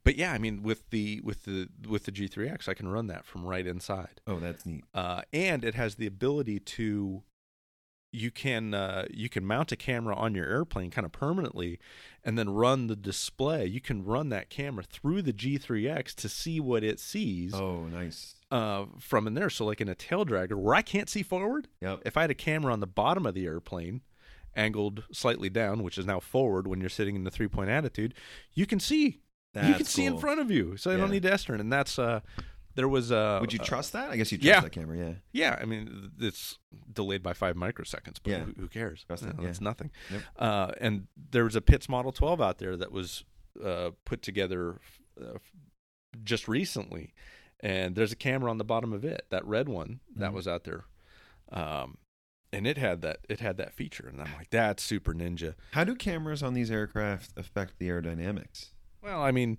but 0.03 0.15
yeah, 0.17 0.31
I 0.33 0.37
mean, 0.37 0.63
with 0.63 0.89
the 0.89 1.21
with 1.23 1.43
the 1.45 1.67
with 1.87 2.05
the 2.05 2.11
G3X, 2.11 2.67
I 2.69 2.73
can 2.73 2.87
run 2.87 3.07
that 3.07 3.25
from 3.25 3.45
right 3.45 3.65
inside, 3.65 4.21
Oh, 4.27 4.39
that's 4.39 4.65
neat. 4.65 4.83
uh, 4.93 5.21
and 5.33 5.63
it 5.63 5.75
has 5.75 5.95
the 5.95 6.07
ability 6.07 6.59
to 6.59 7.23
you 8.11 8.31
can 8.31 8.73
uh, 8.73 9.05
you 9.11 9.27
can 9.29 9.45
mount 9.45 9.71
a 9.73 9.75
camera 9.75 10.15
on 10.15 10.33
your 10.35 10.45
airplane 10.47 10.89
kind 10.89 11.05
of 11.05 11.11
permanently, 11.11 11.79
and 12.23 12.37
then 12.39 12.49
run 12.49 12.87
the 12.87 12.95
display. 12.95 13.65
You 13.65 13.81
can 13.81 14.05
run 14.05 14.29
that 14.29 14.49
camera 14.49 14.83
through 14.83 15.21
the 15.23 15.33
G3X 15.33 16.15
to 16.15 16.29
see 16.29 16.59
what 16.61 16.81
it 16.83 16.99
sees 16.99 17.53
Oh, 17.53 17.85
nice. 17.87 18.35
uh, 18.51 18.85
from 18.99 19.27
in 19.27 19.33
there. 19.33 19.49
So, 19.49 19.65
like 19.65 19.81
in 19.81 19.89
a 19.89 19.95
tail 19.95 20.25
dragger, 20.25 20.53
where 20.55 20.73
I 20.75 20.81
can't 20.81 21.09
see 21.09 21.23
forward, 21.23 21.67
Yep. 21.81 22.03
if 22.05 22.15
I 22.15 22.21
had 22.21 22.31
a 22.31 22.35
camera 22.35 22.71
on 22.71 22.79
the 22.79 22.87
bottom 22.87 23.25
of 23.25 23.33
the 23.33 23.45
airplane, 23.45 24.01
angled 24.55 25.03
slightly 25.11 25.49
down, 25.49 25.83
which 25.83 25.97
is 25.97 26.05
now 26.05 26.19
forward 26.19 26.67
when 26.67 26.79
you're 26.79 26.89
sitting 26.89 27.15
in 27.15 27.23
the 27.23 27.31
three 27.31 27.47
point 27.47 27.69
attitude, 27.69 28.13
you 28.53 28.65
can 28.65 28.79
see. 28.79 29.03
you 29.05 29.61
That's 29.61 29.77
can 29.77 29.85
see 29.85 30.05
in 30.05 30.17
front 30.17 30.39
of 30.39 30.51
you, 30.51 30.77
so 30.77 30.91
I 30.91 30.97
don't 30.97 31.11
need 31.11 31.23
to 31.23 31.31
S 31.33 31.43
turn. 31.45 31.59
And 31.59 31.71
that's 31.71 31.97
uh, 31.99 32.19
there 32.75 32.87
was 32.89 33.11
uh, 33.11 33.37
Would 33.41 33.53
you 33.53 33.59
uh, 33.61 33.63
trust 33.65 33.93
that? 33.93 34.09
I 34.11 34.17
guess 34.17 34.31
you 34.31 34.37
trust 34.37 34.47
yeah. 34.47 34.59
that 34.61 34.71
camera. 34.71 34.97
Yeah. 34.97 35.13
yeah, 35.31 35.57
I 35.61 35.65
mean 35.65 36.11
it's 36.19 36.57
delayed 36.91 37.23
by 37.23 37.33
five 37.33 37.55
microseconds, 37.55 38.17
but 38.21 38.31
Yeah. 38.31 38.39
who, 38.43 38.53
who 38.59 38.67
cares? 38.67 39.03
Trust 39.07 39.23
You 39.23 39.29
it, 39.29 39.35
yeah. 39.41 39.47
It's 39.47 39.61
nothing. 39.61 39.91
Yep. 40.11 40.21
Uh, 40.37 40.71
and 40.81 41.07
there 41.31 41.45
was 41.45 41.55
a 41.55 41.61
Pitts 41.61 41.87
Model 41.87 42.11
12 42.11 42.41
out 42.41 42.57
there 42.57 42.75
that 42.75 42.91
was 42.91 43.23
uh, 43.63 43.91
put 44.03 44.21
together 44.21 44.81
uh, 45.21 45.37
just 46.23 46.47
recently, 46.49 47.13
and 47.61 47.95
there's 47.95 48.11
a 48.11 48.15
camera 48.17 48.49
on 48.51 48.57
the 48.57 48.65
bottom 48.65 48.91
of 48.91 49.05
it, 49.05 49.25
that 49.29 49.45
red 49.45 49.69
one 49.69 50.01
that 50.17 50.31
Mhm. 50.31 50.35
was 50.35 50.47
out 50.47 50.65
there, 50.65 50.83
um, 51.53 51.97
and 52.55 52.65
it 52.65 52.77
had 52.77 53.01
that 53.01 53.19
it 53.29 53.39
had 53.39 53.57
that 53.57 53.73
feature, 53.73 54.07
and 54.07 54.21
I'm 54.21 54.33
like, 54.37 54.49
that's 54.49 54.81
super 54.81 55.13
ninja. 55.13 55.55
How 55.71 55.83
do 55.83 55.95
cameras 55.95 56.41
on 56.41 56.53
these 56.53 56.71
aircraft 56.71 57.31
affect 57.37 57.79
the 57.79 57.89
aerodynamics? 57.89 58.69
Well, 59.03 59.21
I 59.21 59.31
mean, 59.31 59.57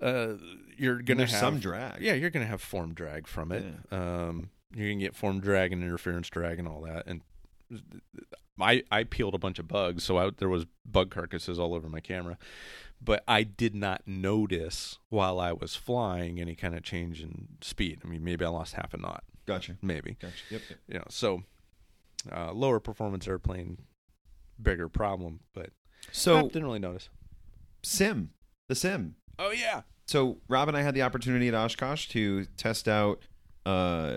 uh, 0.00 0.34
you're 0.76 1.02
gonna 1.02 1.26
have 1.26 1.38
some 1.38 1.58
drag. 1.60 2.00
Yeah, 2.00 2.14
you're 2.14 2.30
gonna 2.30 2.46
have 2.46 2.62
form 2.62 2.94
drag 2.94 3.26
from 3.26 3.52
it. 3.52 3.64
Um, 3.92 4.50
you're 4.74 4.88
gonna 4.88 5.00
get 5.00 5.14
form 5.14 5.40
drag 5.40 5.72
and 5.72 5.82
interference 5.82 6.30
drag 6.30 6.58
and 6.58 6.66
all 6.66 6.80
that. 6.82 7.06
And 7.06 7.20
I 8.60 8.82
I 8.90 9.04
peeled 9.04 9.34
a 9.34 9.38
bunch 9.38 9.58
of 9.58 9.68
bugs, 9.68 10.04
so 10.04 10.18
I, 10.18 10.30
there 10.36 10.48
was 10.48 10.66
bug 10.84 11.10
carcasses 11.10 11.58
all 11.58 11.74
over 11.74 11.88
my 11.88 12.00
camera. 12.00 12.38
But 13.04 13.24
I 13.26 13.42
did 13.42 13.74
not 13.74 14.02
notice 14.06 14.98
while 15.08 15.40
I 15.40 15.52
was 15.52 15.74
flying 15.74 16.40
any 16.40 16.54
kind 16.54 16.74
of 16.76 16.82
change 16.82 17.20
in 17.20 17.48
speed. 17.60 18.00
I 18.04 18.08
mean, 18.08 18.22
maybe 18.22 18.44
I 18.44 18.48
lost 18.48 18.74
half 18.74 18.94
a 18.94 18.96
knot, 18.96 19.24
Gotcha. 19.44 19.76
maybe. 19.82 20.16
Gotcha. 20.20 20.34
Yep. 20.50 20.62
yep. 20.70 20.78
You 20.86 20.94
know, 21.00 21.04
so 21.08 21.42
uh, 22.30 22.52
lower 22.52 22.80
performance 22.80 23.26
airplane, 23.26 23.78
bigger 24.60 24.88
problem. 24.88 25.40
But 25.54 25.66
I 26.06 26.08
So 26.12 26.42
didn't 26.42 26.64
really 26.64 26.78
notice. 26.78 27.08
sim, 27.82 28.30
the 28.68 28.74
sim. 28.74 29.16
Oh 29.38 29.50
yeah, 29.50 29.82
So 30.06 30.38
Rob 30.48 30.68
and 30.68 30.76
I 30.76 30.82
had 30.82 30.94
the 30.94 31.02
opportunity 31.02 31.48
at 31.48 31.54
Oshkosh 31.54 32.08
to 32.08 32.44
test 32.56 32.86
out 32.88 33.22
uh, 33.64 33.68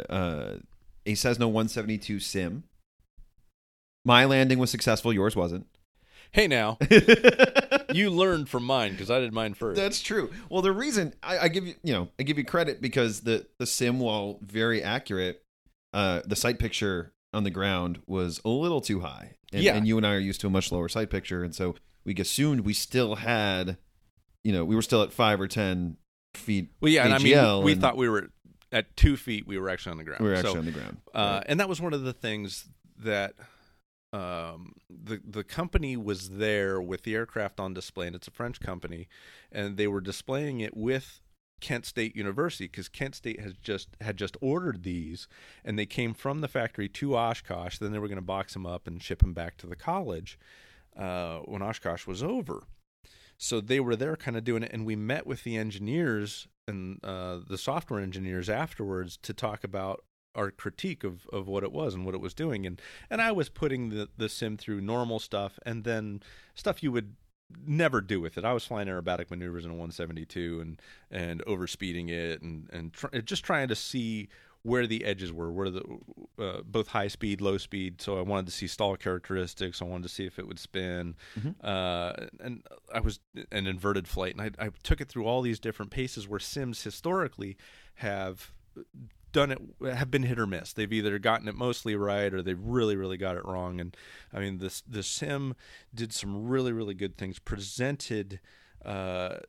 uh, 0.09 0.57
a 1.05 1.15
Cessna 1.15 1.47
172 1.47 2.19
sim. 2.19 2.63
My 4.03 4.25
landing 4.25 4.59
was 4.59 4.69
successful. 4.69 5.11
Yours 5.13 5.35
wasn't. 5.35 5.65
hey 6.31 6.47
now 6.47 6.77
you 7.93 8.09
learned 8.09 8.49
from 8.49 8.63
mine 8.65 8.91
because 8.91 9.09
I 9.09 9.19
did 9.19 9.33
mine 9.33 9.53
first. 9.53 9.79
That's 9.79 10.01
true. 10.01 10.31
Well, 10.49 10.61
the 10.61 10.71
reason 10.73 11.13
I, 11.23 11.39
I 11.39 11.47
give 11.47 11.65
you, 11.65 11.75
you 11.83 11.93
know, 11.93 12.09
I 12.19 12.23
give 12.23 12.37
you 12.37 12.43
credit 12.43 12.81
because 12.81 13.21
the 13.21 13.47
the 13.57 13.65
sim, 13.65 13.99
while 13.99 14.37
very 14.41 14.83
accurate, 14.83 15.41
uh, 15.93 16.21
the 16.25 16.35
sight 16.35 16.59
picture 16.59 17.13
on 17.35 17.43
the 17.43 17.51
ground 17.51 18.01
was 18.07 18.41
a 18.45 18.49
little 18.49 18.81
too 18.81 19.01
high. 19.01 19.35
And, 19.53 19.61
Yeah. 19.63 19.75
and 19.75 19.87
you 19.87 19.97
and 19.97 20.05
I 20.07 20.13
are 20.15 20.19
used 20.19 20.41
to 20.41 20.47
a 20.47 20.49
much 20.49 20.71
lower 20.71 20.89
sight 20.89 21.09
picture, 21.09 21.43
and 21.43 21.53
so 21.53 21.75
we 22.03 22.15
assumed 22.15 22.61
we 22.61 22.73
still 22.73 23.15
had, 23.15 23.77
you 24.43 24.51
know, 24.51 24.65
we 24.65 24.75
were 24.75 24.81
still 24.81 25.01
at 25.03 25.11
five 25.13 25.39
or 25.41 25.47
ten 25.47 25.97
feet. 26.33 26.69
Well, 26.81 26.91
yeah, 26.91 27.05
and 27.05 27.13
I 27.13 27.17
mean, 27.19 27.63
we 27.63 27.73
and- 27.73 27.81
thought 27.81 27.97
we 27.97 28.09
were 28.09 28.29
at 28.71 28.95
two 28.97 29.15
feet. 29.17 29.47
We 29.47 29.57
were 29.57 29.69
actually 29.69 29.91
on 29.91 29.97
the 29.97 30.03
ground. 30.03 30.23
We 30.23 30.29
were 30.29 30.35
So, 30.35 30.39
actually 30.47 30.59
on 30.59 30.65
the 30.65 30.71
ground. 30.71 30.97
uh, 31.13 31.19
Right. 31.37 31.45
and 31.47 31.59
that 31.59 31.69
was 31.69 31.79
one 31.81 31.93
of 31.93 32.01
the 32.03 32.13
things 32.13 32.67
that 32.97 33.35
um, 34.13 34.73
the 34.89 35.19
the 35.27 35.43
company 35.43 35.97
was 35.97 36.31
there 36.31 36.81
with 36.81 37.03
the 37.03 37.15
aircraft 37.15 37.59
on 37.59 37.73
display, 37.73 38.07
and 38.07 38.15
it's 38.15 38.27
a 38.27 38.31
French 38.31 38.59
company, 38.59 39.07
and 39.51 39.77
they 39.77 39.87
were 39.87 40.01
displaying 40.01 40.59
it 40.61 40.75
with 40.75 41.21
Kent 41.65 41.87
State 41.87 42.15
University 42.15 42.65
because 42.65 42.87
Kent 42.87 43.15
State 43.15 43.39
has 43.39 43.53
just 43.53 43.97
had 43.99 44.17
just 44.17 44.37
ordered 44.39 44.83
these, 44.83 45.27
and 45.63 45.79
they 45.79 45.87
came 45.87 46.13
from 46.13 46.41
the 46.41 46.47
factory 46.47 46.87
to 46.89 47.17
Oshkosh. 47.17 47.79
Then 47.79 47.91
they 47.91 47.97
were 47.97 48.07
going 48.07 48.19
to 48.19 48.21
box 48.21 48.53
them 48.53 48.67
up 48.67 48.85
and 48.85 49.01
ship 49.01 49.17
them 49.23 49.33
back 49.33 49.57
to 49.57 49.67
the 49.67 49.75
college 49.75 50.37
uh, 50.95 51.39
when 51.39 51.63
Oshkosh 51.63 52.05
was 52.05 52.21
over. 52.21 52.61
So 53.39 53.61
they 53.61 53.79
were 53.79 53.95
there, 53.95 54.15
kind 54.15 54.37
of 54.37 54.43
doing 54.43 54.61
it, 54.61 54.71
and 54.71 54.85
we 54.85 54.95
met 54.95 55.25
with 55.25 55.43
the 55.43 55.57
engineers 55.57 56.47
and 56.67 56.99
uh, 57.03 57.39
the 57.47 57.57
software 57.57 57.99
engineers 57.99 58.47
afterwards 58.47 59.17
to 59.23 59.33
talk 59.33 59.63
about 59.63 60.03
our 60.35 60.51
critique 60.51 61.03
of, 61.03 61.25
of 61.33 61.47
what 61.47 61.63
it 61.63 61.71
was 61.71 61.95
and 61.95 62.05
what 62.05 62.13
it 62.13 62.19
was 62.19 62.33
doing 62.33 62.65
and 62.65 62.81
and 63.09 63.21
I 63.21 63.31
was 63.31 63.47
putting 63.47 63.87
the 63.87 64.09
the 64.17 64.27
sim 64.27 64.57
through 64.57 64.81
normal 64.81 65.19
stuff 65.19 65.57
and 65.65 65.85
then 65.85 66.21
stuff 66.55 66.83
you 66.83 66.91
would 66.91 67.15
never 67.65 68.01
do 68.01 68.19
with 68.19 68.37
it. 68.37 68.45
I 68.45 68.53
was 68.53 68.65
flying 68.65 68.87
aerobatic 68.87 69.29
maneuvers 69.29 69.65
in 69.65 69.71
a 69.71 69.73
172 69.73 70.59
and 70.61 70.81
and 71.11 71.43
overspeeding 71.45 72.09
it 72.09 72.41
and 72.41 72.69
and 72.71 72.93
tr- 72.93 73.17
just 73.23 73.43
trying 73.43 73.67
to 73.67 73.75
see 73.75 74.29
where 74.63 74.87
the 74.87 75.05
edges 75.05 75.31
were, 75.31 75.51
where 75.51 75.69
the 75.69 75.83
uh, 76.39 76.61
both 76.65 76.87
high 76.87 77.07
speed, 77.07 77.39
low 77.39 77.55
speed. 77.55 78.01
So 78.01 78.17
I 78.17 78.23
wanted 78.23 78.47
to 78.47 78.51
see 78.51 78.65
stall 78.65 78.95
characteristics. 78.95 79.79
I 79.79 79.85
wanted 79.85 80.03
to 80.03 80.09
see 80.09 80.25
if 80.25 80.39
it 80.39 80.47
would 80.47 80.57
spin, 80.57 81.15
uh, 81.63 82.13
and 82.39 82.63
I 82.91 82.99
was 82.99 83.19
an 83.51 83.67
inverted 83.67 84.07
flight, 84.07 84.35
and 84.35 84.41
I, 84.41 84.65
I 84.65 84.69
took 84.81 85.01
it 85.01 85.07
through 85.07 85.25
all 85.25 85.43
these 85.43 85.59
different 85.59 85.91
paces 85.91 86.27
where 86.27 86.39
sims 86.39 86.83
historically 86.83 87.57
have 87.95 88.51
done 89.35 89.51
it 89.51 89.59
have 89.93 90.09
been 90.09 90.23
hit 90.23 90.39
or 90.39 90.47
miss. 90.47 90.71
They've 90.71 90.91
either 90.93 91.19
gotten 91.19 91.49
it 91.49 91.55
mostly 91.55 91.93
right 91.93 92.33
or 92.33 92.41
they've 92.41 92.57
really 92.57 92.95
really 92.95 93.17
got 93.17 93.35
it 93.35 93.43
wrong. 93.43 93.81
And 93.81 93.95
I 94.33 94.39
mean 94.39 94.59
this 94.59 94.81
the 94.87 95.03
sim 95.03 95.55
did 95.93 96.13
some 96.13 96.47
really 96.47 96.71
really 96.71 96.93
good 96.93 97.17
things. 97.17 97.37
Presented 97.37 98.39
uh, 98.85 99.39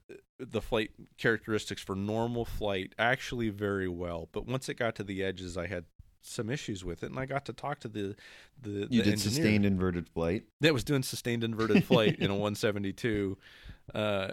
the 0.41 0.61
flight 0.61 0.91
characteristics 1.19 1.81
for 1.83 1.95
normal 1.95 2.45
flight 2.45 2.95
actually 2.99 3.49
very 3.49 3.87
well, 3.87 4.29
but 4.33 4.47
once 4.47 4.69
it 4.69 4.75
got 4.75 4.97
to 4.97 5.05
the 5.05 5.23
edges, 5.23 5.57
I 5.57 5.69
had 5.69 5.85
some 6.21 6.51
issues 6.51 6.85
with 6.85 7.05
it, 7.05 7.11
and 7.11 7.19
I 7.21 7.27
got 7.27 7.45
to 7.45 7.53
talk 7.53 7.79
to 7.81 7.89
the 7.89 8.17
the, 8.61 8.71
you 8.71 9.03
the 9.03 9.03
did 9.03 9.13
engineer 9.13 9.19
sustained 9.19 9.65
inverted 9.65 10.09
flight. 10.09 10.45
that 10.63 10.75
was 10.75 10.83
doing 10.83 11.05
sustained 11.05 11.45
inverted 11.45 11.85
flight 11.85 12.19
in 12.19 12.31
a 12.31 12.35
172 12.35 13.39
uh, 13.95 14.33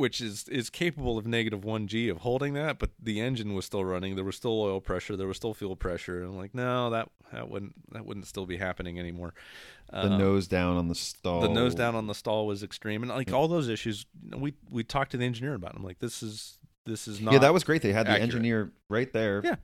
which 0.00 0.20
is 0.20 0.48
is 0.48 0.70
capable 0.70 1.16
of 1.18 1.26
negative 1.26 1.60
1g 1.60 2.10
of 2.10 2.18
holding 2.18 2.54
that 2.54 2.78
but 2.78 2.90
the 3.00 3.20
engine 3.20 3.54
was 3.54 3.64
still 3.64 3.84
running 3.84 4.16
there 4.16 4.24
was 4.24 4.34
still 4.36 4.60
oil 4.60 4.80
pressure 4.80 5.14
there 5.16 5.26
was 5.26 5.36
still 5.36 5.54
fuel 5.54 5.76
pressure 5.76 6.22
and 6.22 6.32
i'm 6.32 6.36
like 6.36 6.54
no 6.54 6.90
that 6.90 7.08
that 7.32 7.48
wouldn't 7.48 7.74
that 7.92 8.04
wouldn't 8.06 8.26
still 8.26 8.46
be 8.46 8.56
happening 8.56 8.98
anymore 8.98 9.32
The 9.92 10.12
Uh, 10.12 10.18
nose 10.18 10.48
down 10.48 10.76
on 10.76 10.88
the 10.88 10.94
stall. 10.94 11.40
the 11.42 11.48
nose 11.48 11.74
down 11.74 11.94
on 11.94 12.06
the 12.06 12.14
stall 12.14 12.46
was 12.46 12.62
extreme 12.62 13.02
and 13.02 13.10
like 13.12 13.32
all 13.32 13.46
those 13.48 13.68
issues 13.68 14.06
we 14.36 14.54
we 14.70 14.82
talked 14.84 15.10
to 15.12 15.16
the 15.18 15.24
engineer 15.24 15.54
about 15.54 15.74
them 15.74 15.84
like 15.84 15.98
this 15.98 16.22
is 16.22 16.58
this 16.86 17.06
is 17.06 17.20
not 17.20 17.32
Yeah, 17.34 17.40
that 17.40 17.52
was 17.52 17.62
great. 17.62 17.82
They 17.82 17.92
had 17.92 18.06
the 18.06 18.18
engineer 18.20 18.72
right 18.88 19.12
there. 19.12 19.42
Yeah. 19.44 19.56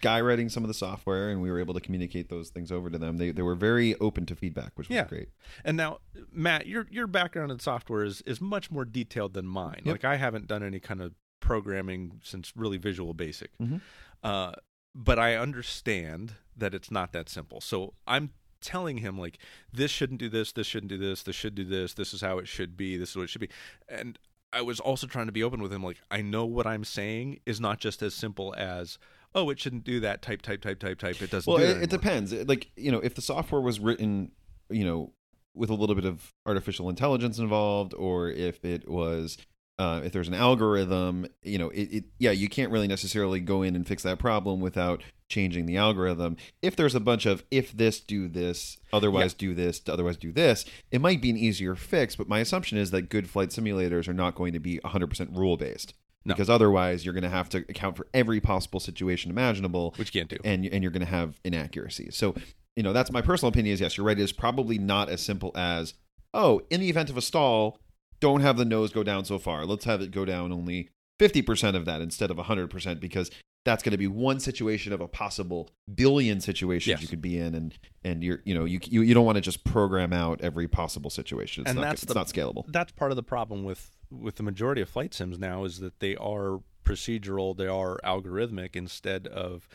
Guy 0.00 0.20
writing 0.20 0.48
some 0.48 0.62
of 0.62 0.68
the 0.68 0.74
software, 0.74 1.30
and 1.30 1.40
we 1.42 1.50
were 1.50 1.58
able 1.58 1.74
to 1.74 1.80
communicate 1.80 2.28
those 2.28 2.50
things 2.50 2.70
over 2.70 2.90
to 2.90 2.98
them. 2.98 3.16
They 3.16 3.30
they 3.32 3.42
were 3.42 3.54
very 3.54 3.94
open 3.96 4.26
to 4.26 4.36
feedback, 4.36 4.72
which 4.76 4.88
was 4.88 4.94
Yeah. 4.94 5.06
great. 5.06 5.28
And 5.64 5.76
now, 5.76 5.98
Matt, 6.30 6.66
your 6.66 6.86
your 6.90 7.06
background 7.06 7.50
in 7.52 7.58
software 7.58 8.04
is 8.04 8.20
is 8.22 8.40
much 8.40 8.70
more 8.70 8.84
detailed 8.84 9.34
than 9.34 9.46
mine. 9.46 9.82
Yep. 9.84 9.92
Like 9.92 10.04
I 10.04 10.16
haven't 10.16 10.46
done 10.46 10.62
any 10.62 10.78
kind 10.80 11.00
of 11.00 11.14
programming 11.40 12.20
since 12.22 12.52
really 12.56 12.76
Visual 12.78 13.14
Basic, 13.14 13.56
Mhm. 13.58 13.80
uh, 14.22 14.52
but 14.94 15.18
I 15.18 15.36
understand 15.36 16.34
that 16.56 16.72
it's 16.74 16.90
not 16.90 17.12
that 17.12 17.28
simple. 17.28 17.60
So 17.60 17.94
I'm 18.06 18.30
telling 18.60 18.98
him 18.98 19.18
like 19.18 19.38
this 19.72 19.90
shouldn't 19.90 20.20
do 20.20 20.28
this, 20.30 20.52
this 20.52 20.66
shouldn't 20.66 20.88
do 20.88 20.96
this, 20.96 21.22
this 21.22 21.36
should 21.36 21.54
do 21.54 21.64
this, 21.64 21.92
this 21.94 22.14
is 22.14 22.20
how 22.22 22.38
it 22.38 22.48
should 22.48 22.76
be, 22.76 22.96
this 22.96 23.10
is 23.10 23.16
what 23.16 23.24
it 23.24 23.30
should 23.30 23.40
be, 23.42 23.50
and 23.88 24.18
I 24.54 24.62
was 24.62 24.78
also 24.80 25.06
trying 25.06 25.26
to 25.26 25.32
be 25.32 25.42
open 25.42 25.60
with 25.60 25.72
him. 25.72 25.82
Like 25.82 26.00
I 26.10 26.22
know 26.22 26.46
what 26.46 26.66
I'm 26.66 26.84
saying 26.84 27.40
is 27.44 27.60
not 27.60 27.78
just 27.80 28.02
as 28.02 28.14
simple 28.14 28.54
as 28.56 28.98
oh 29.34 29.50
it 29.50 29.58
shouldn't 29.58 29.84
do 29.84 30.00
that 30.00 30.22
type 30.22 30.42
type 30.42 30.60
type 30.60 30.78
type 30.78 30.98
type. 30.98 31.20
It 31.20 31.30
doesn't. 31.30 31.50
Well, 31.50 31.58
do 31.60 31.64
it, 31.64 31.84
it 31.84 31.90
depends. 31.90 32.32
Like 32.32 32.70
you 32.76 32.92
know, 32.92 32.98
if 32.98 33.14
the 33.14 33.22
software 33.22 33.60
was 33.60 33.80
written, 33.80 34.32
you 34.70 34.84
know, 34.84 35.12
with 35.54 35.70
a 35.70 35.74
little 35.74 35.94
bit 35.94 36.04
of 36.04 36.32
artificial 36.46 36.88
intelligence 36.88 37.38
involved, 37.38 37.94
or 37.94 38.28
if 38.28 38.64
it 38.64 38.88
was, 38.88 39.38
uh, 39.78 40.00
if 40.04 40.12
there's 40.12 40.28
an 40.28 40.34
algorithm, 40.34 41.26
you 41.42 41.58
know, 41.58 41.68
it, 41.70 41.82
it 41.82 42.04
yeah, 42.18 42.30
you 42.30 42.48
can't 42.48 42.70
really 42.70 42.88
necessarily 42.88 43.40
go 43.40 43.62
in 43.62 43.74
and 43.76 43.86
fix 43.86 44.02
that 44.02 44.18
problem 44.18 44.60
without 44.60 45.02
changing 45.28 45.66
the 45.66 45.76
algorithm. 45.76 46.36
If 46.62 46.76
there's 46.76 46.94
a 46.94 47.00
bunch 47.00 47.26
of 47.26 47.44
if 47.50 47.72
this 47.72 48.00
do 48.00 48.28
this, 48.28 48.78
otherwise 48.92 49.34
do 49.34 49.54
this, 49.54 49.80
otherwise 49.88 50.16
do 50.16 50.32
this, 50.32 50.64
it 50.90 51.00
might 51.00 51.20
be 51.20 51.30
an 51.30 51.36
easier 51.36 51.74
fix. 51.74 52.14
But 52.16 52.28
my 52.28 52.40
assumption 52.40 52.78
is 52.78 52.90
that 52.90 53.08
good 53.08 53.28
flight 53.28 53.50
simulators 53.50 54.08
are 54.08 54.14
not 54.14 54.34
going 54.34 54.52
to 54.52 54.60
be 54.60 54.78
100% 54.84 55.36
rule 55.36 55.56
based. 55.56 55.94
No. 56.26 56.34
Because 56.34 56.48
otherwise, 56.48 57.04
you're 57.04 57.14
going 57.14 57.24
to 57.24 57.28
have 57.28 57.50
to 57.50 57.58
account 57.58 57.96
for 57.96 58.06
every 58.14 58.40
possible 58.40 58.80
situation 58.80 59.30
imaginable 59.30 59.92
which 59.96 60.14
you 60.14 60.20
can't 60.20 60.30
do. 60.30 60.38
and 60.44 60.64
and 60.66 60.82
you're 60.82 60.92
going 60.92 61.04
to 61.04 61.06
have 61.10 61.38
inaccuracies. 61.44 62.16
So 62.16 62.34
you 62.76 62.82
know, 62.82 62.92
that's 62.92 63.12
my 63.12 63.20
personal 63.20 63.50
opinion. 63.50 63.74
Is 63.74 63.80
yes, 63.80 63.96
you're 63.96 64.06
right. 64.06 64.18
It 64.18 64.22
is 64.22 64.32
probably 64.32 64.78
not 64.78 65.08
as 65.08 65.20
simple 65.20 65.52
as 65.54 65.94
oh, 66.32 66.62
in 66.70 66.80
the 66.80 66.88
event 66.88 67.10
of 67.10 67.16
a 67.16 67.22
stall, 67.22 67.78
don't 68.20 68.40
have 68.40 68.56
the 68.56 68.64
nose 68.64 68.92
go 68.92 69.02
down 69.02 69.24
so 69.24 69.38
far. 69.38 69.64
Let's 69.64 69.84
have 69.84 70.00
it 70.00 70.10
go 70.10 70.24
down 70.24 70.50
only 70.50 70.88
fifty 71.18 71.42
percent 71.42 71.76
of 71.76 71.84
that 71.84 72.00
instead 72.00 72.30
of 72.30 72.38
hundred 72.38 72.70
percent 72.70 73.00
because 73.00 73.30
that's 73.64 73.82
going 73.82 73.92
to 73.92 73.98
be 73.98 74.06
one 74.06 74.40
situation 74.40 74.92
of 74.92 75.00
a 75.00 75.08
possible 75.08 75.70
billion 75.94 76.40
situations 76.40 76.86
Yes. 76.88 77.02
you 77.02 77.08
could 77.08 77.22
be 77.22 77.38
in, 77.38 77.54
and 77.54 77.78
and 78.04 78.22
you're 78.22 78.40
you 78.44 78.54
know 78.54 78.64
you 78.64 78.78
you, 78.84 79.02
you 79.02 79.14
don't 79.14 79.24
want 79.26 79.36
to 79.36 79.40
just 79.42 79.64
program 79.64 80.12
out 80.12 80.40
every 80.42 80.68
possible 80.68 81.10
situation. 81.10 81.62
It's 81.62 81.70
And 81.70 81.78
not 81.80 81.82
that's 81.88 82.02
it's 82.02 82.12
the- 82.12 82.18
not 82.18 82.26
scalable. 82.28 82.64
That's 82.68 82.92
part 82.92 83.10
of 83.10 83.16
the 83.16 83.22
problem 83.22 83.64
with 83.64 83.90
with 84.10 84.36
the 84.36 84.42
majority 84.42 84.80
of 84.82 84.88
flight 84.88 85.12
sims 85.14 85.38
now 85.38 85.64
is 85.64 85.80
that 85.80 85.98
they 86.00 86.14
are 86.16 86.60
procedural, 86.84 87.56
they 87.56 87.66
are 87.66 87.98
algorithmic 88.04 88.76
instead 88.76 89.26
of 89.28 89.66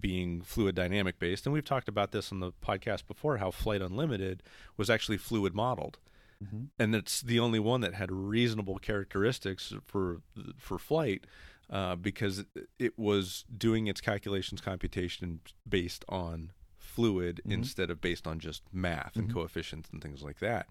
being 0.00 0.40
fluid 0.42 0.74
dynamic 0.74 1.18
based. 1.18 1.46
And 1.46 1.52
we've 1.52 1.64
talked 1.64 1.88
about 1.88 2.10
this 2.10 2.32
on 2.32 2.40
the 2.40 2.50
podcast 2.52 3.06
before 3.06 3.36
how 3.36 3.50
Flight 3.50 3.80
Unlimited 3.82 4.42
was 4.76 4.90
actually 4.90 5.18
fluid 5.18 5.54
modeled. 5.54 5.98
Mhm. 6.42 6.68
And 6.78 6.94
it's 6.96 7.20
the 7.20 7.38
only 7.38 7.60
one 7.60 7.80
that 7.82 7.94
had 7.94 8.10
reasonable 8.10 8.78
characteristics 8.78 9.72
for 9.84 10.22
for 10.56 10.78
flight 10.78 11.24
uh, 11.70 11.96
because 11.96 12.44
it- 12.78 12.98
was 12.98 13.44
doing 13.56 13.86
its 13.86 14.00
calculations 14.00 14.60
computation 14.60 15.40
based 15.68 16.04
on 16.08 16.52
fluid 16.76 17.40
Mhm. 17.46 17.52
instead 17.52 17.90
of 17.90 18.00
based 18.00 18.26
on 18.26 18.38
just 18.38 18.62
math 18.72 19.16
and 19.16 19.28
Mhm. 19.28 19.34
coefficients 19.34 19.88
and 19.90 20.02
things 20.02 20.22
like 20.22 20.38
that. 20.40 20.68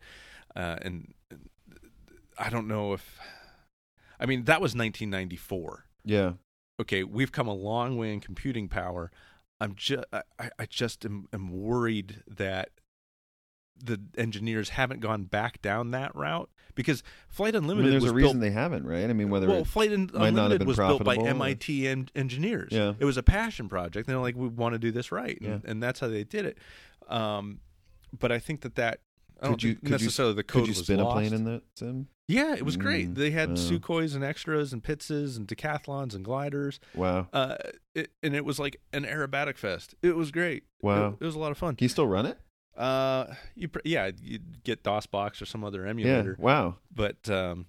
Uh, 0.55 0.77
and 0.81 1.13
and 1.29 1.49
I 2.37 2.49
don't 2.49 2.67
know 2.67 2.93
if 2.93 3.19
I 4.19 4.25
mean 4.25 4.43
that 4.45 4.61
was 4.61 4.73
1994 4.75 5.85
Yeah, 6.05 6.33
okay, 6.79 7.03
we've 7.03 7.31
come 7.31 7.47
a 7.47 7.53
long 7.53 7.97
way 7.97 8.13
in 8.13 8.19
computing 8.21 8.69
power. 8.69 9.11
I'm 9.59 9.75
just, 9.75 10.05
I, 10.11 10.49
I 10.59 10.65
just 10.65 11.05
am, 11.05 11.27
am 11.31 11.49
worried 11.51 12.23
that 12.27 12.69
the 13.81 13.99
engineers 14.17 14.69
haven't 14.69 14.99
gone 15.01 15.23
back 15.23 15.61
down 15.61 15.91
that 15.91 16.15
route 16.15 16.49
because 16.75 17.03
Flight 17.29 17.55
I 17.55 17.59
mean, 17.59 17.63
Unlimited 17.69 17.93
there's 17.93 18.03
was 18.03 18.11
a 18.11 18.15
reason 18.15 18.39
built. 18.39 18.41
they 18.41 18.51
haven't, 18.51 18.85
right? 18.85 19.09
I 19.09 19.13
mean, 19.13 19.29
whether 19.29 19.47
well, 19.47 19.61
it, 19.61 19.67
Flight 19.67 19.91
Un- 19.91 20.09
might 20.13 20.13
not 20.13 20.21
have 20.23 20.27
Unlimited 20.35 20.59
been 20.59 20.67
was 20.67 20.77
built 20.77 21.03
by 21.03 21.15
or- 21.15 21.27
MIT 21.27 21.87
en- 21.87 22.09
engineers. 22.15 22.69
Yeah. 22.71 22.93
It 22.99 23.05
was 23.05 23.17
a 23.17 23.23
passion 23.23 23.69
project. 23.69 24.07
They're 24.07 24.17
like, 24.17 24.35
we 24.35 24.47
want 24.47 24.73
to 24.73 24.79
do 24.79 24.91
this 24.91 25.11
right, 25.11 25.37
and, 25.41 25.61
Yeah. 25.63 25.69
and 25.71 25.81
that's 25.83 25.99
how 25.99 26.07
they 26.07 26.23
did 26.23 26.45
it. 26.45 26.57
Um, 27.09 27.59
but 28.17 28.31
I 28.31 28.39
think 28.39 28.61
that 28.61 28.75
that 28.75 28.99
I 29.41 29.47
don't 29.47 29.53
Could 29.55 29.63
you- 29.63 29.71
think 29.73 29.81
could 29.81 29.89
you- 30.01 30.05
necessarily 30.05 30.33
the 30.35 30.43
code 30.43 30.61
could 30.63 30.67
you 30.67 30.71
was 30.79 30.85
spin 30.85 30.99
a 30.99 31.03
lost. 31.03 31.15
plane 31.15 31.33
in 31.33 31.43
that 31.45 31.63
sim? 31.75 32.07
Yeah, 32.29 32.55
it 32.55 32.63
was 32.63 32.77
great. 32.77 33.09
Mm, 33.09 33.15
They 33.15 33.31
had 33.31 33.49
wow. 33.49 33.55
Sukhois 33.55 34.15
and 34.15 34.23
extras 34.23 34.71
and 34.71 34.81
Pittses 34.81 35.35
and 35.35 35.45
decathlons 35.45 36.15
and 36.15 36.23
gliders. 36.23 36.79
Wow, 36.95 37.27
Uh, 37.33 37.55
it, 37.93 38.11
and 38.23 38.33
it 38.33 38.45
was 38.45 38.59
like 38.59 38.79
an 38.93 39.03
aerobatic 39.03 39.57
fest. 39.57 39.95
It 40.01 40.15
was 40.15 40.31
great. 40.31 40.63
wow. 40.81 41.09
It, 41.09 41.15
it 41.19 41.25
was 41.25 41.35
a 41.35 41.39
lot 41.39 41.51
of 41.51 41.57
fun. 41.57 41.75
Can 41.75 41.83
you 41.83 41.89
still 41.89 42.07
run 42.07 42.25
it? 42.25 42.37
Uh, 42.77 43.33
you 43.55 43.67
pr- 43.67 43.79
yeah, 43.83 44.11
you 44.21 44.39
get 44.63 44.83
DOSBox 44.83 45.41
or 45.41 45.45
some 45.45 45.63
other 45.63 45.85
emulator. 45.85 46.35
Yeah. 46.39 46.43
Wow. 46.43 46.75
but 46.93 47.29
um, 47.29 47.67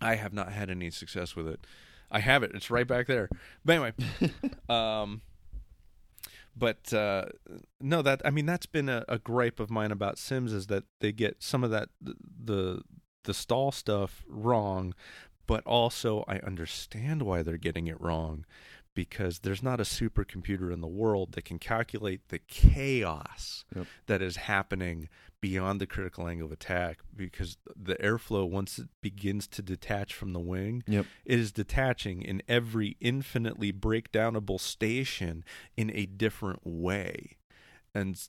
I 0.00 0.16
have 0.16 0.32
not 0.32 0.52
had 0.52 0.70
any 0.70 0.90
success 0.90 1.36
with 1.36 1.46
it. 1.46 1.66
I 2.10 2.20
have 2.20 2.42
it; 2.42 2.52
it's 2.54 2.70
right 2.70 2.86
back 2.86 3.06
there. 3.06 3.28
But 3.64 3.72
anyway, 3.72 3.92
um, 4.68 5.20
but 6.56 6.92
uh, 6.92 7.26
no, 7.80 8.02
that 8.02 8.22
I 8.24 8.30
mean 8.30 8.46
that's 8.46 8.66
been 8.66 8.88
a, 8.88 9.04
a 9.08 9.18
gripe 9.18 9.60
of 9.60 9.70
mine 9.70 9.92
about 9.92 10.18
Sims 10.18 10.52
is 10.52 10.66
that 10.68 10.84
they 11.00 11.12
get 11.12 11.36
some 11.42 11.62
of 11.62 11.70
that 11.70 11.90
the 12.00 12.82
the 13.24 13.34
stall 13.34 13.70
stuff 13.70 14.24
wrong, 14.26 14.94
but 15.46 15.64
also 15.66 16.24
I 16.26 16.38
understand 16.38 17.22
why 17.22 17.42
they're 17.42 17.56
getting 17.58 17.86
it 17.86 18.00
wrong 18.00 18.44
because 18.98 19.38
there's 19.38 19.62
not 19.62 19.78
a 19.78 19.84
supercomputer 19.84 20.72
in 20.72 20.80
the 20.80 20.88
world 20.88 21.30
that 21.30 21.44
can 21.44 21.56
calculate 21.60 22.20
the 22.30 22.38
chaos 22.40 23.64
Yep. 23.76 23.86
that 24.08 24.20
is 24.22 24.34
happening 24.34 25.08
beyond 25.40 25.80
the 25.80 25.86
critical 25.86 26.26
angle 26.26 26.46
of 26.46 26.52
attack 26.52 26.98
because 27.14 27.58
the 27.76 27.94
airflow 27.96 28.50
once 28.50 28.76
it 28.76 28.88
begins 29.00 29.46
to 29.46 29.62
detach 29.62 30.12
from 30.12 30.32
the 30.32 30.40
wing 30.40 30.82
Yep. 30.88 31.06
it 31.24 31.38
is 31.38 31.52
detaching 31.52 32.22
in 32.22 32.42
every 32.48 32.96
infinitely 33.00 33.72
breakdownable 33.72 34.58
station 34.58 35.44
in 35.76 35.92
a 35.94 36.04
different 36.06 36.62
way 36.66 37.36
and 37.94 38.20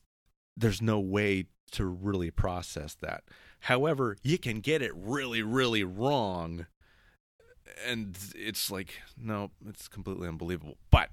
there's 0.56 0.80
no 0.80 1.00
way 1.00 1.46
to 1.72 1.84
really 1.84 2.30
process 2.30 2.94
that 2.94 3.24
however 3.58 4.16
you 4.22 4.38
can 4.38 4.60
get 4.60 4.82
it 4.82 4.92
really 4.94 5.42
really 5.42 5.82
wrong 5.82 6.66
and 7.86 8.16
it's 8.34 8.70
like 8.70 9.00
no 9.16 9.50
it's 9.68 9.88
completely 9.88 10.28
unbelievable 10.28 10.76
but 10.90 11.10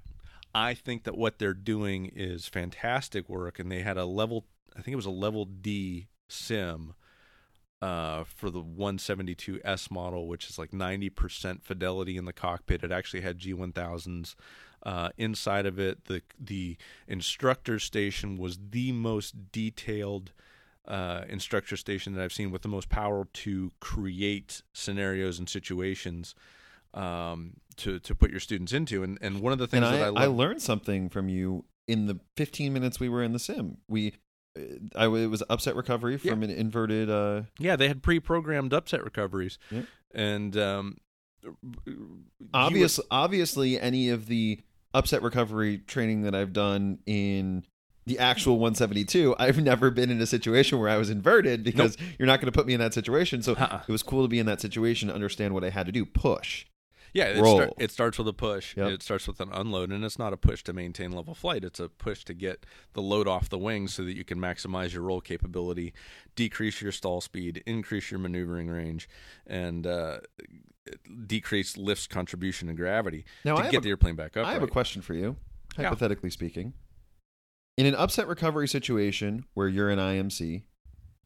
i 0.54 0.74
think 0.74 1.04
that 1.04 1.16
what 1.16 1.38
they're 1.38 1.54
doing 1.54 2.06
is 2.14 2.46
fantastic 2.46 3.28
work 3.28 3.58
and 3.58 3.70
they 3.70 3.80
had 3.80 3.96
a 3.96 4.04
level 4.04 4.44
i 4.76 4.82
think 4.82 4.92
it 4.92 4.96
was 4.96 5.06
a 5.06 5.10
level 5.10 5.44
d 5.44 6.08
sim 6.28 6.94
uh, 7.80 8.24
for 8.24 8.50
the 8.50 8.60
172S 8.62 9.90
model, 9.90 10.26
which 10.26 10.48
is 10.50 10.58
like 10.58 10.72
90% 10.72 11.62
fidelity 11.62 12.16
in 12.16 12.24
the 12.24 12.32
cockpit. 12.32 12.82
It 12.82 12.90
actually 12.90 13.20
had 13.20 13.38
G1000s 13.38 14.34
uh, 14.82 15.10
inside 15.16 15.66
of 15.66 15.78
it. 15.78 16.06
The 16.06 16.22
the 16.38 16.76
instructor 17.06 17.78
station 17.78 18.36
was 18.36 18.58
the 18.70 18.92
most 18.92 19.52
detailed 19.52 20.32
uh, 20.88 21.24
instructor 21.28 21.76
station 21.76 22.14
that 22.14 22.22
I've 22.24 22.32
seen 22.32 22.50
with 22.50 22.62
the 22.62 22.68
most 22.68 22.88
power 22.88 23.28
to 23.32 23.70
create 23.80 24.62
scenarios 24.72 25.38
and 25.38 25.48
situations 25.48 26.34
um, 26.94 27.54
to 27.76 27.98
to 28.00 28.14
put 28.14 28.30
your 28.30 28.40
students 28.40 28.72
into. 28.72 29.02
And 29.02 29.18
and 29.20 29.40
one 29.40 29.52
of 29.52 29.58
the 29.58 29.66
things 29.66 29.86
and 29.86 29.94
that 29.94 30.02
I, 30.16 30.22
I, 30.22 30.24
I 30.24 30.26
learned 30.26 30.62
something 30.62 31.08
from 31.08 31.28
you 31.28 31.64
in 31.86 32.06
the 32.06 32.18
15 32.36 32.72
minutes 32.72 32.98
we 33.00 33.08
were 33.08 33.22
in 33.22 33.32
the 33.32 33.38
sim. 33.38 33.78
We, 33.88 34.14
uh, 34.56 34.60
I 34.96 35.04
it 35.06 35.26
was 35.26 35.42
upset 35.48 35.76
recovery 35.76 36.16
from 36.16 36.42
an 36.42 36.50
inverted. 36.50 37.10
Uh, 37.10 37.42
yeah, 37.58 37.76
they 37.76 37.88
had 37.88 38.02
pre-programmed 38.02 38.72
upset 38.72 39.04
recoveries, 39.04 39.58
Yep. 39.70 39.84
and 40.14 40.56
um, 40.56 40.96
obvious, 42.52 43.00
obviously, 43.10 43.80
any 43.80 44.08
of 44.10 44.26
the 44.26 44.60
upset 44.94 45.22
recovery 45.22 45.78
training 45.78 46.22
that 46.22 46.34
I've 46.34 46.52
done 46.52 46.98
in 47.06 47.64
the 48.08 48.18
actual 48.18 48.54
172, 48.58 49.36
I've 49.38 49.60
never 49.62 49.90
been 49.90 50.10
in 50.10 50.20
a 50.20 50.26
situation 50.26 50.78
where 50.80 50.88
I 50.88 50.96
was 50.96 51.10
inverted 51.10 51.62
because 51.62 51.96
you're 52.18 52.26
not 52.26 52.40
going 52.40 52.52
to 52.52 52.56
put 52.58 52.66
me 52.66 52.74
in 52.74 52.80
that 52.80 52.94
situation. 52.94 53.42
So 53.42 53.54
Uh-uh. 53.54 53.82
it 53.86 53.92
was 53.92 54.02
cool 54.02 54.22
to 54.22 54.28
be 54.28 54.38
in 54.38 54.46
that 54.46 54.60
situation, 54.60 55.08
to 55.08 55.14
understand 55.14 55.54
what 55.54 55.62
I 55.64 55.70
had 55.70 55.86
to 55.86 55.92
do, 55.92 56.04
push. 56.04 56.66
Yeah, 57.14 57.24
it, 57.24 57.38
start, 57.44 57.72
it 57.78 57.90
starts 57.90 58.18
with 58.18 58.28
a 58.28 58.34
push. 58.34 58.76
Yep. 58.76 58.88
It 58.90 59.02
starts 59.02 59.26
with 59.26 59.40
an 59.40 59.48
unload, 59.50 59.90
and 59.90 60.04
it's 60.04 60.18
not 60.18 60.34
a 60.34 60.36
push 60.36 60.62
to 60.64 60.74
maintain 60.74 61.10
level 61.10 61.34
flight. 61.34 61.64
It's 61.64 61.80
a 61.80 61.88
push 61.88 62.22
to 62.26 62.34
get 62.34 62.66
the 62.92 63.00
load 63.00 63.26
off 63.26 63.48
the 63.48 63.56
wings 63.56 63.94
so 63.94 64.04
that 64.04 64.14
you 64.14 64.24
can 64.24 64.38
maximize 64.38 64.92
your 64.92 65.02
roll 65.02 65.22
capability, 65.22 65.94
decrease 66.36 66.82
your 66.82 66.92
stall 66.92 67.22
speed, 67.22 67.62
increase 67.66 68.10
your 68.10 68.20
maneuvering 68.20 68.68
range, 68.68 69.08
and 69.46 69.86
uh, 69.86 70.18
decrease 71.26 71.76
lift's 71.78 72.06
contribution 72.06 72.68
to 72.68 72.74
gravity 72.74 73.24
Now 73.44 73.56
to 73.56 73.62
I 73.64 73.70
get 73.70 73.78
a- 73.78 73.80
the 73.84 73.88
airplane 73.88 74.14
back 74.16 74.36
up. 74.36 74.46
I 74.46 74.52
have 74.52 74.62
a 74.62 74.66
question 74.68 75.00
for 75.02 75.14
you, 75.14 75.36
Yeah. 75.78 75.84
hypothetically 75.84 76.30
speaking. 76.30 76.74
In 77.78 77.86
an 77.86 77.94
upset 77.94 78.26
recovery 78.26 78.66
situation 78.66 79.44
where 79.54 79.68
you're 79.68 79.88
in 79.88 80.00
IMC 80.00 80.64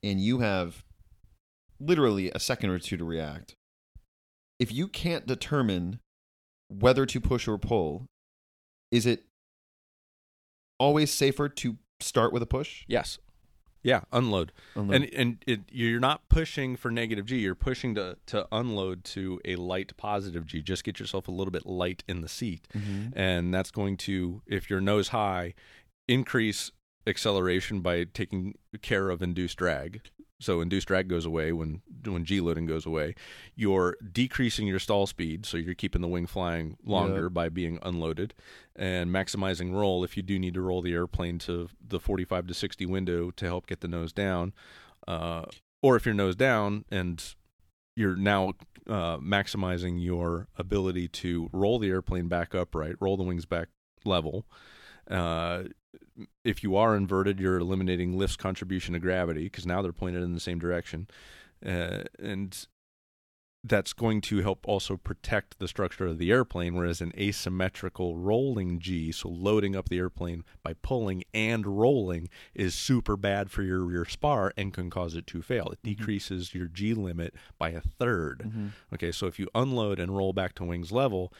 and 0.03 0.21
you 0.21 0.41
have 0.41 0.85
literally 1.81 2.31
a 2.31 2.38
second 2.38 2.69
or 2.69 2.79
two 2.79 2.99
to 2.99 3.05
react, 3.05 3.55
if 4.59 4.71
you 4.71 4.87
can't 4.87 5.27
determine 5.27 5.99
whether 6.69 7.07
to 7.07 7.21
push 7.23 7.49
or 7.49 7.57
pull, 7.57 8.05
is 8.91 9.07
it 9.07 9.25
always 10.79 11.11
safer 11.11 11.49
to 11.49 11.79
start 12.01 12.35
with 12.35 12.43
a 12.43 12.47
push? 12.47 12.85
Yes. 12.87 13.19
Yeah, 13.83 14.03
unload. 14.12 14.53
Unload. 14.77 14.95
And 14.95 15.15
and 15.15 15.37
it, 15.47 15.61
you're 15.71 15.99
not 15.99 16.29
pushing 16.29 16.77
for 16.77 16.91
negative 16.91 17.25
G. 17.27 17.38
You're 17.38 17.55
pushing 17.57 17.95
to 17.97 18.17
to 18.27 18.46
unload 18.53 19.03
to 19.07 19.40
a 19.44 19.57
light 19.57 19.96
positive 19.96 20.46
G. 20.46 20.61
Just 20.63 20.85
get 20.85 21.00
yourself 21.00 21.27
a 21.27 21.33
little 21.33 21.50
bit 21.50 21.67
light 21.67 22.05
in 22.07 22.21
the 22.21 22.29
seat. 22.29 22.69
Mhm. 22.75 23.13
and 23.17 23.53
that's 23.55 23.71
going 23.73 23.96
to 23.96 24.42
if 24.46 24.69
you're 24.71 24.81
nose 24.83 25.09
high 25.09 25.55
increase 26.09 26.71
acceleration 27.07 27.81
by 27.81 28.05
taking 28.05 28.55
care 28.81 29.11
of 29.11 29.23
induced 29.23 29.59
drag. 29.59 30.03
So 30.40 30.61
induced 30.61 30.88
drag 30.88 31.07
goes 31.07 31.25
away 31.25 31.53
when 31.53 31.83
when 32.05 32.25
g 32.25 32.40
loading 32.40 32.67
goes 32.67 32.85
away. 32.85 33.15
You're 33.55 33.96
decreasing 34.13 34.67
your 34.67 34.81
stall 34.81 35.07
speed 35.07 35.46
so 35.46 35.57
you're 35.57 35.75
keeping 35.75 36.03
the 36.03 36.09
wing 36.09 36.27
flying 36.27 36.77
longer 36.85 37.29
by 37.31 37.48
being 37.48 37.79
unloaded 37.83 38.35
and 38.75 39.11
maximizing 39.11 39.73
roll. 39.73 40.03
If 40.03 40.17
you 40.17 40.23
do 40.23 40.38
need 40.40 40.55
to 40.55 40.61
roll 40.61 40.83
the 40.83 40.94
airplane 40.94 41.38
to 41.40 41.69
the 41.87 42.00
45 42.00 42.48
to 42.48 42.55
60 42.55 42.87
window 42.87 43.31
to 43.31 43.44
help 43.44 43.69
get 43.69 43.81
the 43.81 43.88
nose 43.88 44.13
down 44.13 44.53
uh, 45.07 45.44
or 45.83 45.96
if 45.96 46.07
you're 46.07 46.15
nose 46.15 46.37
down 46.37 46.85
and 46.90 47.35
you're 47.96 48.17
now 48.17 48.53
uh, 48.88 49.19
maximizing 49.19 50.03
your 50.03 50.48
ability 50.57 51.09
to 51.09 51.50
roll 51.53 51.79
the 51.79 51.90
airplane 51.90 52.29
back 52.29 52.55
upright, 52.55 52.96
roll 53.00 53.17
the 53.17 53.23
wings 53.23 53.44
back 53.44 53.69
level. 54.05 54.46
Uh, 55.11 55.65
if 56.44 56.63
you 56.63 56.77
are 56.77 56.96
inverted, 56.96 57.40
you're 57.40 57.58
eliminating 57.58 58.19
lift's 58.19 58.37
contribution 58.37 58.94
to 58.94 59.00
gravity 59.00 59.44
because 59.44 59.67
now 59.67 59.83
they're 59.83 59.92
pointed 59.92 60.23
in 60.23 60.35
the 60.35 60.40
same 60.40 60.58
direction. 60.58 61.08
Uh, 61.65 62.04
and 62.19 62.67
that's 63.65 63.92
going 63.92 64.21
to 64.21 64.42
help 64.42 64.67
also 64.67 64.96
protect 64.96 65.58
the 65.58 65.69
structure 65.69 66.06
of 66.06 66.19
the 66.19 66.33
airplane, 66.33 66.75
whereas 66.75 67.00
an 67.00 67.13
asymmetrical 67.17 68.17
rolling 68.17 68.81
G, 68.81 69.13
so 69.13 69.29
loading 69.29 69.77
up 69.77 69.88
the 69.88 69.98
airplane 69.98 70.44
by 70.65 70.75
pulling 70.75 71.23
and 71.33 71.65
rolling, 71.65 72.29
is 72.54 72.75
super 72.75 73.17
bad 73.17 73.52
for 73.52 73.63
your 73.63 73.85
rear 73.85 74.04
spar 74.04 74.52
and 74.56 74.73
can 74.75 74.90
cause 74.90 75.15
it 75.15 75.29
to 75.29 75.42
fail. 75.42 75.69
It 75.71 75.79
decreases 75.83 76.54
your 76.54 76.67
G 76.67 76.92
limit 76.92 77.35
by 77.58 77.71
a 77.71 77.81
3rd 77.81 78.73
Okay, 78.92 79.13
so 79.13 79.27
if 79.27 79.38
you 79.38 79.48
unload 79.54 80.00
and 80.00 80.17
roll 80.17 80.33
back 80.33 80.54
to 80.56 80.65
wings 80.65 80.90
level, 80.90 81.33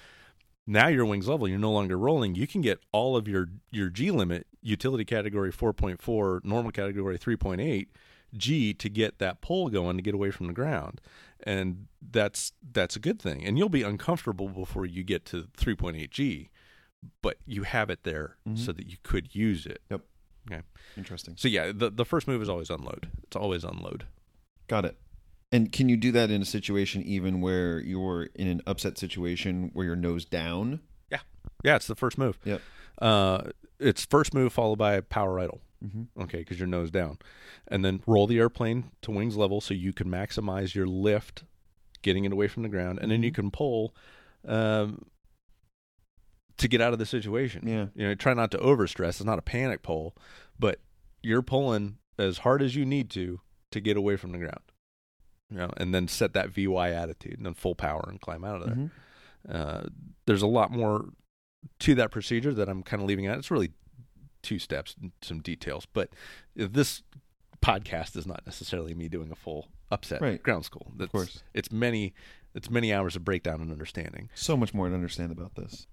now 0.67 0.89
your 0.89 1.05
wings 1.05 1.29
level, 1.29 1.49
you're 1.49 1.59
no 1.59 1.73
longer 1.73 1.99
rolling. 1.99 2.35
You 2.35 2.47
can 2.47 2.61
get 2.61 2.81
all 2.93 3.17
of 3.17 3.27
your 3.27 3.49
your 3.71 3.89
G 3.89 4.11
limit, 4.11 4.47
utility 4.61 5.05
category 5.05 5.53
4.4, 5.53 6.45
normal 6.45 6.71
category 6.71 7.19
3.8 7.19 7.87
G 8.37 8.73
to 8.75 8.89
get 8.89 9.19
that 9.19 9.41
pull 9.41 9.69
going 9.69 9.97
to 9.97 10.03
get 10.03 10.15
away 10.15 10.31
from 10.31 10.47
the 10.47 10.53
ground. 10.53 11.01
And 11.45 11.87
that's 12.01 12.53
that's 12.73 12.97
a 12.97 13.01
good 13.01 13.21
thing. 13.21 13.45
And 13.45 13.59
you'll 13.59 13.69
be 13.69 13.83
uncomfortable 13.83 14.49
before 14.49 14.87
you 14.87 15.03
get 15.03 15.25
to 15.27 15.49
3.8 15.57 16.11
G, 16.11 16.51
but 17.21 17.39
you 17.45 17.65
have 17.65 17.91
it 17.91 18.05
there 18.05 18.37
mm-hmm. 18.49 18.57
so 18.57 18.73
that 18.73 18.87
you 18.87 18.97
could 19.03 19.35
use 19.35 19.67
it. 19.67 19.81
Yep. 19.91 20.03
Okay. 20.51 20.63
Interesting. 20.97 21.35
So 21.37 21.49
yeah, 21.49 21.73
the 21.75 21.91
the 21.91 22.05
first 22.05 22.29
move 22.29 22.43
is 22.43 22.49
always 22.49 22.71
unload. 22.71 23.09
It's 23.25 23.37
always 23.37 23.65
unload. 23.65 24.07
Got 24.69 24.85
it. 24.85 24.97
And 25.53 25.71
can 25.71 25.91
you 25.91 25.99
do 25.99 26.11
that 26.13 26.31
in 26.31 26.41
a 26.41 26.47
situation 26.47 27.03
even 27.03 27.43
where 27.43 27.79
you're 27.79 28.31
in 28.35 28.49
an 28.49 28.63
upset 28.67 28.97
situation 28.97 29.71
where 29.75 29.85
you're 29.85 29.95
nose 29.95 30.25
down? 30.25 30.81
Yeah. 31.11 31.21
Yeah, 31.63 31.77
it's 31.77 31.87
the 31.87 31.95
first 31.95 32.17
move. 32.17 32.39
Yep. 32.45 32.63
Uh, 33.01 33.43
it's 33.79 34.07
first 34.07 34.33
move 34.33 34.53
followed 34.53 34.79
by 34.79 34.95
a 34.95 35.03
power 35.03 35.39
idle. 35.39 35.61
Mm-hmm. 35.85 36.23
Okay, 36.23 36.39
because 36.39 36.59
you're 36.59 36.69
nose 36.69 36.93
down, 36.93 37.19
and 37.67 37.85
then 37.85 38.03
roll 38.07 38.29
the 38.29 38.39
airplane 38.39 38.93
to 39.03 39.11
wings 39.11 39.37
level 39.37 39.61
so 39.61 39.75
you 39.75 39.93
can 39.93 40.09
maximize 40.09 40.77
your 40.77 40.87
lift, 40.87 41.43
getting 42.03 42.25
it 42.25 42.33
away 42.33 42.47
from 42.47 42.63
the 42.63 42.69
ground, 42.69 43.01
and 43.03 43.11
then 43.11 43.25
you 43.25 43.33
can 43.33 43.51
pull, 43.51 43.93
um, 44.47 45.05
to 46.59 46.69
get 46.69 46.81
out 46.81 46.93
of 46.93 47.01
the 47.01 47.07
situation. 47.07 47.67
Yeah. 47.67 47.87
You 47.97 48.09
know, 48.09 48.15
try 48.15 48.33
not 48.33 48.53
to 48.53 48.59
overstress. 48.59 49.09
It's 49.09 49.25
not 49.25 49.41
a 49.41 49.43
panic 49.43 49.83
pull, 49.83 50.17
but 50.57 50.79
you're 51.21 51.43
pulling 51.43 51.99
as 52.17 52.39
hard 52.39 52.63
as 52.63 52.77
you 52.77 52.85
need 52.87 53.11
to 53.11 53.41
to 53.73 53.81
get 53.81 53.97
away 53.97 54.17
from 54.17 54.31
the 54.31 54.39
ground. 54.39 54.61
You 55.53 55.59
know, 55.59 55.71
and 55.77 55.95
then 55.95 56.09
set 56.09 56.33
that 56.33 56.49
VY 56.51 56.91
attitude 56.91 57.35
and 57.37 57.45
then 57.47 57.55
full 57.55 57.75
power 57.75 58.05
and 58.09 58.21
climb 58.21 58.43
out 58.45 58.63
of 58.63 58.67
there. 58.67 58.77
Mhm. 58.77 58.91
Uh, 59.49 59.89
there's 60.27 60.43
a 60.43 60.47
lot 60.47 60.71
more 60.71 61.11
to 61.81 61.95
that 61.97 62.11
procedure 62.11 62.55
that 62.55 62.69
I'm 62.69 62.83
kind 62.83 63.03
of 63.03 63.09
leaving 63.09 63.27
out. 63.27 63.37
It's 63.39 63.51
really 63.51 63.73
two 64.43 64.59
steps 64.59 64.97
and 65.01 65.13
some 65.21 65.41
details, 65.41 65.87
but 65.87 66.11
this 66.57 67.03
podcast 67.61 68.17
is 68.17 68.27
not 68.27 68.43
necessarily 68.47 68.95
me 68.95 69.09
doing 69.09 69.31
a 69.31 69.37
full 69.37 69.69
upset 69.91 70.21
Right. 70.23 70.43
ground 70.43 70.65
school. 70.65 70.91
That's, 70.97 71.13
course. 71.13 71.43
it's 71.55 71.71
many 71.71 72.15
it's 72.55 72.69
many 72.71 72.93
hours 72.93 73.15
of 73.17 73.25
breakdown 73.25 73.61
and 73.61 73.71
understanding. 73.71 74.29
So 74.35 74.57
much 74.57 74.75
more 74.75 74.89
to 74.89 74.95
understand 74.95 75.33
about 75.33 75.55
this. 75.55 75.87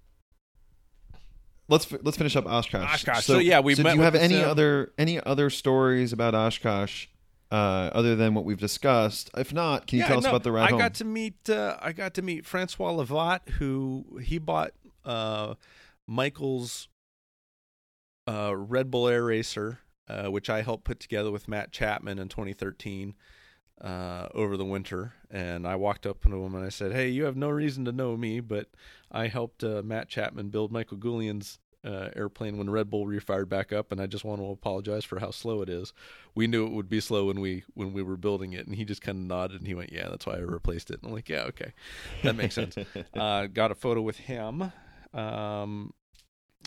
Let's 1.68 1.90
let's 2.02 2.16
finish 2.16 2.34
up 2.34 2.46
Oshkosh. 2.46 2.94
Oshkosh. 2.94 3.24
So, 3.24 3.38
yeah, 3.38 3.60
we 3.60 3.74
so 3.76 3.82
met 3.84 3.92
do 3.92 3.98
you 3.98 4.02
have 4.02 4.16
any 4.16 4.42
uh, 4.42 4.50
other 4.50 4.92
any 4.98 5.20
other 5.20 5.50
stories 5.50 6.12
about 6.12 6.34
Oshkosh 6.34 7.06
uh, 7.50 7.90
other 7.92 8.14
than 8.16 8.34
what 8.34 8.44
we've 8.44 8.60
discussed? 8.60 9.30
If 9.36 9.52
not, 9.52 9.86
can 9.86 9.98
you 9.98 10.04
tell 10.04 10.18
us 10.18 10.26
about 10.26 10.42
the 10.44 10.52
ride 10.52 10.68
I 10.68 10.70
home? 10.70 10.78
got 10.78 10.94
to 10.94 11.04
meet 11.04 11.50
uh, 11.50 11.76
I 11.80 11.92
got 11.92 12.14
to 12.14 12.22
meet 12.22 12.46
Francois 12.46 12.90
Le 12.92 13.04
Vot, 13.04 13.48
who 13.58 14.20
he 14.22 14.38
bought 14.38 14.72
uh, 15.04 15.54
Michael's 16.06 16.88
uh, 18.28 18.54
Red 18.56 18.90
Bull 18.90 19.08
Air 19.08 19.24
Racer, 19.24 19.80
uh, 20.08 20.28
which 20.28 20.48
I 20.48 20.62
helped 20.62 20.84
put 20.84 21.00
together 21.00 21.30
with 21.30 21.48
Matt 21.48 21.72
Chapman 21.72 22.18
in 22.18 22.28
2013 22.28 23.14
uh, 23.80 24.28
over 24.34 24.56
the 24.56 24.64
winter. 24.64 25.14
And 25.30 25.66
I 25.66 25.76
walked 25.76 26.06
up 26.06 26.22
to 26.22 26.28
him 26.28 26.54
and 26.54 26.64
I 26.64 26.68
said, 26.68 26.92
"Hey, 26.92 27.08
you 27.08 27.24
have 27.24 27.36
no 27.36 27.48
reason 27.48 27.84
to 27.86 27.92
know 27.92 28.16
me, 28.16 28.40
but 28.40 28.68
I 29.10 29.26
helped 29.26 29.64
uh, 29.64 29.82
Matt 29.84 30.08
Chapman 30.08 30.50
build 30.50 30.70
Michael 30.72 30.98
Goulian's." 30.98 31.58
Uh, 31.82 32.10
airplane 32.14 32.58
when 32.58 32.68
Red 32.68 32.90
Bull 32.90 33.06
refired 33.06 33.48
back 33.48 33.72
up, 33.72 33.90
and 33.90 34.02
I 34.02 34.06
just 34.06 34.22
want 34.22 34.42
to 34.42 34.50
apologize 34.50 35.02
for 35.02 35.18
how 35.18 35.30
slow 35.30 35.62
it 35.62 35.70
is. 35.70 35.94
We 36.34 36.46
knew 36.46 36.66
it 36.66 36.72
would 36.72 36.90
be 36.90 37.00
slow 37.00 37.28
when 37.28 37.40
we 37.40 37.64
when 37.72 37.94
we 37.94 38.02
were 38.02 38.18
building 38.18 38.52
it, 38.52 38.66
and 38.66 38.76
he 38.76 38.84
just 38.84 39.00
kind 39.00 39.16
of 39.16 39.24
nodded 39.24 39.60
and 39.60 39.66
he 39.66 39.72
went, 39.72 39.90
"Yeah, 39.90 40.08
that's 40.10 40.26
why 40.26 40.34
I 40.34 40.40
replaced 40.40 40.90
it." 40.90 41.00
And 41.00 41.08
I'm 41.08 41.14
like, 41.14 41.30
"Yeah, 41.30 41.44
okay, 41.44 41.72
that 42.22 42.36
makes 42.36 42.54
sense." 42.54 42.76
uh, 43.14 43.46
got 43.46 43.70
a 43.70 43.74
photo 43.74 44.02
with 44.02 44.18
him. 44.18 44.72
Um, 45.14 45.94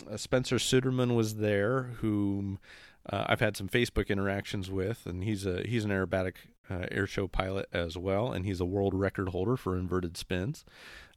uh, 0.09 0.18
Spencer 0.18 0.55
Suderman 0.55 1.16
was 1.16 1.36
there, 1.36 1.84
whom 1.99 2.59
uh, 3.09 3.26
I've 3.28 3.39
had 3.39 3.57
some 3.57 3.68
Facebook 3.68 4.07
interactions 4.07 4.72
with, 4.72 5.05
and 5.05 5.24
he's 5.24 5.45
a 5.45 5.61
he's 5.64 5.86
an 5.86 5.91
aerobatic 5.91 6.36
uh, 6.70 6.86
air 6.91 7.07
show 7.07 7.28
pilot 7.28 7.68
as 7.74 7.97
well, 7.97 8.32
and 8.32 8.45
he's 8.45 8.59
a 8.59 8.66
world 8.66 8.93
record 8.93 9.30
holder 9.30 9.57
for 9.57 9.78
inverted 9.78 10.18
spins. 10.18 10.64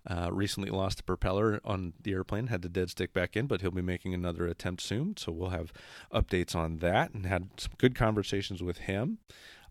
Uh, 0.06 0.28
recently 0.32 0.70
lost 0.70 0.98
the 0.98 1.02
propeller 1.02 1.60
on 1.64 1.92
the 2.00 2.12
airplane, 2.12 2.46
had 2.46 2.62
the 2.62 2.68
dead 2.68 2.88
stick 2.90 3.12
back 3.12 3.36
in, 3.36 3.46
but 3.48 3.60
he'll 3.60 3.72
be 3.72 3.82
making 3.82 4.14
another 4.14 4.46
attempt 4.46 4.80
soon. 4.82 5.16
So 5.16 5.32
we'll 5.32 5.50
have 5.50 5.72
updates 6.12 6.54
on 6.54 6.76
that, 6.78 7.12
and 7.12 7.26
had 7.26 7.48
some 7.56 7.72
good 7.78 7.94
conversations 7.96 8.62
with 8.62 8.78
him. 8.78 9.18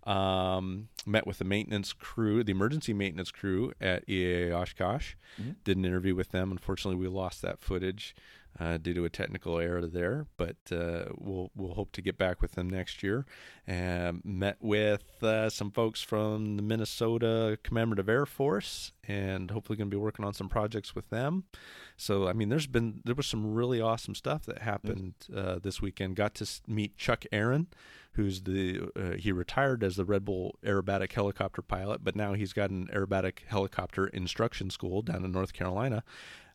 Um, 0.03 0.89
met 1.05 1.25
with 1.25 1.39
the 1.39 1.45
maintenance 1.45 1.91
crew, 1.93 2.43
the 2.43 2.51
emergency 2.51 2.93
maintenance 2.93 3.31
crew 3.31 3.73
at 3.81 4.05
EAA 4.07 4.51
Oshkosh. 4.51 5.15
Mhm. 5.41 5.55
Did 5.63 5.77
an 5.77 5.85
interview 5.85 6.13
with 6.13 6.29
them. 6.29 6.51
Unfortunately, 6.51 6.99
we 6.99 7.07
lost 7.07 7.41
that 7.41 7.59
footage 7.59 8.13
uh, 8.59 8.77
due 8.77 8.93
to 8.93 9.03
a 9.05 9.09
technical 9.09 9.59
error 9.59 9.85
there, 9.85 10.27
but 10.37 10.55
uh, 10.71 11.05
we'll 11.17 11.51
we'll 11.55 11.73
hope 11.73 11.91
to 11.93 12.01
get 12.01 12.17
back 12.17 12.41
with 12.41 12.53
them 12.53 12.69
next 12.69 13.03
year. 13.03 13.25
And 13.67 14.21
met 14.23 14.57
with 14.61 15.21
uh, 15.23 15.49
some 15.49 15.71
folks 15.71 16.01
from 16.01 16.55
the 16.55 16.61
Minnesota 16.63 17.57
Commemorative 17.63 18.07
Air 18.07 18.25
Force, 18.25 18.91
and 19.07 19.51
hopefully 19.51 19.75
going 19.75 19.89
to 19.89 19.95
be 19.95 19.99
working 19.99 20.23
on 20.23 20.33
some 20.33 20.47
projects 20.49 20.95
with 20.95 21.09
them. 21.09 21.43
So 21.97 22.27
I 22.27 22.33
mean, 22.33 22.49
there's 22.49 22.67
been 22.67 23.01
there 23.03 23.15
was 23.15 23.27
some 23.27 23.53
really 23.53 23.81
awesome 23.81 24.15
stuff 24.15 24.45
that 24.45 24.59
happened 24.59 25.15
uh, 25.35 25.59
this 25.61 25.81
weekend. 25.81 26.15
Got 26.15 26.35
to 26.35 26.47
meet 26.67 26.95
Chuck 26.97 27.25
Aaron, 27.31 27.67
who's 28.13 28.43
the 28.43 28.89
uh, 28.95 29.17
he 29.17 29.31
retired 29.31 29.83
as 29.83 29.95
the 29.97 30.05
Red 30.05 30.23
Bull 30.23 30.57
aerobatic 30.63 31.11
helicopter 31.11 31.61
pilot, 31.61 32.03
but 32.03 32.15
now 32.15 32.33
he's 32.33 32.53
got 32.53 32.69
an 32.69 32.87
aerobatic 32.93 33.39
helicopter 33.47 34.07
instruction 34.07 34.69
school 34.69 35.01
down 35.01 35.25
in 35.25 35.31
North 35.31 35.51
Carolina. 35.53 36.03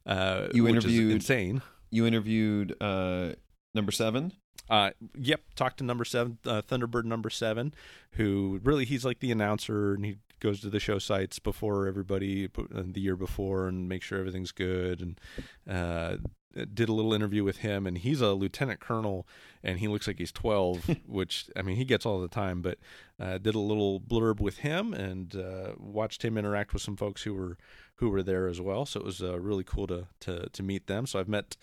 Uh, 0.06 0.48
You 0.54 0.62
which 0.64 0.76
is 0.76 0.84
interviewed- 0.86 1.12
insane. 1.12 1.62
You 1.90 2.06
interviewed 2.06 2.74
uh, 2.80 3.32
number 3.74 3.92
seven. 3.92 4.32
Uh, 4.68 4.90
yep, 5.16 5.40
talked 5.56 5.78
to 5.78 5.84
number 5.84 6.04
seven, 6.04 6.38
uh, 6.46 6.62
Thunderbird 6.62 7.04
number 7.04 7.30
seven, 7.30 7.74
who 8.12 8.60
really 8.62 8.84
he's 8.84 9.04
like 9.04 9.18
the 9.18 9.32
announcer, 9.32 9.94
and 9.94 10.04
he 10.04 10.18
goes 10.38 10.60
to 10.60 10.70
the 10.70 10.80
show 10.80 10.98
sites 10.98 11.38
before 11.38 11.86
everybody 11.86 12.48
uh, 12.56 12.82
the 12.84 13.00
year 13.00 13.16
before 13.16 13.66
and 13.66 13.88
make 13.88 14.02
sure 14.02 14.18
everything's 14.18 14.52
good. 14.52 15.00
And 15.00 15.20
uh, 15.68 16.16
did 16.72 16.88
a 16.88 16.92
little 16.92 17.12
interview 17.12 17.44
with 17.44 17.58
him, 17.58 17.86
and 17.86 17.98
he's 17.98 18.20
a 18.20 18.32
lieutenant 18.32 18.80
colonel, 18.80 19.26
and 19.62 19.78
he 19.78 19.88
looks 19.88 20.06
like 20.06 20.18
he's 20.18 20.32
twelve, 20.32 20.88
which 21.06 21.48
I 21.56 21.62
mean 21.62 21.76
he 21.76 21.84
gets 21.84 22.06
all 22.06 22.20
the 22.20 22.28
time. 22.28 22.62
But 22.62 22.78
uh, 23.18 23.38
did 23.38 23.54
a 23.54 23.60
little 23.60 24.00
blurb 24.00 24.40
with 24.40 24.58
him 24.58 24.92
and 24.94 25.34
uh, 25.36 25.72
watched 25.78 26.24
him 26.24 26.38
interact 26.38 26.72
with 26.72 26.82
some 26.82 26.96
folks 26.96 27.22
who 27.22 27.34
were 27.34 27.58
who 28.00 28.10
were 28.10 28.22
there 28.22 28.48
as 28.48 28.60
well. 28.60 28.84
So 28.84 29.00
it 29.00 29.06
was 29.06 29.22
uh, 29.22 29.38
really 29.38 29.64
cool 29.64 29.86
to 29.86 30.08
to 30.20 30.48
to 30.50 30.62
meet 30.62 30.86
them. 30.88 31.06
So 31.06 31.18
I've 31.20 31.28
met 31.28 31.56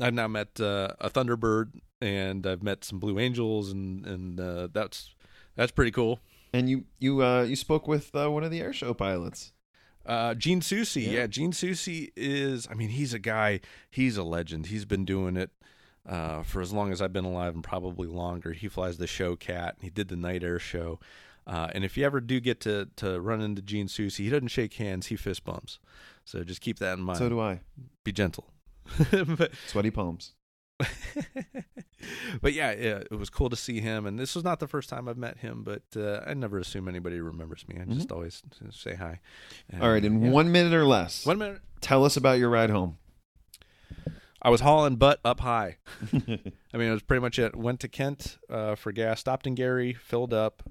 I've 0.00 0.14
now 0.14 0.28
met 0.28 0.60
uh, 0.60 0.94
a 1.00 1.10
Thunderbird 1.10 1.72
and 2.00 2.46
I've 2.46 2.62
met 2.62 2.84
some 2.84 2.98
Blue 2.98 3.18
Angels 3.18 3.70
and 3.72 4.06
and 4.06 4.40
uh, 4.40 4.68
that's 4.72 5.14
that's 5.56 5.72
pretty 5.72 5.90
cool. 5.90 6.20
And 6.52 6.68
you 6.70 6.84
you 6.98 7.22
uh, 7.22 7.42
you 7.42 7.56
spoke 7.56 7.86
with 7.86 8.14
uh, 8.14 8.30
one 8.30 8.44
of 8.44 8.50
the 8.50 8.60
airshow 8.60 8.96
pilots. 8.96 9.52
Uh, 10.06 10.32
Gene 10.34 10.60
Soucy, 10.60 11.04
Yeah. 11.04 11.10
yeah. 11.10 11.26
Gene 11.26 11.52
Soucy 11.52 12.10
is. 12.16 12.66
I 12.70 12.74
mean, 12.74 12.88
he's 12.88 13.12
a 13.12 13.18
guy. 13.18 13.60
He's 13.90 14.16
a 14.16 14.22
legend. 14.22 14.66
He's 14.66 14.86
been 14.86 15.04
doing 15.04 15.36
it 15.36 15.50
uh, 16.08 16.42
for 16.44 16.62
as 16.62 16.72
long 16.72 16.92
as 16.92 17.02
I've 17.02 17.12
been 17.12 17.26
alive, 17.26 17.54
and 17.54 17.62
probably 17.62 18.08
longer. 18.08 18.52
He 18.52 18.68
flies 18.68 18.96
the 18.96 19.04
Showcat. 19.06 19.72
He 19.82 19.90
did 19.90 20.08
the 20.08 20.16
night 20.16 20.42
air 20.42 20.58
show. 20.58 20.98
Uh, 21.48 21.68
and 21.74 21.82
if 21.82 21.96
you 21.96 22.04
ever 22.04 22.20
do 22.20 22.40
get 22.40 22.60
to 22.60 22.88
to 22.96 23.18
run 23.20 23.40
into 23.40 23.62
Gene 23.62 23.86
Soucy, 23.88 24.24
he 24.24 24.30
doesn't 24.30 24.48
shake 24.48 24.74
hands. 24.74 25.06
He 25.06 25.16
fist 25.16 25.44
bumps. 25.44 25.78
So 26.24 26.44
just 26.44 26.60
keep 26.60 26.78
that 26.78 26.98
in 26.98 27.04
mind. 27.04 27.18
So 27.18 27.28
do 27.28 27.40
I. 27.40 27.60
Be 28.04 28.12
gentle. 28.12 28.52
but 29.10 29.52
Sweaty 29.66 29.90
palms. 29.90 30.32
but 32.40 32.52
yeah, 32.52 32.72
yeah, 32.72 33.02
it 33.10 33.18
was 33.18 33.30
cool 33.30 33.50
to 33.50 33.56
see 33.56 33.80
him. 33.80 34.06
And 34.06 34.18
this 34.18 34.34
was 34.34 34.44
not 34.44 34.60
the 34.60 34.68
first 34.68 34.88
time 34.88 35.08
I've 35.08 35.16
met 35.16 35.38
him, 35.38 35.64
but 35.64 35.82
uh, 35.96 36.20
I 36.26 36.34
never 36.34 36.58
assume 36.58 36.86
anybody 36.86 37.20
remembers 37.20 37.66
me. 37.66 37.78
I 37.80 37.84
just 37.92 38.12
always 38.12 38.42
say 38.70 38.94
hi. 38.94 39.20
And, 39.70 39.78
Mm-hmm. 39.78 39.82
All 39.82 39.92
right, 39.92 40.04
in 40.04 40.22
yeah. 40.22 40.30
one 40.30 40.52
minute 40.52 40.72
or 40.72 40.84
less, 40.84 41.26
one 41.26 41.38
minute. 41.38 41.60
tell 41.80 42.04
us 42.04 42.16
about 42.16 42.38
your 42.38 42.48
ride 42.50 42.70
home. 42.70 42.98
I 44.40 44.50
was 44.50 44.60
hauling 44.60 44.96
butt 44.96 45.18
up 45.24 45.40
high. 45.40 45.78
I 46.12 46.16
mean, 46.76 46.88
it 46.88 46.92
was 46.92 47.02
pretty 47.02 47.20
much 47.20 47.38
it. 47.38 47.56
Went 47.56 47.80
to 47.80 47.88
Kent 47.88 48.38
uh, 48.48 48.76
for 48.76 48.92
gas. 48.92 49.18
Stopped 49.20 49.46
in 49.48 49.54
Gary, 49.56 49.94
filled 49.94 50.32
up. 50.32 50.62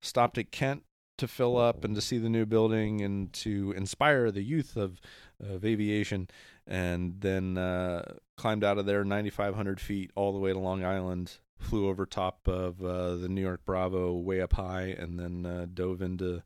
Stopped 0.00 0.38
at 0.38 0.50
Kent 0.50 0.84
to 1.18 1.28
fill 1.28 1.56
up 1.56 1.84
and 1.84 1.94
to 1.94 2.00
see 2.00 2.18
the 2.18 2.28
new 2.28 2.46
building 2.46 3.00
and 3.00 3.32
to 3.32 3.72
inspire 3.76 4.30
the 4.30 4.42
youth 4.42 4.76
of 4.76 5.00
of 5.40 5.64
aviation. 5.64 6.28
And 6.66 7.20
then 7.20 7.56
uh, 7.58 8.14
climbed 8.36 8.64
out 8.64 8.78
of 8.78 8.86
there 8.86 9.04
9,500 9.04 9.80
feet 9.80 10.10
all 10.14 10.32
the 10.32 10.38
way 10.38 10.52
to 10.52 10.58
Long 10.58 10.84
Island. 10.84 11.38
Flew 11.58 11.88
over 11.88 12.06
top 12.06 12.46
of 12.46 12.82
uh, 12.82 13.16
the 13.16 13.28
New 13.28 13.40
York 13.40 13.62
Bravo 13.64 14.12
way 14.12 14.40
up 14.40 14.52
high, 14.52 14.94
and 14.96 15.18
then 15.18 15.44
uh, 15.44 15.66
dove 15.72 16.00
into 16.02 16.42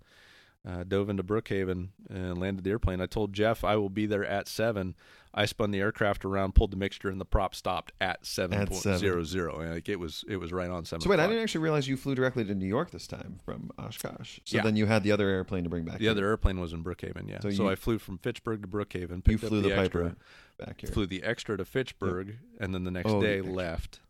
uh, 0.66 0.84
dove 0.84 1.10
into 1.10 1.22
Brookhaven 1.22 1.88
and 2.08 2.38
landed 2.38 2.64
the 2.64 2.70
airplane. 2.70 3.00
I 3.00 3.06
told 3.06 3.32
Jeff 3.32 3.64
I 3.64 3.76
will 3.76 3.90
be 3.90 4.06
there 4.06 4.24
at 4.24 4.48
seven. 4.48 4.94
I 5.34 5.46
spun 5.46 5.70
the 5.70 5.80
aircraft 5.80 6.24
around, 6.26 6.54
pulled 6.54 6.72
the 6.72 6.76
mixture, 6.76 7.08
and 7.08 7.18
the 7.20 7.24
prop 7.24 7.54
stopped 7.54 7.92
at 8.00 8.26
seven 8.26 8.66
point 8.66 8.82
zero 8.98 9.24
zero. 9.24 9.60
And, 9.60 9.72
Like 9.72 9.88
it 9.88 9.98
was, 9.98 10.24
it 10.28 10.36
was 10.36 10.52
right 10.52 10.68
on 10.68 10.84
seven. 10.84 11.00
So 11.00 11.08
wait, 11.10 11.20
I 11.20 11.26
didn't 11.26 11.42
actually 11.42 11.62
realize 11.62 11.88
you 11.88 11.96
flew 11.96 12.14
directly 12.14 12.44
to 12.44 12.54
New 12.54 12.66
York 12.66 12.90
this 12.90 13.06
time 13.06 13.38
from 13.44 13.70
Oshkosh. 13.78 14.40
So 14.44 14.56
Yeah. 14.58 14.62
then 14.62 14.76
you 14.76 14.84
had 14.86 15.02
the 15.02 15.12
other 15.12 15.28
airplane 15.28 15.64
to 15.64 15.70
bring 15.70 15.84
back. 15.84 15.98
The 15.98 16.04
here. 16.04 16.10
other 16.10 16.26
airplane 16.26 16.60
was 16.60 16.72
in 16.74 16.84
Brookhaven. 16.84 17.28
Yeah, 17.30 17.40
So 17.40 17.50
so, 17.50 17.62
you- 17.64 17.70
I 17.70 17.76
flew 17.76 17.98
from 17.98 18.18
Fitchburg 18.18 18.60
to 18.62 18.68
Brookhaven. 18.68 19.16
you 19.16 19.22
Picked 19.22 19.44
up 19.44 19.48
flew 19.48 19.62
the, 19.62 19.72
extra, 19.74 20.02
Piper 20.10 20.16
back 20.58 20.80
here. 20.82 20.90
flew 20.90 21.06
the 21.06 21.22
extra 21.22 21.56
to 21.56 21.64
Fitchburg, 21.64 22.36
and 22.60 22.74
then 22.74 22.84
the 22.84 22.90
next 22.90 23.10
Oh, 23.10 23.22
day 23.22 23.38
extra. 23.38 23.54
left, 23.54 24.00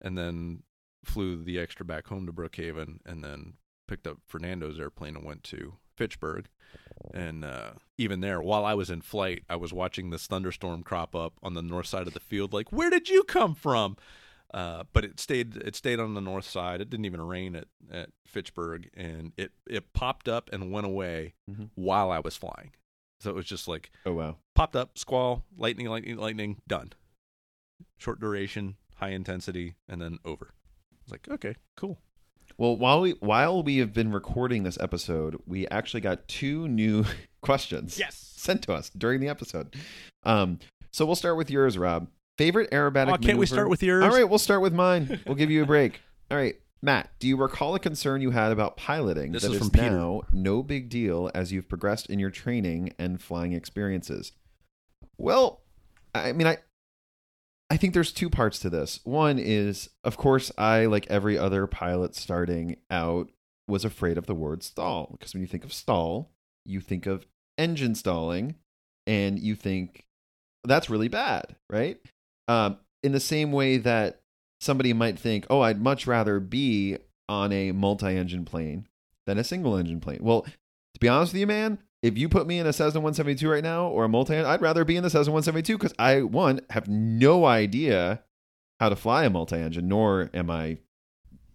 and 0.00 0.18
then 0.18 0.64
flew 1.04 1.36
the 1.44 1.60
extra 1.60 1.86
back 1.86 2.08
home 2.08 2.26
to 2.26 2.32
Brookhaven, 2.32 2.98
and 3.06 3.22
then 3.22 3.54
picked 3.86 4.08
up 4.08 4.18
Fernando's 4.26 4.80
airplane 4.80 5.14
and 5.14 5.24
went 5.24 5.44
to 5.44 5.74
Fitchburg. 5.96 6.48
And 7.14 7.44
uh, 7.44 7.70
even 7.98 8.20
there, 8.20 8.40
while 8.40 8.64
I 8.64 8.74
was 8.74 8.90
in 8.90 9.00
flight, 9.00 9.44
I 9.48 9.56
was 9.56 9.72
watching 9.72 10.10
this 10.10 10.26
thunderstorm 10.26 10.82
crop 10.82 11.14
up 11.14 11.34
on 11.42 11.54
the 11.54 11.62
north 11.62 11.86
side 11.86 12.06
of 12.06 12.14
the 12.14 12.20
field. 12.20 12.52
Like, 12.52 12.72
where 12.72 12.90
did 12.90 13.08
you 13.08 13.22
come 13.24 13.54
from? 13.54 13.96
Uh, 14.54 14.84
but 14.92 15.04
it 15.04 15.18
stayed. 15.18 15.56
It 15.56 15.74
stayed 15.74 15.98
on 15.98 16.14
the 16.14 16.20
north 16.20 16.44
side. 16.48 16.80
It 16.80 16.88
didn't 16.88 17.04
even 17.06 17.20
rain 17.20 17.56
at, 17.56 17.66
at 17.90 18.10
Fitchburg, 18.26 18.88
and 18.94 19.32
it 19.36 19.52
it 19.68 19.92
popped 19.92 20.28
up 20.28 20.48
and 20.52 20.70
went 20.70 20.86
away 20.86 21.34
Mhm. 21.50 21.70
while 21.74 22.10
I 22.10 22.20
was 22.20 22.36
flying. 22.36 22.70
So 23.20 23.30
it 23.30 23.36
was 23.36 23.46
just 23.46 23.66
like 23.66 23.90
Oh 24.06 24.12
wow. 24.14 24.36
popped 24.54 24.76
up, 24.76 24.96
squall, 24.98 25.44
lightning, 25.56 25.86
lightning, 25.88 26.16
lightning, 26.16 26.62
done. 26.68 26.92
Short 27.98 28.20
duration, 28.20 28.76
high 28.96 29.10
intensity, 29.10 29.74
and 29.88 30.00
then 30.00 30.18
over. 30.24 30.54
It's 31.02 31.10
like, 31.10 31.28
okay, 31.28 31.54
cool. 31.76 31.98
Well, 32.58 32.76
while 32.76 33.00
we 33.02 33.12
while 33.20 33.62
we 33.62 33.78
have 33.78 33.92
been 33.92 34.12
recording 34.12 34.62
this 34.62 34.78
episode, 34.80 35.40
we 35.46 35.66
actually 35.68 36.00
got 36.00 36.26
two 36.28 36.68
new 36.68 37.04
questions 37.42 37.98
Yes. 37.98 38.16
sent 38.36 38.62
to 38.62 38.72
us 38.72 38.90
during 38.90 39.20
the 39.20 39.28
episode. 39.28 39.74
Um, 40.24 40.58
so 40.92 41.04
we'll 41.04 41.16
start 41.16 41.36
with 41.36 41.50
yours, 41.50 41.76
Rob. 41.76 42.08
Favorite 42.38 42.70
aerobatic. 42.70 43.12
Oh, 43.14 43.16
can't 43.18 43.38
we 43.38 43.46
start 43.46 43.68
with 43.68 43.82
yours? 43.82 44.04
All 44.04 44.10
right, 44.10 44.28
we'll 44.28 44.38
start 44.38 44.60
with 44.62 44.72
mine. 44.72 45.20
We'll 45.26 45.36
give 45.36 45.50
you 45.50 45.62
a 45.62 45.66
break. 45.66 46.00
All 46.30 46.36
right, 46.36 46.54
Matt, 46.82 47.10
do 47.18 47.28
you 47.28 47.36
recall 47.36 47.74
a 47.74 47.78
concern 47.78 48.20
you 48.20 48.30
had 48.30 48.52
about 48.52 48.76
piloting 48.76 49.32
This 49.32 49.42
that 49.42 49.48
is 49.50 49.54
is 49.54 49.58
from 49.60 49.70
Peter. 49.70 49.90
now 49.90 50.22
no 50.32 50.62
big 50.62 50.88
deal 50.88 51.30
as 51.34 51.52
you've 51.52 51.68
progressed 51.68 52.08
in 52.10 52.18
your 52.18 52.30
training 52.30 52.92
and 52.98 53.20
flying 53.22 53.52
experiences? 53.52 54.32
Well, 55.18 55.62
I 56.14 56.32
mean, 56.32 56.46
I 56.46 56.58
I 57.68 57.76
think 57.76 57.94
there's 57.94 58.12
two 58.12 58.30
parts 58.30 58.58
to 58.60 58.70
this. 58.70 59.00
One 59.04 59.38
is, 59.38 59.90
of 60.04 60.16
course, 60.16 60.52
I 60.56 60.86
like 60.86 61.06
every 61.08 61.36
other 61.36 61.66
pilot 61.66 62.14
starting 62.14 62.76
out 62.90 63.30
was 63.68 63.84
afraid 63.84 64.16
of 64.18 64.26
the 64.26 64.34
word 64.34 64.62
stall 64.62 65.08
because 65.12 65.34
when 65.34 65.40
you 65.40 65.48
think 65.48 65.64
of 65.64 65.72
stall, 65.72 66.30
you 66.64 66.80
think 66.80 67.06
of 67.06 67.26
engine 67.58 67.94
stalling, 67.94 68.54
and 69.06 69.38
you 69.38 69.54
think 69.54 70.04
that's 70.64 70.90
really 70.90 71.08
bad, 71.08 71.56
right? 71.70 71.98
Um, 72.48 72.78
in 73.02 73.12
the 73.12 73.20
same 73.20 73.52
way 73.52 73.78
that 73.78 74.20
somebody 74.60 74.92
might 74.92 75.18
think, 75.18 75.46
oh, 75.50 75.60
I'd 75.60 75.80
much 75.80 76.06
rather 76.06 76.40
be 76.40 76.98
on 77.28 77.52
a 77.52 77.72
multi 77.72 78.16
engine 78.16 78.44
plane 78.44 78.86
than 79.26 79.38
a 79.38 79.44
single 79.44 79.76
engine 79.76 80.00
plane. 80.00 80.20
Well, 80.22 80.42
to 80.42 81.00
be 81.00 81.08
honest 81.08 81.32
with 81.32 81.40
you, 81.40 81.46
man, 81.46 81.78
if 82.06 82.16
you 82.16 82.28
put 82.28 82.46
me 82.46 82.60
in 82.60 82.66
a 82.66 82.72
Cessna 82.72 83.00
172 83.00 83.48
right 83.48 83.64
now 83.64 83.88
or 83.88 84.04
a 84.04 84.08
multi, 84.08 84.36
I'd 84.36 84.60
rather 84.60 84.84
be 84.84 84.96
in 84.96 85.02
the 85.02 85.10
Cessna 85.10 85.32
172 85.32 85.76
because 85.76 85.94
I, 85.98 86.22
one, 86.22 86.60
have 86.70 86.86
no 86.86 87.44
idea 87.46 88.22
how 88.78 88.88
to 88.90 88.96
fly 88.96 89.24
a 89.24 89.30
multi 89.30 89.56
engine, 89.56 89.88
nor 89.88 90.30
am 90.32 90.48
I 90.48 90.78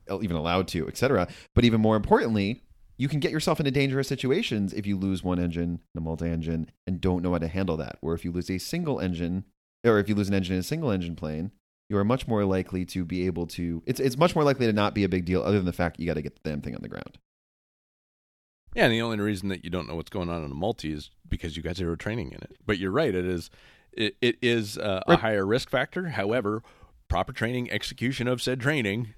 even 0.10 0.36
allowed 0.36 0.68
to, 0.70 0.88
etc. 0.90 1.30
But 1.56 1.64
even 1.64 1.80
more 1.80 1.96
importantly, 1.96 2.64
you 2.98 3.08
can 3.08 3.22
get 3.22 3.32
yourself 3.32 3.62
into 3.62 3.72
dangerous 3.72 4.10
situations 4.10 4.74
if 4.74 4.86
you 4.86 4.98
lose 4.98 5.24
one 5.24 5.40
engine 5.40 5.80
in 5.96 5.98
a 5.98 6.02
multi 6.02 6.28
engine 6.28 6.70
and 6.86 7.00
don't 7.00 7.24
know 7.24 7.32
how 7.32 7.38
to 7.38 7.48
handle 7.48 7.78
that. 7.78 7.98
Or 8.02 8.14
if 8.14 8.26
you 8.26 8.32
lose 8.34 8.52
a 8.52 8.58
single 8.58 9.00
engine, 9.00 9.46
or 9.86 10.00
if 10.00 10.10
you 10.10 10.16
lose 10.16 10.28
an 10.28 10.34
engine 10.36 10.56
in 10.56 10.60
a 10.60 10.64
single 10.64 10.92
engine 10.92 11.16
plane, 11.16 11.52
you 11.90 11.98
are 11.98 12.04
much 12.04 12.28
more 12.28 12.44
likely 12.44 12.84
to 12.86 13.06
be 13.06 13.26
able 13.26 13.48
to. 13.48 13.82
It's 13.86 14.02
it's 14.02 14.18
much 14.18 14.36
more 14.36 14.44
likely 14.44 14.66
to 14.66 14.74
not 14.74 14.94
be 14.94 15.06
a 15.06 15.10
big 15.10 15.24
deal, 15.24 15.44
other 15.44 15.58
than 15.58 15.66
the 15.66 15.74
fact 15.74 15.98
you 16.00 16.08
got 16.08 16.16
to 16.16 16.22
get 16.22 16.36
the 16.36 16.50
damn 16.50 16.62
thing 16.62 16.76
on 16.76 16.82
the 16.82 16.90
ground. 16.90 17.18
Yeah, 18.74 18.86
and 18.86 18.94
the 18.94 19.02
only 19.02 19.20
reason 19.20 19.50
that 19.50 19.64
you 19.64 19.70
don't 19.70 19.88
know 19.88 19.96
what's 19.96 20.10
going 20.10 20.30
on 20.30 20.44
in 20.44 20.52
a 20.52 20.56
multi 20.56 20.94
is 20.94 21.10
because 21.28 21.58
you 21.58 21.64
guys 21.64 21.82
are 21.82 21.96
training 21.96 22.28
in 22.28 22.38
it. 22.38 22.58
But 22.66 22.78
you're 22.78 22.92
right; 22.92 23.14
it 23.14 23.26
is 23.26 23.50
it, 23.92 24.16
it 24.22 24.38
is 24.42 24.78
uh, 24.78 25.02
a 25.08 25.18
higher 25.18 25.46
risk 25.46 25.70
factor. 25.70 26.10
However, 26.10 26.64
proper 27.10 27.34
training, 27.34 27.70
execution 27.72 28.28
of 28.28 28.42
said 28.42 28.60
training. 28.60 29.14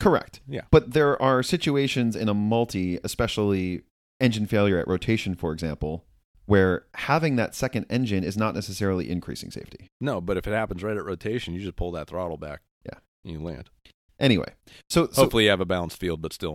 Correct. 0.00 0.40
Yeah. 0.46 0.62
But 0.70 0.92
there 0.92 1.20
are 1.20 1.42
situations 1.42 2.16
in 2.16 2.28
a 2.28 2.34
multi, 2.34 2.98
especially 3.04 3.82
engine 4.20 4.46
failure 4.46 4.78
at 4.78 4.88
rotation, 4.88 5.34
for 5.34 5.52
example, 5.52 6.04
where 6.46 6.84
having 6.94 7.36
that 7.36 7.54
second 7.54 7.86
engine 7.90 8.24
is 8.24 8.36
not 8.36 8.54
necessarily 8.54 9.10
increasing 9.10 9.50
safety. 9.50 9.88
No, 10.00 10.20
but 10.20 10.36
if 10.36 10.46
it 10.46 10.52
happens 10.52 10.82
right 10.82 10.96
at 10.96 11.04
rotation, 11.04 11.54
you 11.54 11.60
just 11.60 11.76
pull 11.76 11.92
that 11.92 12.08
throttle 12.08 12.36
back. 12.36 12.60
Yeah. 12.84 12.98
and 13.24 13.34
you 13.34 13.40
land. 13.40 13.70
Anyway, 14.18 14.54
so, 14.88 15.08
so 15.12 15.22
Hopefully, 15.22 15.44
you 15.44 15.50
have 15.50 15.60
a 15.60 15.66
balanced 15.66 15.98
field, 16.00 16.22
but 16.22 16.32
still, 16.32 16.54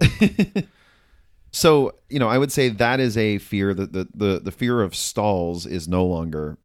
so 1.52 1.96
you 2.10 2.20
know, 2.20 2.28
I 2.28 2.38
would 2.38 2.52
say 2.52 2.70
that 2.70 3.00
is 3.00 3.18
a 3.18 3.38
fear 3.38 3.74
that 3.74 3.94
the, 3.94 4.08
the 4.14 4.40
the 4.40 4.52
fear 4.52 4.82
of 4.82 4.96
stalls 4.96 5.66
is 5.66 5.88
no 5.88 6.06
longer 6.06 6.58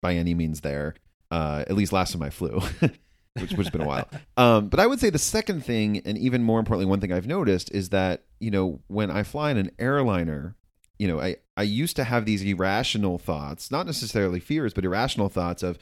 by 0.00 0.14
any 0.14 0.34
means 0.34 0.60
there. 0.60 0.94
Uh, 1.30 1.64
at 1.68 1.74
least 1.74 1.92
last 1.92 2.12
time 2.12 2.22
I 2.22 2.30
flew, 2.30 2.60
which 2.80 3.52
which 3.52 3.56
has 3.56 3.70
been 3.70 3.82
a 3.82 3.86
while. 3.86 4.08
Um, 4.36 4.68
but 4.68 4.78
I 4.78 4.86
would 4.86 5.00
say 5.00 5.10
the 5.10 5.18
second 5.18 5.64
thing, 5.64 6.00
and 6.04 6.16
even 6.16 6.44
more 6.44 6.60
importantly, 6.60 6.88
one 6.88 7.00
thing 7.00 7.12
I've 7.12 7.26
noticed 7.26 7.72
is 7.72 7.88
that 7.88 8.22
you 8.38 8.52
know 8.52 8.80
when 8.86 9.10
I 9.10 9.24
fly 9.24 9.50
in 9.50 9.56
an 9.56 9.72
airliner, 9.78 10.54
you 10.98 11.08
know, 11.08 11.20
I 11.20 11.36
I 11.56 11.62
used 11.62 11.96
to 11.96 12.04
have 12.04 12.24
these 12.24 12.42
irrational 12.42 13.18
thoughts, 13.18 13.70
not 13.70 13.86
necessarily 13.86 14.38
fears, 14.38 14.72
but 14.72 14.84
irrational 14.84 15.28
thoughts 15.28 15.64
of, 15.64 15.80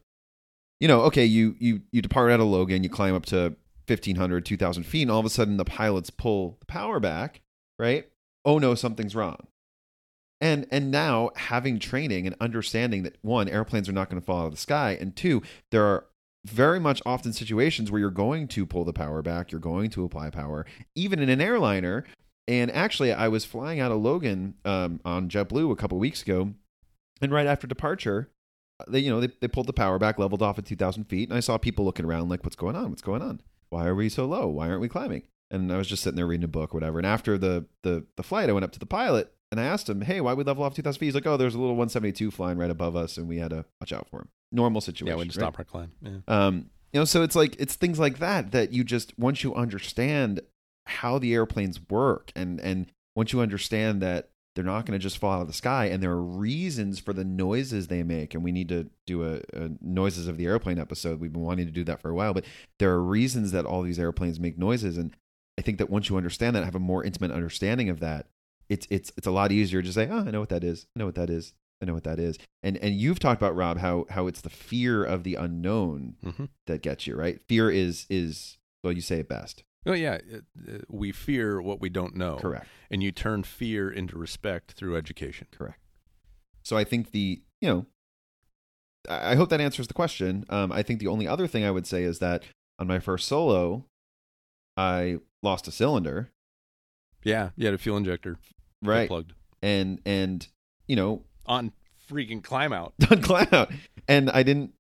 you 0.81 0.89
know, 0.89 1.03
okay, 1.03 1.27
you 1.27 1.55
you 1.59 1.83
you 1.93 2.01
depart 2.01 2.33
out 2.33 2.41
of 2.41 2.47
Logan, 2.47 2.83
you 2.83 2.89
climb 2.89 3.15
up 3.15 3.27
to 3.27 3.57
1500 3.87 4.45
2000 4.45 4.83
feet 4.83 5.03
and 5.03 5.11
all 5.11 5.21
of 5.21 5.27
a 5.27 5.31
sudden 5.31 5.59
the 5.59 5.65
pilots 5.65 6.11
pull 6.11 6.57
the 6.59 6.67
power 6.67 6.99
back 6.99 7.41
right 7.79 8.09
oh 8.47 8.59
no 8.59 8.75
something's 8.75 9.15
wrong. 9.15 9.49
And 10.41 10.67
and 10.71 10.91
now 10.91 11.31
having 11.37 11.79
training 11.79 12.27
and 12.27 12.37
understanding 12.41 13.03
that 13.03 13.17
one 13.23 13.49
airplanes 13.49 13.89
are 13.89 13.93
not 13.93 14.09
going 14.09 14.21
to 14.21 14.25
fall 14.25 14.43
out 14.43 14.47
of 14.47 14.53
the 14.53 14.59
sky 14.59 14.97
and 14.99 15.15
two 15.17 15.43
there 15.71 15.85
are 15.85 16.07
very 16.47 16.79
much 16.79 17.03
often 17.05 17.33
situations 17.33 17.91
where 17.91 17.99
you're 17.99 18.11
going 18.11 18.47
to 18.47 18.65
pull 18.65 18.85
the 18.85 18.93
power 18.93 19.21
back 19.21 19.51
you're 19.51 19.61
going 19.61 19.91
to 19.91 20.05
apply 20.05 20.31
power 20.31 20.65
even 20.95 21.19
in 21.19 21.29
an 21.29 21.41
airliner. 21.41 22.05
And 22.47 22.71
actually 22.71 23.13
i 23.13 23.29
was 23.29 23.45
flying 23.45 23.81
out 23.81 23.91
of 23.91 24.01
logan 24.01 24.55
um, 24.65 25.01
on 25.05 25.29
jetblue 25.29 25.73
a 25.73 25.77
couple 25.77 25.99
weeks 25.99 26.23
ago 26.23 26.53
and 27.21 27.33
right 27.33 27.47
after 27.47 27.67
departure 27.67 28.31
they 28.87 29.01
you 29.01 29.11
know 29.11 29.21
they, 29.21 29.31
they 29.41 29.49
pulled 29.49 29.67
the 29.67 29.73
power 29.73 29.99
back 29.99 30.19
leveled 30.19 30.43
off 30.43 30.59
at 30.59 30.67
2000 30.67 31.05
feet 31.05 31.31
and 31.31 31.37
i 31.37 31.41
saw 31.41 31.57
people 31.57 31.85
looking 31.85 32.05
around 32.05 32.29
like 32.29 32.45
what's 32.45 32.57
going 32.57 32.77
on? 32.77 32.91
What's 32.91 33.03
going 33.03 33.23
on? 33.23 33.41
Why 33.71 33.87
are 33.87 33.95
we 33.95 34.11
so 34.11 34.27
low? 34.27 34.47
Why 34.49 34.69
aren't 34.69 34.83
we 34.83 34.89
climbing 34.89 35.23
and 35.51 35.73
i 35.73 35.77
was 35.77 35.89
just 35.89 36.03
sitting 36.03 36.17
there 36.17 36.27
reading 36.27 36.45
a 36.45 36.49
book 36.49 36.75
or 36.75 36.77
whatever 36.77 36.99
and 36.99 37.07
after 37.07 37.39
the 37.39 37.67
the, 37.83 38.05
the 38.17 38.23
flight 38.23 38.49
i 38.49 38.53
went 38.53 38.65
up 38.65 38.73
to 38.73 38.79
the 38.79 38.87
pilot 38.87 39.33
and 39.51 39.61
i 39.61 39.65
asked 39.65 39.89
him 39.89 40.03
hey 40.03 40.21
why 40.21 40.35
we 40.35 40.45
level 40.45 40.65
off 40.65 40.75
2000 40.75 40.99
feet 40.99 41.07
he's 41.07 41.15
like 41.15 41.27
oh 41.27 41.37
there's 41.37 41.55
a 41.55 41.59
little 41.59 41.77
172 41.77 42.31
flying 42.31 42.59
right 42.59 42.71
above 42.71 42.97
us 42.97 43.17
and 43.17 43.29
we 43.29 43.39
had 43.39 43.51
to 43.51 43.65
watch 43.81 43.93
out 43.93 44.09
for 44.09 44.21
him 44.21 44.29
normal 44.53 44.81
situation 44.81 45.17
yeah, 45.17 45.21
we 45.21 45.27
just 45.27 45.39
right? 45.39 45.45
stop 45.45 45.59
our 45.59 45.65
climb. 45.65 45.93
Yeah. 46.03 46.19
Um, 46.29 46.71
you 46.93 47.01
know, 47.01 47.05
so 47.05 47.23
it's 47.23 47.37
like 47.37 47.57
it's 47.59 47.75
things 47.75 47.99
like 47.99 48.19
that 48.19 48.53
that 48.53 48.73
you 48.73 48.85
just 48.85 49.17
once 49.19 49.43
you 49.43 49.55
understand 49.55 50.41
how 50.87 51.19
the 51.19 51.35
airplanes 51.35 51.81
work, 51.91 52.33
and 52.35 52.61
and 52.61 52.87
once 53.15 53.33
you 53.33 53.41
understand 53.41 54.01
that 54.03 54.31
they're 54.55 54.65
not 54.65 54.87
going 54.87 54.99
to 54.99 55.03
just 55.03 55.19
fall 55.19 55.33
out 55.33 55.43
of 55.43 55.47
the 55.47 55.53
sky, 55.53 55.87
and 55.87 56.03
there 56.03 56.13
are 56.13 56.23
reasons 56.23 56.99
for 56.99 57.13
the 57.13 57.25
noises 57.25 57.89
they 57.89 58.03
make, 58.03 58.35
and 58.35 58.43
we 58.43 58.53
need 58.53 58.69
to 58.71 58.89
do 59.07 59.25
a, 59.25 59.41
a 59.53 59.71
noises 59.81 60.27
of 60.27 60.39
the 60.39 60.47
airplane 60.47 60.79
episode. 60.79 61.21
We've 61.21 61.33
been 61.33 61.43
wanting 61.43 61.67
to 61.67 61.73
do 61.73 61.85
that 61.85 62.01
for 62.01 62.09
a 62.09 62.15
while, 62.15 62.33
but 62.33 62.45
there 62.79 62.93
are 62.93 63.03
reasons 63.03 63.53
that 63.53 63.67
all 63.67 63.83
these 63.83 63.99
airplanes 63.99 64.41
make 64.41 64.57
noises, 64.57 64.97
and 64.97 65.15
I 65.59 65.63
think 65.63 65.79
that 65.79 65.91
once 65.91 66.09
you 66.09 66.17
understand 66.17 66.55
that, 66.57 66.65
have 66.65 66.75
a 66.75 66.81
more 66.81 67.03
intimate 67.05 67.31
understanding 67.31 67.89
of 67.89 68.01
that, 68.01 68.27
it's 68.69 68.87
it's 68.91 69.13
it's 69.17 69.27
a 69.27 69.31
lot 69.31 69.53
easier 69.53 69.83
to 69.83 69.93
say, 69.93 70.09
oh, 70.11 70.19
I 70.27 70.31
know 70.31 70.41
what 70.41 70.49
that 70.51 70.65
is, 70.65 70.87
I 70.95 70.99
know 71.01 71.07
what 71.07 71.15
that 71.15 71.31
is, 71.31 71.53
I 71.81 71.85
know 71.87 71.95
what 71.95 72.05
that 72.05 72.19
is, 72.19 72.39
and 72.63 72.77
and 72.79 72.95
you've 72.95 73.19
talked 73.19 73.41
about 73.41 73.55
Rob 73.57 73.79
how 73.79 74.07
how 74.11 74.27
it's 74.27 74.41
the 74.41 74.51
fear 74.51 75.05
of 75.05 75.23
the 75.25 75.35
unknown 75.37 76.17
Mm-hmm. 76.25 76.45
that 76.67 76.83
gets 76.83 77.07
you 77.07 77.15
right. 77.17 77.41
Fear 77.49 77.71
is 77.71 78.07
is 78.11 78.59
well, 78.83 78.93
you 78.93 79.01
say 79.01 79.21
it 79.21 79.29
best. 79.29 79.63
Oh 79.87 79.93
yeah, 79.93 80.19
we 80.89 81.13
fear 81.13 81.63
what 81.63 81.81
we 81.81 81.89
don't 81.89 82.17
know. 82.17 82.37
Correct. 82.37 82.67
And 82.91 83.03
you 83.05 83.13
turn 83.13 83.45
fear 83.45 83.89
into 83.89 84.19
respect 84.19 84.73
through 84.73 84.97
education. 84.97 85.47
Correct. 85.53 85.79
So 86.65 86.77
I 86.77 86.83
think 86.83 87.13
the 87.13 87.41
you 87.61 87.69
know, 87.69 87.87
I 89.09 89.33
I 89.33 89.35
hope 89.37 89.49
that 89.51 89.61
answers 89.61 89.87
the 89.87 89.95
question. 89.95 90.45
Um, 90.51 90.73
I 90.73 90.83
think 90.83 90.99
the 90.99 91.07
only 91.07 91.29
other 91.29 91.47
thing 91.47 91.65
I 91.65 91.71
would 91.71 91.87
say 91.87 92.03
is 92.03 92.19
that 92.19 92.43
on 92.81 92.87
my 92.89 92.99
first 92.99 93.29
solo, 93.29 93.85
I 94.77 95.19
lost 95.43 95.69
a 95.69 95.73
cylinder. 95.73 96.31
Yeah, 97.25 97.51
you 97.57 97.67
had 97.67 97.75
a 97.75 97.79
fuel 97.79 97.97
injector 97.97 98.39
Right. 98.83 99.09
plugged 99.09 99.33
And 99.63 100.01
and 100.05 100.47
you 100.87 100.97
know 100.97 101.25
on 101.47 101.73
freaking 102.11 102.43
climb 102.43 102.73
out. 102.73 102.95
on 103.11 103.23
cloud, 103.23 103.75
and 104.09 104.31
I 104.31 104.43
didn't. 104.43 104.73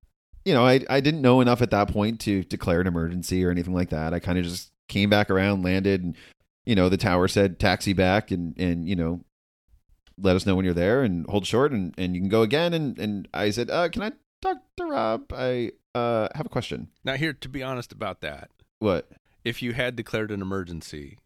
You 0.45 0.55
know, 0.55 0.65
I 0.65 0.81
I 0.89 1.01
didn't 1.01 1.23
know 1.23 1.41
enough 1.41 1.61
at 1.63 1.71
that 1.71 1.89
point 1.89 2.21
to 2.21 2.45
declare 2.45 2.81
an 2.81 2.87
emergency 2.87 3.45
or 3.45 3.51
anything 3.51 3.75
like 3.75 3.91
that. 3.91 4.15
I 4.15 4.21
kind 4.21 4.39
of 4.39 4.45
just 4.45 4.71
came 4.89 5.11
back 5.11 5.29
around, 5.31 5.63
landed, 5.65 6.05
and 6.05 6.17
you 6.65 6.75
know, 6.77 6.89
the 6.89 6.97
tower 6.97 7.27
said 7.27 7.59
taxi 7.59 7.93
back, 7.93 8.31
and 8.31 8.57
and 8.59 8.89
you 8.89 8.95
know, 8.95 9.25
let 10.19 10.37
us 10.37 10.47
know 10.47 10.55
when 10.55 10.65
you're 10.65 10.75
there 10.75 11.03
and 11.03 11.27
hold 11.29 11.47
short 11.47 11.73
and, 11.73 11.95
and 11.99 12.15
you 12.15 12.21
can 12.21 12.29
go 12.29 12.43
again. 12.43 12.73
And, 12.75 12.99
and 12.99 13.29
I 13.35 13.51
said, 13.51 13.71
uh, 13.71 13.89
can 13.89 14.03
I 14.03 14.13
talk 14.41 14.59
to 14.77 14.85
Rob? 14.85 15.33
I 15.33 15.73
uh, 15.95 16.29
have 16.35 16.47
a 16.47 16.49
question. 16.49 16.89
Now, 17.05 17.15
here, 17.15 17.33
to 17.33 17.49
be 17.49 17.63
honest 17.63 17.93
about 17.93 18.21
that, 18.21 18.51
What? 18.79 19.11
If 19.47 19.63
you 19.63 19.75
had 19.75 19.95
declared 19.95 20.33
an 20.33 20.43
emergency, 20.43 21.19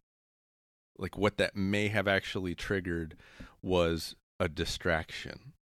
like 0.99 1.17
what 1.17 1.39
that 1.39 1.57
may 1.57 1.89
have 1.89 2.07
actually 2.07 2.55
triggered 2.55 3.17
was 3.63 4.15
a 4.39 4.47
distraction. 4.47 5.55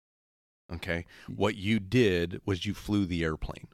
Okay. 0.73 1.05
What 1.27 1.55
you 1.55 1.79
did 1.79 2.41
was 2.47 2.65
you 2.65 2.73
flew 2.73 3.05
the 3.05 3.23
airplane. 3.23 3.67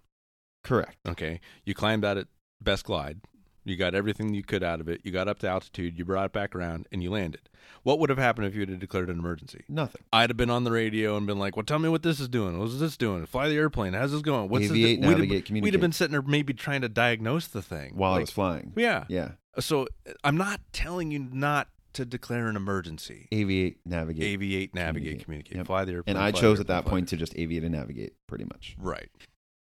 Correct. 0.66 0.98
Okay. 1.08 1.40
You 1.64 1.74
climbed 1.74 2.04
out 2.04 2.18
at 2.18 2.28
Best 2.62 2.84
Glide. 2.84 3.22
You 3.66 3.76
got 3.78 3.96
everything 3.96 4.34
you 4.34 4.44
could 4.44 4.64
out 4.64 4.82
of 4.82 4.90
it. 4.90 5.02
You 5.04 5.12
got 5.12 5.28
up 5.28 5.40
to 5.40 5.48
altitude. 5.48 5.98
You 5.98 6.04
brought 6.06 6.26
it 6.26 6.34
back 6.34 6.54
around 6.56 6.88
and 6.92 7.02
you 7.02 7.10
landed. 7.12 7.50
What 7.84 8.00
would 8.00 8.10
have 8.10 8.18
happened 8.20 8.48
if 8.48 8.56
you 8.56 8.62
had 8.62 8.78
declared 8.80 9.10
an 9.10 9.20
emergency? 9.20 9.62
Nothing. 9.70 10.02
I'd 10.12 10.30
have 10.30 10.38
been 10.38 10.50
on 10.50 10.64
the 10.66 10.72
radio 10.72 11.16
and 11.18 11.26
been 11.26 11.40
like, 11.40 11.56
"Well, 11.56 11.64
tell 11.64 11.80
me 11.80 11.90
what 11.90 12.04
this 12.04 12.20
is 12.20 12.28
doing. 12.28 12.60
What's 12.60 12.78
this 12.80 12.98
doing? 12.98 13.26
Fly 13.26 13.48
the 13.50 13.56
airplane. 13.56 13.94
How's 13.94 14.12
this 14.12 14.22
going? 14.22 14.50
What's 14.50 14.66
Aviate, 14.66 14.70
this 14.70 14.72
do-" 14.74 14.84
We'd 14.86 15.00
have- 15.02 15.10
navigate, 15.20 15.50
We'd 15.52 15.74
have 15.74 15.82
been 15.82 15.92
sitting 15.94 16.12
there 16.12 16.22
maybe 16.22 16.54
trying 16.54 16.82
to 16.82 16.90
diagnose 16.90 17.48
the 17.48 17.62
thing 17.62 17.94
While 17.96 18.12
Like, 18.12 18.22
was 18.22 18.32
flying. 18.32 18.74
Yeah. 18.76 19.06
Yeah. 19.08 19.32
So 19.60 19.88
I'm 20.24 20.38
not 20.38 20.62
telling 20.74 21.12
you 21.12 21.20
not 21.32 21.70
to 21.94 22.06
declare 22.06 22.48
an 22.48 22.56
emergency. 22.56 23.28
Aviate, 23.32 23.76
navigate. 23.86 24.40
Aviate, 24.40 24.74
navigate, 24.74 25.24
Communicate. 25.24 25.26
communicate, 25.26 25.58
Yep. 25.58 25.66
fly 25.68 25.86
the 25.86 25.92
airplane. 25.94 26.16
and 26.18 26.24
I 26.26 26.32
chose 26.32 26.60
at 26.60 26.68
that 26.68 26.86
point 26.86 27.08
to 27.10 27.18
just 27.18 27.34
aviate 27.36 27.64
and 27.64 27.72
navigate 27.74 28.14
pretty 28.28 28.46
much. 28.46 28.76
right. 28.80 29.10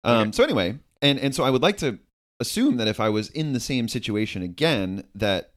Um, 0.04 0.30
Okay. 0.30 0.32
So 0.34 0.44
anyway, 0.44 0.78
and 1.02 1.20
and 1.20 1.34
so 1.36 1.44
I 1.44 1.50
would 1.50 1.62
like 1.64 1.78
to 1.78 2.00
assume 2.40 2.78
that 2.78 2.88
if 2.88 3.00
I 3.00 3.10
was 3.10 3.30
in 3.30 3.54
the 3.54 3.60
same 3.60 3.88
situation 3.88 4.42
again, 4.42 5.04
that 5.16 5.52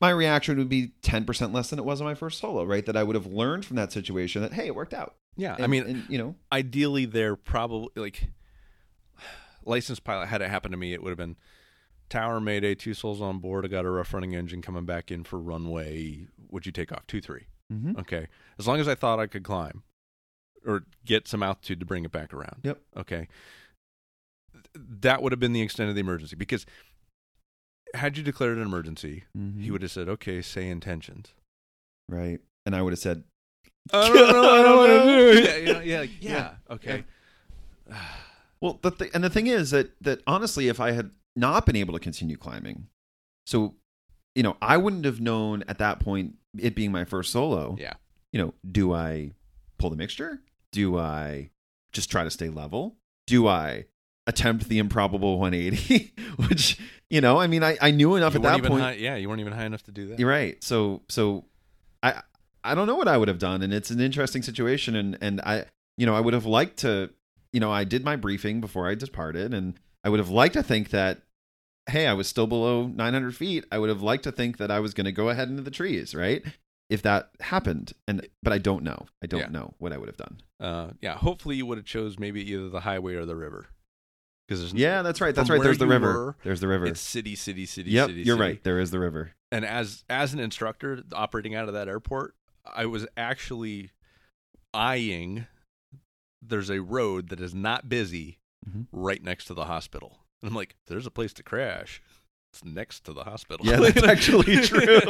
my 0.00 0.10
reaction 0.10 0.58
would 0.58 0.68
be 0.68 0.92
ten 1.02 1.24
percent 1.24 1.52
less 1.52 1.70
than 1.70 1.78
it 1.78 1.84
was 1.84 2.00
on 2.00 2.06
my 2.06 2.14
first 2.14 2.38
solo. 2.38 2.64
Right? 2.64 2.86
That 2.86 2.96
I 2.96 3.02
would 3.02 3.16
have 3.16 3.26
learned 3.26 3.64
from 3.64 3.76
that 3.76 3.92
situation 3.92 4.42
that 4.42 4.52
hey, 4.52 4.66
it 4.66 4.74
worked 4.74 4.94
out. 4.94 5.16
Yeah, 5.36 5.54
I 5.56 5.68
mean, 5.68 5.84
and, 5.84 6.04
you 6.08 6.18
know, 6.18 6.34
ideally, 6.50 7.04
they're 7.04 7.36
probably 7.36 7.90
like 7.94 8.30
licensed 9.64 10.02
pilot. 10.02 10.26
Had 10.26 10.42
it 10.42 10.50
happened 10.50 10.72
to 10.72 10.78
me, 10.78 10.92
it 10.92 11.02
would 11.02 11.10
have 11.10 11.18
been 11.18 11.36
tower 12.08 12.40
mayday, 12.40 12.74
two 12.74 12.92
souls 12.94 13.20
on 13.20 13.38
board. 13.38 13.64
I 13.64 13.68
got 13.68 13.84
a 13.84 13.90
rough 13.90 14.12
running 14.12 14.34
engine 14.34 14.62
coming 14.62 14.84
back 14.84 15.12
in 15.12 15.22
for 15.22 15.38
runway. 15.38 16.26
Would 16.50 16.66
you 16.66 16.72
take 16.72 16.90
off 16.90 17.06
two 17.06 17.20
three? 17.20 17.46
mhm. 17.72 17.98
Okay, 18.00 18.26
as 18.58 18.66
long 18.66 18.80
as 18.80 18.88
I 18.88 18.94
thought 18.96 19.20
I 19.20 19.26
could 19.28 19.44
climb 19.44 19.82
or 20.66 20.84
get 21.04 21.28
some 21.28 21.42
altitude 21.42 21.78
to 21.80 21.86
bring 21.86 22.04
it 22.04 22.10
back 22.10 22.34
around. 22.34 22.60
Yep. 22.64 22.80
Okay, 22.96 23.28
that 25.00 25.22
would 25.22 25.32
have 25.32 25.40
been 25.40 25.52
the 25.52 25.62
extent 25.62 25.88
of 25.88 25.94
the 25.94 26.00
emergency 26.00 26.36
because 26.36 26.66
had 27.94 28.16
you 28.16 28.22
declared 28.22 28.56
an 28.58 28.62
emergency, 28.64 29.24
Mhm. 29.36 29.62
he 29.62 29.70
would 29.70 29.82
have 29.82 29.90
said, 29.90 30.08
"Okay, 30.08 30.42
say 30.42 30.68
intentions." 30.68 31.34
right, 32.10 32.40
and 32.64 32.74
I 32.74 32.80
would 32.82 32.92
have 32.94 32.98
said, 33.00 33.24
I 33.92 34.08
don't 34.08 34.14
know. 34.16 34.50
I 34.50 34.62
don't 34.62 34.76
want 34.78 34.92
to 34.92 35.04
do. 35.04 35.40
Yeah, 35.42 35.56
Yeah, 35.56 35.56
you 35.56 35.72
know, 35.74 35.80
yeah, 35.80 36.00
like, 36.00 36.10
yeah. 36.22 36.30
Yeah. 36.30 36.54
Okay. 36.74 37.04
Well, 38.60 38.80
the 38.82 38.90
th- 38.90 39.10
and 39.14 39.22
the 39.22 39.30
thing 39.30 39.46
is 39.46 39.70
that 39.70 39.92
that 40.02 40.20
honestly, 40.26 40.66
if 40.68 40.80
I 40.80 40.90
had 40.90 41.10
not 41.36 41.64
been 41.64 41.76
able 41.76 41.94
to 41.94 42.00
continue 42.00 42.36
climbing, 42.36 42.88
so 43.46 43.76
you 44.34 44.42
know, 44.42 44.56
I 44.60 44.76
wouldn't 44.76 45.04
have 45.04 45.20
known 45.20 45.62
at 45.68 45.78
that 45.78 46.00
point, 46.00 46.36
it 46.58 46.74
being 46.74 46.90
my 46.92 47.04
first 47.04 47.30
solo. 47.30 47.76
Yeah. 47.78 47.94
You 48.32 48.40
know, 48.40 48.54
do 48.70 48.92
I 48.92 49.32
pull 49.78 49.90
the 49.90 49.96
mixture? 49.96 50.40
Do 50.72 50.98
I 50.98 51.50
just 51.92 52.10
try 52.10 52.24
to 52.24 52.30
stay 52.30 52.48
level? 52.48 52.96
Do 53.28 53.46
I 53.46 53.84
attempt 54.28 54.68
the 54.68 54.78
improbable 54.78 55.38
180? 55.40 56.12
Which 56.48 56.78
you 57.10 57.20
know, 57.20 57.38
I 57.40 57.48
mean, 57.48 57.64
I 57.64 57.76
I 57.80 57.90
knew 57.90 58.14
enough 58.14 58.34
You 58.34 58.38
at 58.44 58.62
that 58.62 58.68
point. 58.68 58.82
high, 58.82 58.92
yeah, 58.92 59.16
you 59.16 59.28
weren't 59.28 59.40
even 59.40 59.52
high 59.52 59.64
enough 59.64 59.82
to 59.84 59.90
do 59.90 60.06
that. 60.08 60.20
You're 60.20 60.28
right. 60.30 60.62
So 60.62 61.02
so 61.08 61.44
I 62.02 62.22
I 62.62 62.74
don't 62.76 62.86
know 62.86 62.96
what 62.96 63.08
I 63.08 63.16
would 63.16 63.28
have 63.28 63.38
done 63.40 63.62
and 63.62 63.72
it's 63.72 63.90
an 63.90 64.00
interesting 64.00 64.42
situation 64.42 64.94
and 64.94 65.18
and 65.20 65.40
I 65.40 65.64
you 65.96 66.06
know, 66.06 66.14
I 66.14 66.20
would 66.20 66.34
have 66.34 66.46
liked 66.46 66.76
to 66.78 67.10
you 67.52 67.60
know, 67.60 67.72
I 67.72 67.84
did 67.84 68.04
my 68.04 68.14
briefing 68.14 68.60
before 68.60 68.86
I 68.88 68.94
departed 68.94 69.52
and 69.54 69.80
I 70.04 70.10
would 70.10 70.20
have 70.20 70.28
liked 70.30 70.54
to 70.54 70.62
think 70.62 70.90
that 70.90 71.22
hey, 71.90 72.06
I 72.06 72.12
was 72.12 72.28
still 72.28 72.46
below 72.46 72.86
900 72.86 73.34
feet. 73.34 73.64
I 73.72 73.78
would 73.78 73.88
have 73.88 74.02
liked 74.02 74.24
to 74.24 74.32
think 74.32 74.58
that 74.58 74.70
I 74.70 74.78
was 74.78 74.92
going 74.92 75.06
to 75.06 75.12
go 75.12 75.30
ahead 75.30 75.48
into 75.48 75.62
the 75.62 75.70
trees, 75.70 76.14
right? 76.14 76.42
If 76.90 77.00
that 77.02 77.30
happened, 77.40 77.94
and 78.06 78.28
but 78.42 78.52
I 78.52 78.58
don't 78.58 78.82
know. 78.84 79.06
I 79.22 79.26
don't 79.26 79.40
Yeah. 79.40 79.48
know 79.48 79.74
what 79.78 79.94
I 79.94 79.96
would 79.98 80.08
have 80.08 80.16
done. 80.18 80.36
Uh, 80.60 80.90
yeah. 81.00 81.14
Hopefully, 81.16 81.56
you 81.56 81.64
would 81.64 81.78
have 81.78 81.86
chose 81.86 82.18
maybe 82.18 82.42
either 82.52 82.68
the 82.68 82.80
highway 82.80 83.14
or 83.14 83.24
the 83.24 83.36
river, 83.36 83.66
because 84.48 84.72
Yeah, 84.72 85.02
that's 85.02 85.20
right. 85.20 85.34
That's 85.34 85.50
right. 85.50 85.60
There's 85.62 85.78
the 85.78 85.86
river. 85.86 86.12
were, 86.26 86.36
There's 86.42 86.60
the 86.60 86.68
river. 86.68 86.86
it's 86.86 87.00
city, 87.00 87.36
city, 87.36 87.66
city. 87.66 87.90
yep, 87.90 88.08
city, 88.08 88.22
you're 88.22 88.36
city. 88.36 88.48
right. 88.48 88.64
There 88.64 88.80
is 88.80 88.90
the 88.90 88.98
river. 88.98 89.32
And 89.52 89.64
as 89.64 90.04
as 90.10 90.32
an 90.34 90.40
instructor 90.40 91.02
operating 91.12 91.54
out 91.54 91.68
of 91.68 91.74
that 91.74 91.88
airport, 91.88 92.34
I 92.74 92.86
was 92.86 93.06
actually 93.16 93.90
eyeing. 94.74 95.46
There's 96.42 96.70
a 96.70 96.80
road 96.80 97.28
that 97.30 97.40
is 97.40 97.54
not 97.54 97.88
busy 97.88 98.38
Mhm. 98.68 98.86
right 98.92 99.22
next 99.22 99.44
to 99.46 99.54
the 99.54 99.64
hospital, 99.66 100.18
and 100.42 100.48
I'm 100.50 100.54
like, 100.56 100.76
"There's 100.86 101.06
a 101.06 101.10
place 101.10 101.32
to 101.34 101.42
crash." 101.42 102.02
It's 102.52 102.64
next 102.64 103.04
to 103.04 103.12
the 103.12 103.24
hospital. 103.24 103.66
Yeah, 103.66 103.76
that's 103.76 104.02
actually 104.08 104.56
true. 104.62 105.00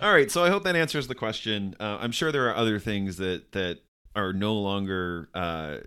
All 0.00 0.12
right, 0.12 0.30
so 0.30 0.44
I 0.44 0.50
hope 0.50 0.64
that 0.64 0.76
answers 0.76 1.08
the 1.08 1.14
question. 1.14 1.74
Uh, 1.80 1.98
I'm 2.00 2.12
sure 2.12 2.30
there 2.30 2.48
are 2.48 2.56
other 2.56 2.78
things 2.78 3.16
that 3.16 3.52
that 3.52 3.78
are 4.14 4.32
no 4.32 4.54
longer 4.54 5.28
uh, 5.34 5.78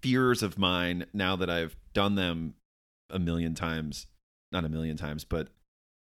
fears 0.00 0.42
of 0.42 0.58
mine 0.58 1.06
now 1.12 1.36
that 1.36 1.50
I've 1.50 1.76
done 1.92 2.14
them 2.14 2.54
a 3.10 3.18
million 3.18 3.54
times, 3.54 4.06
not 4.52 4.64
a 4.64 4.68
million 4.68 4.96
times, 4.96 5.24
but 5.24 5.48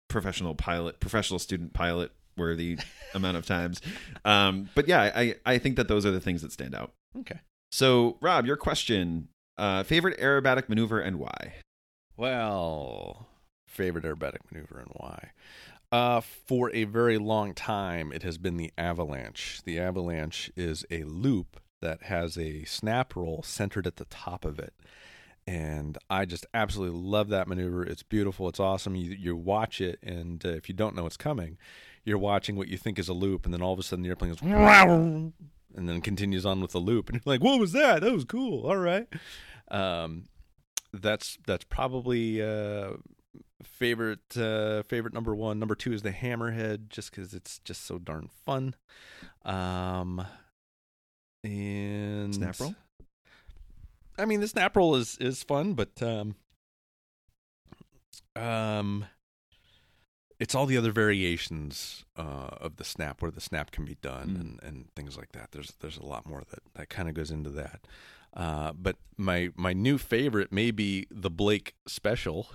professional 0.09 0.55
pilot, 0.55 0.99
professional 0.99 1.39
student 1.39 1.73
pilot 1.73 2.11
worthy 2.37 2.77
amount 3.13 3.37
of 3.37 3.45
times. 3.45 3.81
Um, 4.25 4.69
but 4.75 4.87
yeah, 4.87 5.01
I 5.15 5.35
I 5.45 5.57
think 5.57 5.75
that 5.77 5.87
those 5.87 6.05
are 6.05 6.11
the 6.11 6.21
things 6.21 6.41
that 6.41 6.51
stand 6.51 6.75
out. 6.75 6.93
okay. 7.19 7.39
So, 7.71 8.17
Rob, 8.21 8.45
your 8.45 8.57
question: 8.57 9.29
uh, 9.57 9.83
favorite 9.83 10.19
aerobatic 10.19 10.69
maneuver 10.69 10.99
and 10.99 11.17
why? 11.17 11.55
Well, 12.15 13.27
favorite 13.67 14.05
aerobatic 14.05 14.39
maneuver 14.51 14.79
and 14.79 14.91
why? 14.93 15.31
Uh, 15.91 16.21
for 16.21 16.73
a 16.73 16.85
very 16.85 17.17
long 17.17 17.53
time, 17.53 18.11
it 18.11 18.23
has 18.23 18.37
been 18.37 18.57
the 18.57 18.71
avalanche. 18.77 19.61
The 19.63 19.79
avalanche 19.79 20.51
is 20.55 20.85
a 20.89 21.03
loop 21.03 21.59
that 21.83 22.03
has 22.03 22.37
a 22.37 22.63
snap 22.63 23.15
roll 23.15 23.43
centered 23.43 23.85
at 23.85 23.97
the 23.97 24.05
top 24.05 24.45
of 24.45 24.57
it. 24.57 24.73
And 25.45 25.97
I 26.09 26.23
just 26.25 26.45
absolutely 26.53 26.97
love 26.97 27.27
that 27.29 27.47
maneuver. 27.49 27.83
It's 27.83 28.01
beautiful. 28.01 28.47
It's 28.47 28.61
awesome. 28.61 28.95
You, 28.95 29.11
you 29.11 29.35
watch 29.35 29.81
it, 29.81 29.99
and 30.01 30.43
uh, 30.45 30.49
if 30.49 30.69
you 30.69 30.73
don't 30.73 30.95
know 30.95 31.03
what's 31.03 31.17
coming, 31.17 31.57
you're 32.05 32.17
watching 32.17 32.55
what 32.55 32.69
you 32.69 32.77
think 32.77 32.97
is 32.97 33.09
a 33.09 33.13
loop, 33.13 33.43
and 33.43 33.53
then 33.53 33.61
all 33.61 33.73
of 33.73 33.79
a 33.79 33.83
sudden 33.83 34.03
the 34.03 34.09
airplane 34.09 34.31
goes, 34.31 34.41
and 35.75 35.89
then 35.89 35.99
continues 35.99 36.45
on 36.45 36.61
with 36.61 36.71
the 36.71 36.79
loop, 36.79 37.09
and 37.09 37.15
you're 37.15 37.33
like, 37.33 37.43
"What 37.43 37.59
was 37.59 37.73
that? 37.73 38.01
That 38.01 38.13
was 38.13 38.23
cool. 38.23 38.65
All 38.65 38.77
right." 38.77 39.07
Um, 39.69 40.29
that's 40.93 41.37
that's 41.45 41.65
probably 41.65 42.41
uh 42.41 42.91
favorite 43.63 44.37
uh 44.37 44.83
favorite 44.83 45.13
number 45.13 45.35
one 45.35 45.57
number 45.59 45.75
two 45.75 45.91
is 45.91 46.03
the 46.03 46.11
hammerhead 46.11 46.89
just 46.89 47.11
because 47.11 47.33
it's 47.33 47.59
just 47.59 47.85
so 47.85 47.97
darn 47.97 48.29
fun 48.45 48.75
um 49.45 50.25
Snap 52.33 52.59
roll? 52.59 52.75
i 54.17 54.25
mean 54.25 54.39
the 54.41 54.47
snap 54.47 54.75
roll 54.75 54.95
is 54.95 55.17
is 55.19 55.41
fun 55.43 55.73
but 55.73 56.01
um 56.03 56.35
um 58.35 59.05
it's 60.39 60.53
all 60.55 60.65
the 60.65 60.77
other 60.77 60.91
variations 60.91 62.03
uh, 62.17 62.49
of 62.59 62.75
the 62.75 62.83
snap 62.83 63.21
where 63.21 63.31
the 63.31 63.39
snap 63.39 63.71
can 63.71 63.85
be 63.85 63.95
done 64.01 64.29
Mm. 64.29 64.41
and, 64.41 64.59
and 64.63 64.85
things 64.95 65.15
like 65.15 65.31
that. 65.31 65.51
There's 65.51 65.73
there's 65.79 65.97
a 65.97 66.05
lot 66.05 66.25
more 66.27 66.43
that, 66.49 66.59
that 66.73 66.89
kind 66.89 67.07
of 67.07 67.13
goes 67.15 67.31
into 67.31 67.49
that. 67.51 67.87
Uh, 68.35 68.73
but 68.73 68.97
my 69.15 69.51
my 69.55 69.71
new 69.73 69.97
favorite 69.97 70.51
may 70.51 70.71
be 70.71 71.05
the 71.09 71.29
Blake 71.29 71.75
special, 71.87 72.49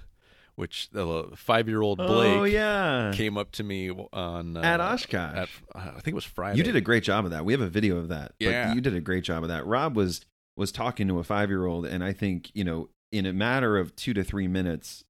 which 0.59 0.91
the 0.91 1.31
five 1.37 1.69
year 1.69 1.81
old 1.81 1.99
Blake 1.99 2.37
oh 2.37 2.43
yeah, 2.43 3.13
came 3.15 3.39
up 3.39 3.53
to 3.53 3.63
me 3.63 3.91
on 4.13 4.57
uh, 4.57 4.61
at 4.61 4.81
Oshkosh. 4.81 5.37
at, 5.37 5.49
uh, 5.73 5.79
I 5.79 6.01
think 6.01 6.09
it 6.09 6.15
was 6.15 6.25
Friday. 6.25 6.59
You 6.59 6.65
did 6.65 6.75
a 6.75 6.81
great 6.81 7.05
job 7.05 7.25
of 7.25 7.31
that. 7.31 7.45
We 7.45 7.53
have 7.53 7.61
a 7.61 7.69
video 7.69 7.97
of 7.97 8.09
that. 8.09 8.33
Yeah. 8.41 8.67
But 8.67 8.75
you 8.75 8.81
did 8.81 8.95
a 8.95 9.01
great 9.01 9.23
job 9.23 9.45
of 9.45 9.51
that. 9.51 9.65
Rob 9.67 9.95
was 9.95 10.21
was 10.57 10.73
talking 10.73 11.07
to 11.09 11.21
a 11.21 11.25
five 11.25 11.49
year 11.49 11.65
old, 11.65 11.87
and 11.87 12.03
I 12.03 12.13
think 12.13 12.51
you 12.55 12.65
know, 12.65 12.89
in 13.13 13.25
a 13.25 13.33
matter 13.33 13.79
of 13.79 13.95
two 13.95 14.13
to 14.15 14.25
three 14.25 14.49
minutes, 14.49 15.05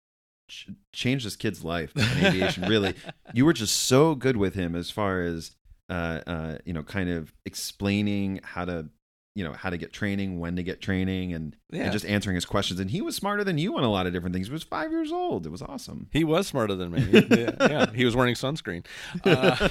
ch- 0.49 0.68
changed 0.92 1.24
this 1.24 1.34
kid's 1.34 1.64
life 1.64 1.96
in 1.96 2.26
aviation. 2.26 2.64
really, 2.68 2.92
you 3.32 3.46
were 3.46 3.55
just 3.55 3.74
so 3.74 4.14
good 4.14 4.36
with 4.36 4.53
him 4.53 4.76
as 4.76 4.90
far 4.90 5.22
as 5.22 5.57
uh, 5.88 6.20
uh, 6.26 6.59
you 6.66 6.74
know, 6.74 6.82
kind 6.82 7.09
of 7.09 7.32
explaining 7.46 8.40
how 8.44 8.66
to. 8.66 8.90
You 9.35 9.45
know 9.45 9.53
how 9.53 9.70
to 9.70 9.76
get 9.76 9.93
training, 9.93 10.41
when 10.41 10.57
to 10.57 10.64
get 10.64 10.81
training, 10.81 11.33
and, 11.33 11.55
Yeah. 11.70 11.85
and 11.85 11.93
just 11.93 12.05
answering 12.05 12.35
his 12.35 12.45
questions. 12.45 12.81
And 12.81 12.91
he 12.91 13.01
was 13.01 13.14
smarter 13.14 13.45
than 13.45 13.57
you 13.57 13.76
on 13.76 13.85
a 13.85 13.91
lot 13.91 14.07
of 14.07 14.12
different 14.12 14.35
things. 14.35 14.49
He 14.49 14.53
was 14.53 14.64
five 14.64 14.91
years 14.91 15.12
old. 15.12 15.47
It 15.47 15.51
was 15.51 15.62
awesome. 15.62 16.09
He 16.12 16.24
was 16.24 16.49
smarter 16.49 16.74
than 16.74 16.91
me. 16.91 17.07
yeah, 17.31 17.51
yeah, 17.61 17.93
he 17.93 18.05
was 18.05 18.16
wearing 18.16 18.35
sunscreen. 18.35 18.85
Uh, 19.24 19.68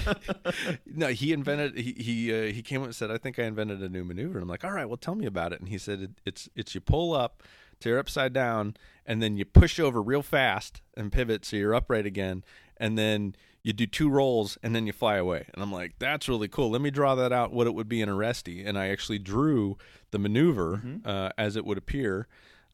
no, 0.86 1.08
he 1.08 1.34
invented. 1.34 1.78
He 1.78 1.91
he 1.97 2.34
uh, 2.34 2.51
he 2.53 2.62
came 2.62 2.80
up 2.82 2.86
and 2.88 2.95
said, 2.95 3.12
"I 3.12 3.18
think 3.18 3.39
I 3.39 3.43
invented 3.43 3.82
a 3.82 3.89
new 3.89 4.05
maneuver." 4.05 4.36
And 4.38 4.43
I'm 4.43 4.47
like, 4.49 4.64
"All 4.64 4.72
right, 4.72 4.86
well, 4.88 4.95
tell 4.97 5.16
me 5.16 5.26
about 5.26 5.51
it." 5.51 5.60
And 5.60 5.68
he 5.68 5.78
said, 5.78 5.99
it, 6.01 6.12
"It's 6.26 6.47
it's 6.55 6.74
you 6.74 6.80
pull 6.82 7.14
up 7.14 7.43
So 7.82 7.89
you're 7.89 7.99
upside 7.99 8.32
down, 8.34 8.76
and 9.05 9.22
then 9.22 9.36
you 9.38 9.43
push 9.45 9.80
over 9.80 10.01
real 10.01 10.22
fast 10.24 10.82
and 10.95 11.12
pivot 11.12 11.43
so 11.45 11.58
you're 11.58 11.76
upright 11.76 12.05
again, 12.05 12.43
and 12.78 12.97
then 12.97 13.36
you 13.64 13.74
do 13.74 13.86
two 13.86 14.10
rolls 14.10 14.58
and 14.64 14.76
then 14.76 14.88
you 14.88 14.93
fly 14.93 15.18
away. 15.18 15.45
And 15.53 15.62
I'm 15.62 15.72
like, 15.72 15.95
that's 15.99 16.30
really 16.30 16.47
cool. 16.47 16.70
Let 16.70 16.82
me 16.82 16.89
draw 16.89 17.16
that 17.16 17.34
out 17.34 17.51
what 17.51 17.68
it 17.68 17.74
would 17.74 17.89
be 17.89 18.01
in 18.01 18.10
Aresti. 18.10 18.66
And 18.66 18.78
I 18.78 18.88
actually 18.88 19.20
drew 19.20 19.78
the 20.12 20.20
maneuver 20.20 20.82
uh, 21.03 21.30
as 21.38 21.55
it 21.55 21.66
would 21.66 21.78
appear. 21.78 22.28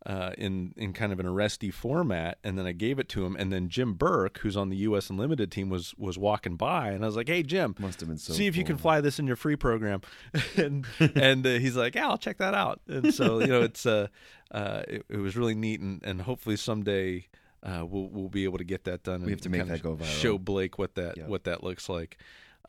Uh, 0.05 0.33
in 0.37 0.73
in 0.75 0.91
kind 0.91 1.13
of 1.13 1.19
an 1.21 1.25
Aresti 1.25 1.73
format, 1.73 2.37
and 2.43 2.57
then 2.57 2.65
I 2.65 2.73
gave 2.73 2.99
it 2.99 3.07
to 3.07 3.25
him, 3.25 3.37
and 3.37 3.53
then 3.53 3.69
Jim 3.69 3.93
Burke, 3.93 4.39
who's 4.39 4.57
on 4.57 4.67
the 4.67 4.75
U.S. 4.75 5.09
Unlimited 5.09 5.49
team, 5.49 5.69
was 5.69 5.95
was 5.97 6.17
walking 6.17 6.57
by, 6.57 6.89
and 6.89 7.05
I 7.05 7.07
was 7.07 7.15
like, 7.15 7.29
"Hey, 7.29 7.41
Jim, 7.41 7.73
Must 7.79 8.01
have 8.01 8.09
been 8.09 8.17
so. 8.17 8.33
see 8.33 8.45
if 8.47 8.57
you 8.57 8.65
can 8.65 8.75
fly 8.77 8.99
this 8.99 9.17
in 9.17 9.27
your 9.27 9.37
free 9.37 9.55
program 9.55 10.01
and 10.57 10.85
and 10.99 11.47
uh, 11.47 11.51
he's 11.51 11.77
like 11.77 11.95
yeah 11.95 12.09
i'll 12.09 12.17
check 12.17 12.37
that 12.39 12.53
out 12.53 12.81
and 12.89 13.13
so 13.13 13.39
you 13.39 13.47
know 13.47 13.61
it's 13.61 13.85
uh, 13.85 14.07
uh 14.51 14.83
it, 14.89 15.05
it 15.07 15.17
was 15.19 15.37
really 15.37 15.55
neat 15.55 15.79
and, 15.79 16.03
and 16.03 16.23
hopefully 16.23 16.57
someday 16.57 17.25
uh 17.63 17.85
we'll 17.85 18.07
we'll 18.09 18.29
be 18.29 18.43
able 18.43 18.57
to 18.57 18.63
get 18.63 18.83
that 18.83 19.03
done 19.03 19.21
We 19.21 19.23
and 19.25 19.31
have 19.31 19.41
to 19.41 19.49
make 19.49 19.67
that 19.67 19.81
go 19.81 19.95
viral. 19.95 20.05
show 20.05 20.37
blake 20.37 20.77
what 20.77 20.95
that 20.95 21.17
Yeah. 21.17 21.27
what 21.27 21.43
that 21.45 21.63
looks 21.63 21.87
like 21.89 22.17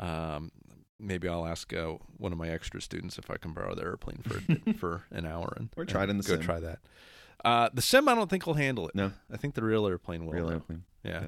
um 0.00 0.50
maybe 1.00 1.28
i'll 1.28 1.46
ask 1.46 1.72
uh, 1.72 1.94
one 2.18 2.32
of 2.32 2.38
my 2.38 2.48
extra 2.48 2.80
students 2.80 3.18
if 3.18 3.30
i 3.30 3.36
can 3.36 3.52
borrow 3.52 3.74
their 3.74 3.88
airplane 3.88 4.22
for 4.22 4.72
for 4.78 5.02
an 5.10 5.26
hour 5.26 5.52
and 5.56 5.68
Or 5.76 5.84
try 5.84 6.04
it 6.04 6.10
in 6.10 6.18
the 6.18 6.22
go 6.24 6.34
sim. 6.36 6.42
try 6.42 6.60
that 6.60 6.78
uh 7.44 7.68
the 7.74 7.82
sim 7.82 8.08
i 8.08 8.14
don't 8.14 8.30
think 8.30 8.46
will 8.46 8.54
handle 8.54 8.88
it 8.88 8.94
No, 8.94 9.12
i 9.32 9.36
think 9.36 9.54
the 9.54 9.62
real 9.64 9.86
airplane 9.86 10.24
will 10.24 10.32
real 10.32 10.46
though. 10.46 10.52
airplane. 10.54 10.84
yeah 11.02 11.22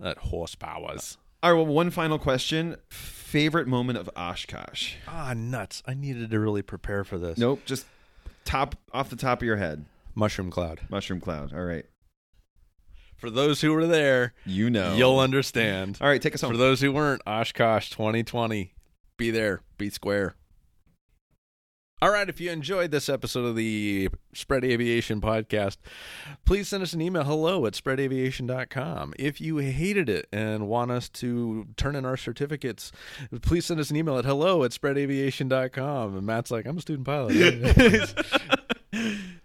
that 0.00 0.18
horsepowers 0.18 1.16
All 1.42 1.52
right. 1.52 1.56
Well, 1.56 1.66
one 1.72 1.90
final 1.90 2.18
question. 2.18 2.76
Favorite 2.90 3.66
moment 3.68 3.98
of 3.98 4.08
Oshkosh? 4.16 4.94
ah 5.06 5.32
nuts 5.36 5.82
i 5.86 5.94
needed 5.94 6.30
to 6.30 6.40
really 6.40 6.62
prepare 6.62 7.04
for 7.04 7.18
this 7.18 7.38
Nope. 7.38 7.60
Just 7.66 7.86
top 8.44 8.74
off 8.92 9.08
the 9.10 9.16
top 9.16 9.40
of 9.40 9.46
your 9.46 9.56
head. 9.56 9.84
mushroom 10.14 10.50
cloud 10.50 10.80
Mushroom 10.90 11.20
cloud. 11.20 11.52
All 11.54 11.64
right. 11.64 11.84
For 13.20 13.30
those 13.30 13.60
who 13.60 13.72
were 13.72 13.86
there, 13.86 14.32
You 14.46 14.70
know. 14.70 14.94
you'll 14.94 15.18
understand. 15.18 15.98
All 16.00 16.08
right. 16.08 16.20
Take 16.20 16.34
us 16.34 16.40
home. 16.40 16.50
For 16.52 16.56
those 16.56 16.80
who 16.80 16.90
weren't, 16.92 17.22
Oshkosh 17.26 17.90
2020. 17.90 18.74
Be 19.16 19.30
there, 19.30 19.60
be 19.76 19.90
square. 19.90 20.34
All 22.02 22.10
right, 22.10 22.30
if 22.30 22.40
you 22.40 22.50
enjoyed 22.50 22.92
this 22.92 23.10
episode 23.10 23.44
of 23.44 23.56
the 23.56 24.08
Spread 24.32 24.64
Aviation 24.64 25.20
podcast, 25.20 25.76
please 26.46 26.66
send 26.66 26.82
us 26.82 26.94
an 26.94 27.02
email 27.02 27.24
hello 27.24 27.66
at 27.66 27.74
spreadaviation.com. 27.74 29.12
If 29.18 29.38
you 29.38 29.58
hated 29.58 30.08
it 30.08 30.26
and 30.32 30.66
want 30.66 30.90
us 30.92 31.10
to 31.10 31.66
turn 31.76 31.94
in 31.94 32.06
our 32.06 32.16
certificates, 32.16 32.90
please 33.42 33.66
send 33.66 33.80
us 33.80 33.90
an 33.90 33.96
email 33.96 34.16
at 34.16 34.24
hello 34.24 34.64
at 34.64 34.70
spreadaviation.com. 34.70 36.16
And 36.16 36.24
Matt's 36.26 36.50
like, 36.50 36.64
I'm 36.64 36.78
a 36.78 36.80
student 36.80 37.04
pilot. 37.06 38.14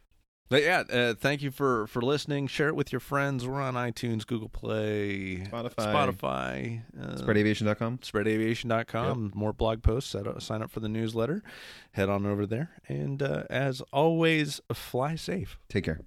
But 0.48 0.62
yeah, 0.62 0.84
uh, 0.92 1.14
thank 1.16 1.42
you 1.42 1.50
for 1.50 1.88
for 1.88 2.02
listening. 2.04 2.46
Share 2.48 2.68
it 2.68 2.76
with 2.76 2.92
your 2.92 3.00
friends. 3.00 3.48
We're 3.48 3.62
on 3.62 3.74
iTunes, 3.74 4.28
Google 4.28 4.48
Play, 4.50 5.38
Spotify. 5.52 5.74
Spotify, 5.76 6.82
uh, 7.02 7.16
Spreadaviation.com. 7.16 7.98
spreadaviation.com. 8.00 9.32
More 9.34 9.54
blog 9.54 9.82
posts. 9.82 10.12
Set 10.12 10.28
up, 10.28 10.40
sign 10.44 10.62
up 10.62 10.70
for 10.70 10.82
the 10.82 10.90
newsletter. 10.90 11.42
Head 11.94 12.10
on 12.10 12.28
over 12.28 12.46
there. 12.46 12.70
And 12.88 13.24
uh, 13.24 13.44
as 13.50 13.82
always, 13.92 14.62
fly 14.72 15.16
safe. 15.16 15.58
Take 15.68 15.86
care. 15.86 16.02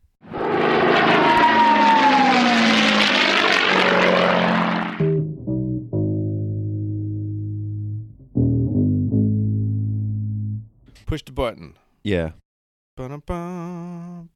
Push 11.07 11.23
the 11.25 11.33
button. 11.33 11.75
Yeah. 12.03 12.33
Ba-dum-bum. 12.99 14.29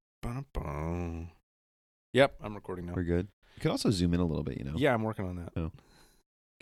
Yep, 2.12 2.34
I'm 2.40 2.54
recording 2.54 2.86
now. 2.86 2.92
We're 2.94 3.02
good. 3.02 3.26
You 3.56 3.60
could 3.60 3.72
also 3.72 3.90
zoom 3.90 4.14
in 4.14 4.20
a 4.20 4.24
little 4.24 4.44
bit. 4.44 4.56
You 4.56 4.62
know. 4.62 4.74
Yeah, 4.76 4.94
I'm 4.94 5.02
working 5.02 5.26
on 5.26 5.34
that. 5.34 5.48
Oh. 5.56 5.72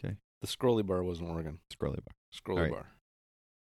Okay. 0.02 0.16
The 0.40 0.46
scrolly 0.46 0.86
bar 0.86 1.02
wasn't 1.02 1.28
working. 1.28 1.58
Scrolly 1.70 1.98
bar. 2.02 2.14
Scrolly 2.34 2.56
All 2.56 2.62
right. 2.62 2.72
bar. 2.72 2.86